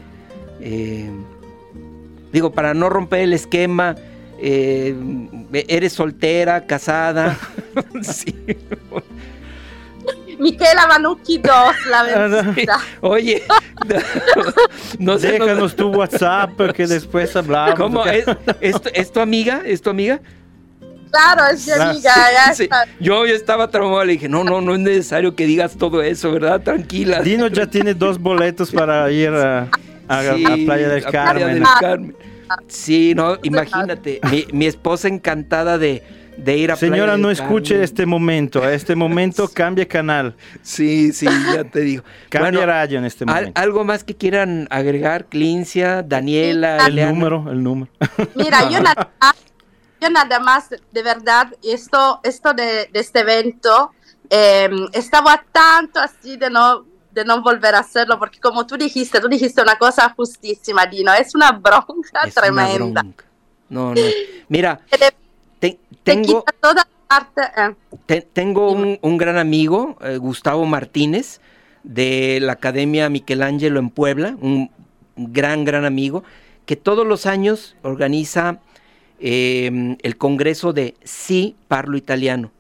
eh, 0.60 1.10
digo, 2.32 2.52
para 2.52 2.74
no 2.74 2.88
romper 2.90 3.20
el 3.20 3.32
esquema, 3.32 3.94
eh, 4.40 4.94
eres 5.68 5.92
soltera, 5.92 6.66
casada, 6.66 7.38
sí. 8.02 8.34
Michela 10.38 10.86
Vanucchi 10.88 11.38
2, 11.38 11.52
la 11.90 12.02
vencida. 12.02 12.78
Oye, 13.00 13.42
no 14.98 15.16
Déjanos 15.16 15.76
tu 15.76 15.88
WhatsApp 15.90 16.50
que 16.74 16.86
después 16.88 17.34
hablamos. 17.36 17.76
¿Cómo? 17.76 18.04
¿Es, 18.04 18.24
es 18.60 18.80
tu- 18.82 18.90
es 18.92 19.12
tu 19.12 19.20
amiga? 19.20 19.62
¿Es 19.64 19.80
tu 19.80 19.90
amiga? 19.90 20.20
Claro, 21.14 21.52
es 21.52 21.66
mi 21.66 21.72
amiga. 21.72 22.12
ya 22.46 22.54
Sí. 22.54 22.64
está. 22.64 22.84
Yo 23.00 23.24
ya 23.26 23.34
estaba 23.34 23.70
traumado, 23.70 24.04
le 24.04 24.12
dije, 24.14 24.28
no, 24.28 24.42
no, 24.44 24.60
no 24.60 24.74
es 24.74 24.80
necesario 24.80 25.34
que 25.36 25.46
digas 25.46 25.76
todo 25.76 26.02
eso, 26.02 26.32
¿verdad? 26.32 26.60
Tranquila. 26.60 27.20
Dino 27.22 27.46
ya 27.48 27.66
tiene 27.66 27.94
dos 27.94 28.18
boletos 28.18 28.70
para 28.72 29.10
ir 29.12 29.30
a, 29.30 29.68
a, 30.08 30.22
Sí, 30.34 30.44
a 30.44 30.48
Playa 30.66 30.88
del 30.88 31.06
a 31.06 31.10
Playa 31.10 31.24
Carmen. 31.24 31.54
del 31.54 31.62
Carmen. 31.80 32.16
Sí, 32.68 33.14
no, 33.14 33.38
imagínate, 33.42 34.20
mi, 34.30 34.46
mi 34.52 34.66
esposa 34.66 35.08
encantada 35.08 35.78
de, 35.78 36.02
de 36.36 36.56
ir 36.58 36.70
a 36.70 36.76
Playa 36.76 36.92
Señora, 36.94 37.12
del 37.12 37.22
no 37.22 37.30
escuche 37.30 37.70
Carmen. 37.74 37.84
este 37.84 38.06
momento. 38.06 38.62
A 38.62 38.72
este 38.72 38.94
momento 38.96 39.48
cambie 39.54 39.86
canal. 39.86 40.34
Sí, 40.62 41.12
sí, 41.12 41.26
ya 41.54 41.64
te 41.64 41.80
digo. 41.80 42.04
Cambie 42.28 42.50
Bueno, 42.50 42.66
radio 42.66 42.98
en 42.98 43.04
este 43.06 43.24
Al- 43.24 43.28
momento. 43.34 43.60
¿Algo 43.60 43.84
más 43.84 44.04
que 44.04 44.14
quieran 44.14 44.66
agregar, 44.70 45.26
Clincia, 45.26 46.02
Daniela, 46.02 46.76
el 46.86 46.92
Eliana? 46.92 47.12
número, 47.12 47.46
el 47.50 47.62
número. 47.62 47.90
Mira, 48.34 48.68
yo 48.70 48.82
más, 48.82 48.94
yo 50.05 50.11
nada 50.11 50.38
más, 50.40 50.68
de 50.70 51.02
verdad, 51.02 51.48
esto, 51.62 52.20
esto 52.22 52.52
de, 52.52 52.88
de 52.92 53.00
este 53.00 53.20
evento, 53.20 53.90
eh, 54.30 54.68
estaba 54.92 55.42
tanto 55.52 56.00
así 56.00 56.36
de 56.36 56.50
no, 56.50 56.84
de 57.11 57.24
no 57.24 57.40
volver 57.42 57.74
a 57.74 57.78
hacerlo, 57.80 58.18
porque 58.18 58.38
como 58.40 58.66
tú 58.66 58.76
dijiste, 58.76 59.20
tú 59.20 59.28
dijiste 59.28 59.62
una 59.62 59.76
cosa 59.76 60.12
justísima, 60.16 60.86
Dino, 60.86 61.12
es 61.14 61.34
una 61.34 61.52
bronca 61.52 62.20
Es 62.24 62.36
una 62.36 62.42
tremenda. 62.42 63.00
bronca. 63.02 63.24
No, 63.68 63.94
no. 63.94 64.00
Mira, 64.48 64.80
Te, 64.90 64.98
te- 64.98 65.12
te 65.61 65.78
tengo, 66.02 66.40
quita 66.44 66.52
toda 66.61 66.86
parte... 67.09 67.40
eh, 67.57 67.74
te- 68.07 68.20
tengo 68.22 68.70
un, 68.70 68.98
un 69.00 69.16
gran 69.16 69.38
amigo, 69.38 69.96
eh, 70.02 70.18
Gustavo 70.18 70.66
Martínez, 70.66 71.40
de 71.82 72.38
la 72.42 72.52
Academia 72.52 73.09
Michelangelo 73.09 73.78
en 73.80 73.88
Puebla, 73.90 74.36
un 74.40 74.70
gran, 75.16 75.64
gran 75.64 75.84
amigo, 75.86 76.24
que 76.66 76.76
todos 76.76 77.07
los 77.07 77.24
años 77.26 77.76
organiza 77.82 78.59
eh, 79.20 79.96
el 80.02 80.16
Congreso 80.16 80.72
de 80.72 80.94
Sí 81.04 81.56
Parlo 81.68 81.96
Italiano. 81.96 82.50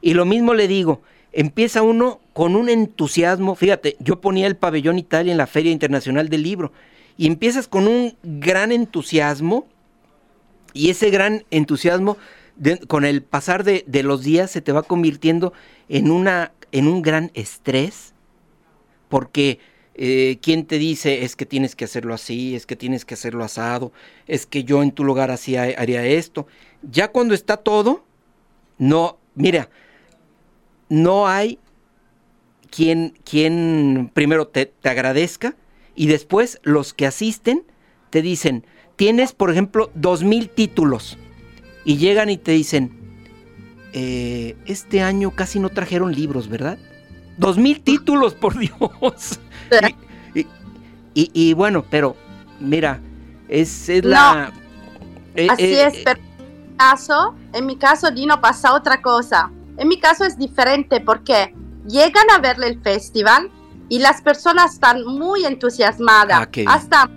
Y 0.00 0.14
lo 0.14 0.24
mismo 0.24 0.54
le 0.54 0.68
digo, 0.68 1.02
empieza 1.32 1.82
uno 1.82 2.20
con 2.32 2.56
un 2.56 2.68
entusiasmo, 2.68 3.54
fíjate, 3.54 3.96
yo 4.00 4.20
ponía 4.20 4.46
el 4.46 4.56
pabellón 4.56 4.98
Italia 4.98 5.32
en 5.32 5.38
la 5.38 5.46
Feria 5.46 5.72
Internacional 5.72 6.28
del 6.28 6.42
Libro, 6.42 6.72
y 7.16 7.26
empiezas 7.26 7.68
con 7.68 7.86
un 7.86 8.16
gran 8.22 8.72
entusiasmo, 8.72 9.66
y 10.72 10.90
ese 10.90 11.10
gran 11.10 11.44
entusiasmo, 11.50 12.16
con 12.88 13.04
el 13.04 13.22
pasar 13.22 13.64
de, 13.64 13.84
de 13.86 14.02
los 14.02 14.22
días, 14.22 14.50
se 14.50 14.60
te 14.60 14.72
va 14.72 14.82
convirtiendo 14.82 15.52
en, 15.88 16.10
una, 16.10 16.52
en 16.70 16.86
un 16.86 17.02
gran 17.02 17.30
estrés, 17.34 18.12
porque 19.08 19.58
eh, 19.94 20.38
¿quién 20.42 20.64
te 20.66 20.78
dice 20.78 21.24
es 21.24 21.36
que 21.36 21.46
tienes 21.46 21.76
que 21.76 21.84
hacerlo 21.84 22.14
así, 22.14 22.54
es 22.54 22.66
que 22.66 22.76
tienes 22.76 23.04
que 23.04 23.14
hacerlo 23.14 23.44
asado, 23.44 23.92
es 24.26 24.46
que 24.46 24.64
yo 24.64 24.82
en 24.82 24.92
tu 24.92 25.04
lugar 25.04 25.30
así 25.30 25.56
ha- 25.56 25.74
haría 25.78 26.04
esto? 26.06 26.46
Ya 26.82 27.08
cuando 27.08 27.34
está 27.34 27.56
todo, 27.58 28.04
no, 28.78 29.18
mira, 29.34 29.68
no 30.88 31.26
hay 31.28 31.58
quien, 32.70 33.14
quien 33.24 34.10
primero 34.14 34.48
te, 34.48 34.66
te 34.66 34.88
agradezca 34.88 35.54
y 35.94 36.06
después 36.06 36.58
los 36.62 36.94
que 36.94 37.06
asisten 37.06 37.64
te 38.10 38.22
dicen, 38.22 38.64
tienes 38.96 39.32
por 39.32 39.50
ejemplo 39.50 39.90
dos 39.94 40.22
mil 40.24 40.48
títulos 40.48 41.18
y 41.84 41.96
llegan 41.98 42.30
y 42.30 42.36
te 42.38 42.52
dicen, 42.52 42.92
"Eh, 43.92 44.56
este 44.66 45.02
año 45.02 45.32
casi 45.34 45.58
no 45.60 45.68
trajeron 45.68 46.14
libros, 46.14 46.48
¿verdad? 46.48 46.78
Dos 47.36 47.56
mil 47.58 47.80
títulos, 47.82 48.34
por 48.34 48.56
Dios. 48.58 49.40
Y, 50.34 50.40
y- 50.40 50.46
y- 51.14 51.30
y 51.32 51.52
bueno, 51.54 51.84
pero 51.90 52.16
mira, 52.60 53.00
es, 53.48 53.88
es 53.88 54.04
la... 54.04 54.52
eh, 55.34 55.46
Así 55.50 55.64
eh, 55.64 55.86
es, 55.86 55.98
pero 56.04 56.18
en 56.20 56.26
mi 56.70 56.76
caso, 56.76 57.34
en 57.52 57.66
mi 57.66 57.76
caso, 57.76 58.10
Dino, 58.10 58.40
pasa 58.40 58.74
otra 58.74 59.00
cosa. 59.00 59.50
En 59.78 59.88
mi 59.88 59.98
caso 59.98 60.24
es 60.24 60.36
diferente 60.38 61.00
porque 61.00 61.54
llegan 61.88 62.30
a 62.34 62.38
verle 62.38 62.68
el 62.68 62.80
festival 62.82 63.50
y 63.88 63.98
las 63.98 64.20
personas 64.22 64.74
están 64.74 65.04
muy 65.04 65.44
entusiasmadas. 65.44 66.48
Ah. 66.66 66.74
Hasta 66.74 67.10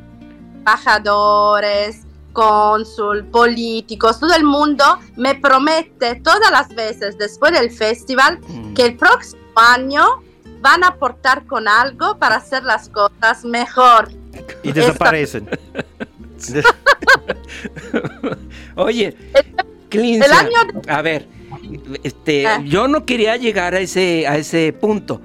embajadores, 0.58 2.02
cónsul, 2.34 3.26
políticos, 3.26 4.20
todo 4.20 4.34
el 4.34 4.44
mundo 4.44 4.84
me 5.16 5.36
promete 5.36 6.16
todas 6.16 6.52
las 6.52 6.70
veces 6.70 7.18
después 7.18 7.52
del 7.54 7.72
festival 7.72 8.40
Mm. 8.48 8.74
que 8.74 8.86
el 8.86 8.98
próximo 8.98 9.42
año 9.56 10.04
van 10.62 10.84
a 10.84 10.88
aportar 10.90 11.46
con 11.46 11.68
algo 11.68 12.18
para 12.18 12.36
hacer 12.38 12.64
las 12.64 12.90
cosas 12.90 13.46
mejor. 13.46 14.10
Y 14.64 14.72
desaparecen. 14.72 15.48
Oye, 18.76 19.16
el 19.92 20.24
año 20.24 20.82
a 20.88 21.02
ver, 21.02 21.28
este, 22.04 22.48
Ah. 22.48 22.62
yo 22.66 22.88
no 22.88 23.06
quería 23.06 23.38
llegar 23.38 23.74
a 23.76 23.80
ese, 23.80 24.28
a 24.28 24.38
ese 24.38 24.74
punto. 24.74 25.22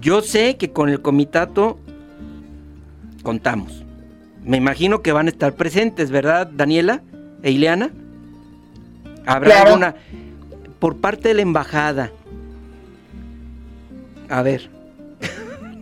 Yo 0.00 0.22
sé 0.22 0.56
que 0.56 0.72
con 0.72 0.88
el 0.88 1.02
comitato 1.02 1.78
contamos. 3.22 3.82
Me 4.42 4.56
imagino 4.58 5.02
que 5.02 5.12
van 5.12 5.26
a 5.26 5.30
estar 5.30 5.54
presentes, 5.54 6.10
¿verdad, 6.10 6.46
Daniela 6.46 7.02
e 7.42 7.50
Ileana? 7.50 7.90
¿Habrá 9.26 9.50
Claro. 9.50 9.66
alguna 9.68 9.94
por 10.78 10.96
parte 10.96 11.28
de 11.28 11.34
la 11.34 11.42
embajada? 11.42 12.10
A 14.34 14.42
ver. 14.42 14.68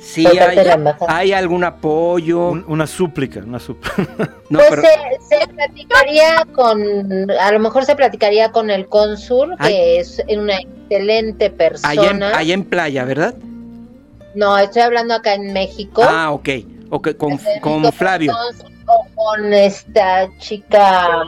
Si 0.00 0.22
parte 0.22 0.60
hay, 1.08 1.32
algún 1.32 1.64
apoyo. 1.64 2.50
Un- 2.50 2.64
una 2.68 2.86
súplica, 2.86 3.40
una 3.40 3.58
súplica. 3.58 3.96
No, 4.50 4.58
pues 4.58 4.68
pero- 4.70 4.82
se, 5.28 5.38
se 5.40 5.48
platicaría 5.48 6.46
con, 6.52 7.30
a 7.30 7.50
lo 7.52 7.58
mejor 7.58 7.84
se 7.84 7.96
platicaría 7.96 8.52
con 8.52 8.70
el 8.70 8.86
cónsul, 8.88 9.56
Ay. 9.58 9.72
que 9.72 9.98
es 10.00 10.22
una 10.28 10.56
excelente 10.58 11.50
persona. 11.50 11.88
allá, 11.88 12.10
en, 12.10 12.22
allá 12.22 12.54
en 12.54 12.64
playa, 12.64 13.04
¿verdad? 13.04 13.34
No, 14.34 14.56
estoy 14.58 14.82
hablando 14.82 15.14
acá 15.14 15.34
en 15.34 15.52
México. 15.52 16.02
Ah, 16.06 16.30
ok. 16.32 16.48
Ok, 16.90 17.16
con, 17.16 17.40
con 17.60 17.90
Flavio. 17.92 18.34
O 18.86 19.06
con 19.14 19.52
esta 19.54 20.28
chica 20.38 21.22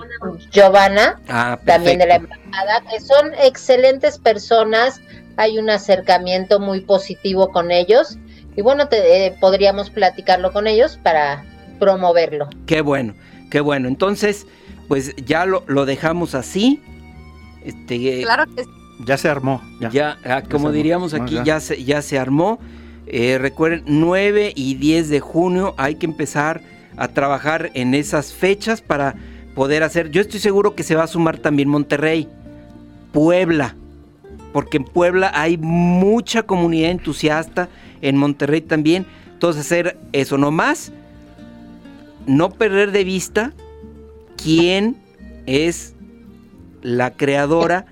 Giovanna, 0.53 1.19
Ah, 1.29 1.59
también 1.65 1.99
de 1.99 2.07
la 2.07 2.17
embajada, 2.17 2.83
que 2.91 3.01
son 3.01 3.33
excelentes 3.43 4.19
personas. 4.19 5.01
Hay 5.37 5.59
un 5.59 5.69
acercamiento 5.71 6.61
muy 6.61 6.81
positivo 6.81 7.51
con 7.51 7.71
ellos. 7.71 8.19
Y 8.57 8.63
bueno, 8.63 8.89
te- 8.89 9.27
eh, 9.27 9.37
podríamos 9.41 9.91
platicarlo 9.91 10.53
con 10.53 10.67
ellos 10.67 10.99
para 11.03 11.45
promoverlo. 11.79 12.49
Qué 12.67 12.81
bueno, 12.81 13.15
qué 13.51 13.61
bueno. 13.61 13.87
Entonces, 13.89 14.47
pues 14.89 15.15
ya 15.17 15.45
lo, 15.45 15.63
lo 15.67 15.85
dejamos 15.85 16.35
así. 16.35 16.81
Este, 17.65 18.23
Claro 18.23 18.45
que 18.55 18.65
sí. 18.65 18.71
Ya 19.05 19.19
se 19.19 19.29
armó. 19.29 19.61
Ya. 19.81 19.91
ya, 19.91 20.19
ah, 20.25 20.43
como 20.43 20.69
armó. 20.69 20.73
diríamos 20.77 21.13
No, 21.13 21.23
aquí, 21.25 21.35
ya. 21.35 21.45
ya 21.45 21.61
se, 21.61 21.85
ya 21.85 22.01
se 22.01 22.19
armó. 22.19 22.59
Eh, 23.07 23.37
recuerden, 23.39 23.83
9 23.87 24.53
y 24.57 24.75
10 24.77 25.11
de 25.11 25.21
junio 25.21 25.75
hay 25.77 25.97
que 25.97 26.07
empezar 26.07 26.63
a 26.97 27.09
trabajar 27.09 27.71
en 27.75 27.95
esas 27.95 28.33
fechas 28.33 28.81
para 28.81 29.15
poder 29.55 29.83
hacer. 29.83 30.11
Yo 30.11 30.23
estoy 30.23 30.41
seguro 30.41 30.75
que 30.75 30.83
se 30.83 30.95
va 30.95 31.05
a 31.05 31.07
sumar 31.09 31.37
también 31.39 31.69
Monterrey, 31.69 32.27
Puebla, 33.13 33.77
porque 34.57 34.79
en 34.79 34.85
Puebla 34.85 35.31
hay 35.35 35.59
mucha 35.59 36.45
comunidad 36.45 36.91
entusiasta, 36.91 37.69
en 38.01 38.17
Monterrey 38.17 38.63
también. 38.63 39.05
Entonces 39.35 39.61
hacer 39.67 39.99
eso 40.15 40.39
nomás, 40.39 40.93
no 42.27 42.49
perder 42.49 42.91
de 42.91 43.05
vista 43.05 43.53
quién 44.43 44.97
es 45.45 45.95
la 46.81 47.11
creadora 47.19 47.85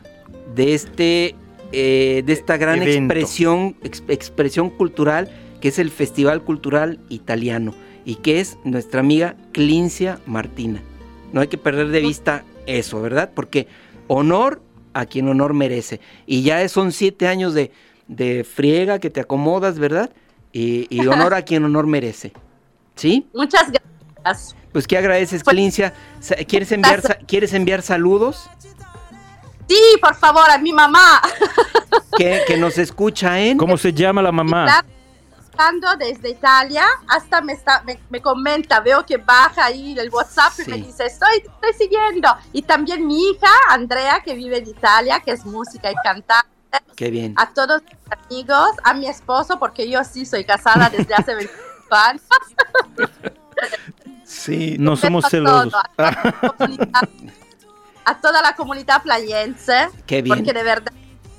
de 0.57 0.73
este 0.73 1.35
eh, 1.73 2.23
de 2.25 2.33
esta 2.33 2.57
gran 2.57 2.81
Evento. 2.81 3.13
expresión 3.13 3.77
ex- 3.85 4.03
expresión 4.09 4.71
cultural 4.71 5.29
que 5.61 5.69
es 5.69 5.79
el 5.79 5.91
Festival 5.91 6.41
Cultural 6.45 6.99
Italiano 7.11 7.75
y 8.07 8.15
que 8.15 8.41
es 8.41 8.57
nuestra 8.65 9.01
amiga 9.01 9.37
Clincia 9.53 10.19
Martina. 10.25 10.81
No 11.35 11.43
hay 11.43 11.49
que 11.49 11.59
perder 11.59 11.89
de 11.89 12.01
vista 12.01 12.43
eso, 12.65 13.03
¿verdad? 13.03 13.33
Porque 13.35 13.67
honor 14.09 14.63
a 14.95 15.07
quien 15.07 15.29
honor 15.29 15.53
merece. 15.55 16.01
Y 16.27 16.43
ya 16.43 16.67
son 16.69 16.93
siete 16.93 17.29
años 17.29 17.53
de, 17.55 17.71
de 18.09 18.45
friega 18.45 18.99
que 18.99 19.11
te 19.11 19.21
acomodas, 19.21 19.79
¿verdad? 19.79 20.11
Y, 20.53 20.87
y 20.89 21.07
honor 21.07 21.35
a 21.35 21.43
quien 21.43 21.65
honor 21.65 21.87
merece. 21.87 22.33
¿Sí? 22.95 23.27
Muchas 23.35 23.71
gracias. 23.71 24.57
Pues 24.73 24.87
¿qué 24.87 24.97
agradeces, 24.99 25.45
Clincia? 25.45 25.93
Sa- 26.21 26.37
¿Quieres 26.37 26.73
enviar, 26.73 27.03
¿Quieres 27.27 27.53
enviar 27.53 27.83
saludos? 27.83 28.49
Sí, 29.69 29.79
por 30.01 30.15
favor, 30.15 30.49
a 30.51 30.59
mi 30.59 30.73
mamá. 30.73 31.21
Que, 32.17 32.43
que 32.47 32.57
nos 32.57 32.79
escucha 32.79 33.41
en... 33.41 33.59
¿Cómo 33.59 33.77
se 33.77 33.93
llama 33.93 34.23
la 34.23 34.31
mamá? 34.31 34.85
Escuchando 35.55 35.97
desde 35.97 36.31
Italia, 36.31 36.85
hasta 37.07 37.41
me, 37.41 37.53
está, 37.53 37.81
me, 37.85 38.01
me 38.11 38.21
comenta, 38.21 38.81
veo 38.81 39.07
que 39.07 39.19
baja 39.19 39.67
ahí 39.67 39.97
el 39.97 40.11
WhatsApp 40.11 40.53
y 40.67 40.71
me 40.71 40.77
dice, 40.79 41.07
estoy, 41.07 41.37
estoy 41.39 41.73
siguiendo. 41.79 42.29
Y 42.53 42.63
también 42.63 43.07
mi 43.07 43.31
hija, 43.31 43.47
Andrea, 43.71 44.21
que 44.25 44.35
vive 44.35 44.59
en 44.59 44.67
Italia, 44.69 45.21
que 45.21 45.31
es 45.31 45.45
música 45.47 45.93
y 45.93 45.95
cantante. 46.03 46.49
Qué 46.97 47.09
bien. 47.09 47.35
A 47.37 47.51
todos 47.51 47.83
mis 47.83 48.13
amigos, 48.27 48.71
a 48.83 48.95
mi 48.95 49.07
esposo, 49.07 49.61
porque 49.61 49.89
yo 49.89 50.03
sí 50.03 50.27
soy 50.27 50.45
casada 50.45 50.91
desde 50.91 51.15
hace 51.15 51.35
25 51.37 51.95
años. 51.95 52.23
Sí, 54.25 54.77
no 54.81 54.97
somos 54.97 55.25
a 55.25 55.31
celosos. 55.31 55.73
a, 55.75 55.89
toda 55.97 56.11
la 56.11 56.33
comunidad- 56.59 57.09
a 58.07 58.21
toda 58.21 58.43
la 58.43 58.57
comunidad 58.57 59.03
playense. 59.05 59.89
Qué 60.05 60.21
bien. 60.21 60.37
Porque 60.37 60.53
de 60.53 60.63
verdad, 60.65 60.93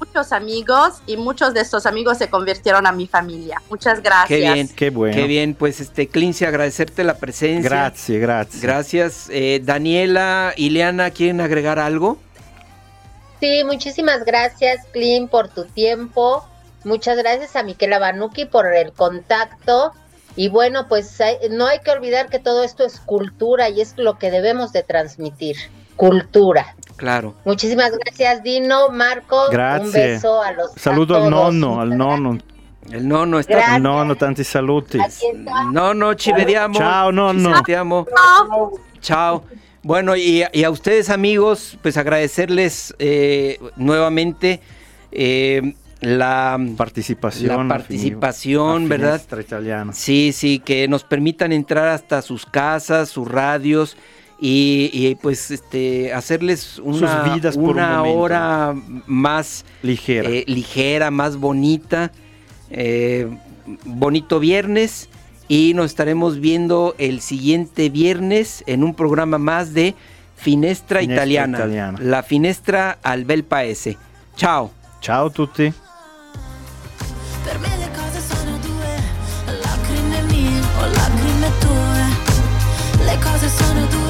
muchos 0.06 0.32
amigos 0.32 1.02
y 1.08 1.18
muchos 1.18 1.54
de 1.54 1.62
estos 1.62 1.86
amigos 1.86 2.18
se 2.18 2.30
convirtieron 2.30 2.86
a 2.88 2.92
mi 2.92 3.08
familia. 3.08 3.62
Muchas 3.70 4.02
gracias. 4.02 4.28
Qué 4.28 4.38
bien. 4.54 4.68
Qué 4.70 4.90
bueno. 4.90 5.16
Qué 5.16 5.28
bien, 5.28 5.54
pues 5.56 5.80
este 5.82 6.08
Clincy, 6.08 6.46
agradecerte 6.46 7.04
la 7.04 7.16
presencia. 7.18 7.70
Gracias, 7.70 8.20
gracias. 8.20 8.62
Gracias. 8.62 9.28
Eh, 9.32 9.62
Daniela, 9.64 10.54
Ileana, 10.58 11.12
¿quieren 11.12 11.42
agregar 11.42 11.80
algo? 11.80 12.18
Sí, 13.40 13.64
muchísimas 13.66 14.24
gracias, 14.26 14.86
Clean, 14.94 15.28
por 15.28 15.50
tu 15.50 15.66
tiempo. 15.66 16.46
Muchas 16.84 17.18
gracias 17.18 17.56
a 17.56 17.64
Miquela 17.64 18.00
Banuki 18.00 18.46
por 18.46 18.74
el 18.74 18.92
contacto. 18.94 19.92
Y 20.38 20.50
bueno, 20.50 20.88
pues 20.88 21.20
hay- 21.22 21.38
no 21.50 21.66
hay 21.68 21.80
que 21.80 21.92
olvidar 21.92 22.30
que 22.30 22.40
todo 22.40 22.64
esto 22.64 22.86
es 22.86 23.00
cultura 23.00 23.70
y 23.70 23.82
es 23.82 23.94
lo 23.98 24.18
que 24.20 24.32
debemos 24.32 24.72
de 24.74 24.84
transmitir. 24.84 25.56
Cultura. 25.96 26.76
Claro. 26.96 27.36
Muchísimas 27.46 27.92
gracias, 27.98 28.42
Dino, 28.44 28.90
Marcos. 28.90 29.50
Grazie. 29.52 29.86
Un 29.86 29.92
beso 29.92 30.42
a 30.42 30.52
los 30.54 30.72
Saluto 30.76 31.16
a 31.16 31.24
al 31.24 31.30
nonno, 31.30 31.82
al 31.82 31.98
nonno. 31.98 32.38
El 32.90 33.08
nono 33.08 33.40
está. 33.40 33.54
Gracias. 33.54 33.76
Al 33.76 33.82
nonno, 33.82 34.16
tanti 34.16 34.44
saluti. 34.44 35.00
No, 35.72 35.94
no, 35.94 36.14
ci 36.16 36.32
vediamo. 36.32 36.76
Ciao, 36.76 37.12
nonno. 37.12 37.50
Ci 37.50 37.56
sentiamo. 37.56 38.06
Chao. 39.02 39.44
Bueno, 39.82 40.16
y, 40.16 40.44
y 40.52 40.64
a 40.64 40.70
ustedes 40.70 41.10
amigos, 41.10 41.78
pues 41.82 41.98
agradecerles 41.98 42.96
eh, 42.98 43.60
nuevamente 43.76 44.60
eh, 45.12 45.76
la 46.02 46.60
Participación. 46.78 47.68
La 47.68 47.76
participación, 47.76 48.90
¿verdad? 48.90 49.22
Italiana. 49.40 49.94
Sí, 49.94 50.32
sí, 50.34 50.60
que 50.60 50.88
nos 50.88 51.04
permitan 51.04 51.52
entrar 51.52 51.88
hasta 51.90 52.22
sus 52.22 52.46
casas, 52.46 53.10
sus 53.10 53.28
radios 53.28 53.96
y, 54.40 54.90
y, 54.92 55.16
pues 55.16 55.50
este 55.52 56.14
hacerles 56.14 56.80
una, 56.80 57.24
Sus 57.24 57.34
vidas 57.34 57.56
por 57.56 57.64
un 57.64 57.70
una 57.72 58.04
hora 58.04 58.76
más 59.06 59.64
Ligera. 59.82 60.30
eh, 60.30 60.44
ligera, 60.48 61.10
más 61.12 61.38
bonita. 61.38 62.12
Eh, 62.70 63.28
bonito 63.86 64.40
viernes 64.40 65.10
y 65.48 65.74
nos 65.74 65.88
estaremos 65.88 66.40
viendo 66.40 66.96
el 66.98 67.22
siguiente 67.22 67.90
viernes 67.90 68.64
en 68.68 68.84
un 68.84 68.94
programa 68.94 69.38
más 69.38 69.74
de 69.74 69.96
Finestra, 70.36 71.00
Finestra 71.00 71.02
Italiana, 71.02 71.58
Italiana. 71.58 72.00
la 72.02 72.24
finestra 72.24 72.98
al 73.02 73.26
bel 73.26 73.44
paese. 73.44 73.98
Chao. 74.36 74.72
Ciao 75.02 75.28
a 75.28 75.30
tutti. 75.30 75.72
Per 77.46 77.60
me 77.60 77.78
le 83.06 83.20
cose 83.20 83.50
sono 83.50 83.86
due, 83.88 84.05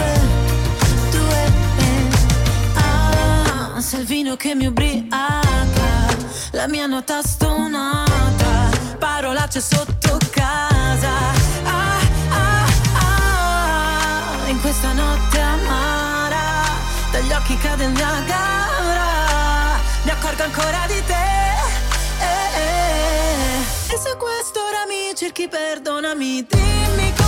il 4.05 4.11
vino 4.11 4.35
che 4.35 4.53
mi 4.53 4.67
ubriaca, 4.67 6.15
la 6.51 6.67
mia 6.67 6.85
nota 6.85 7.23
stonata, 7.23 8.69
parolacce 8.99 9.59
sotto 9.59 10.19
casa. 10.29 11.09
Ah, 11.63 11.97
ah, 12.29 12.65
ah, 14.43 14.47
in 14.49 14.61
questa 14.61 14.93
notte 14.93 15.39
amara, 15.39 16.67
dagli 17.11 17.31
occhi 17.31 17.57
cade 17.57 17.85
il 17.85 17.91
Niagara, 17.91 19.79
mi 20.03 20.11
accorgo 20.11 20.43
ancora 20.43 20.85
di 20.87 21.03
te. 21.05 21.25
eh, 22.19 22.59
eh. 22.61 23.93
E 23.93 23.97
se 23.97 24.15
quest'ora 24.17 24.85
mi 24.87 25.15
cerchi, 25.15 25.47
perdonami, 25.47 26.45
dimmi 26.47 27.13
come 27.15 27.24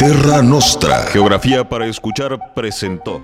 Terra 0.00 0.40
Nostra. 0.40 1.02
Geografía 1.12 1.68
para 1.68 1.84
escuchar 1.84 2.54
presentó 2.54 3.22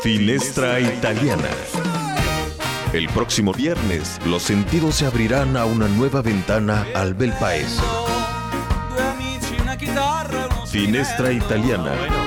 Finestra 0.00 0.78
Italiana. 0.78 1.48
El 2.92 3.08
próximo 3.08 3.52
viernes, 3.52 4.20
los 4.26 4.44
sentidos 4.44 4.94
se 4.94 5.06
abrirán 5.06 5.56
a 5.56 5.64
una 5.64 5.88
nueva 5.88 6.22
ventana 6.22 6.86
al 6.94 7.14
bel 7.14 7.32
paese. 7.32 7.82
Finestra 10.70 11.32
Italiana 11.32 12.21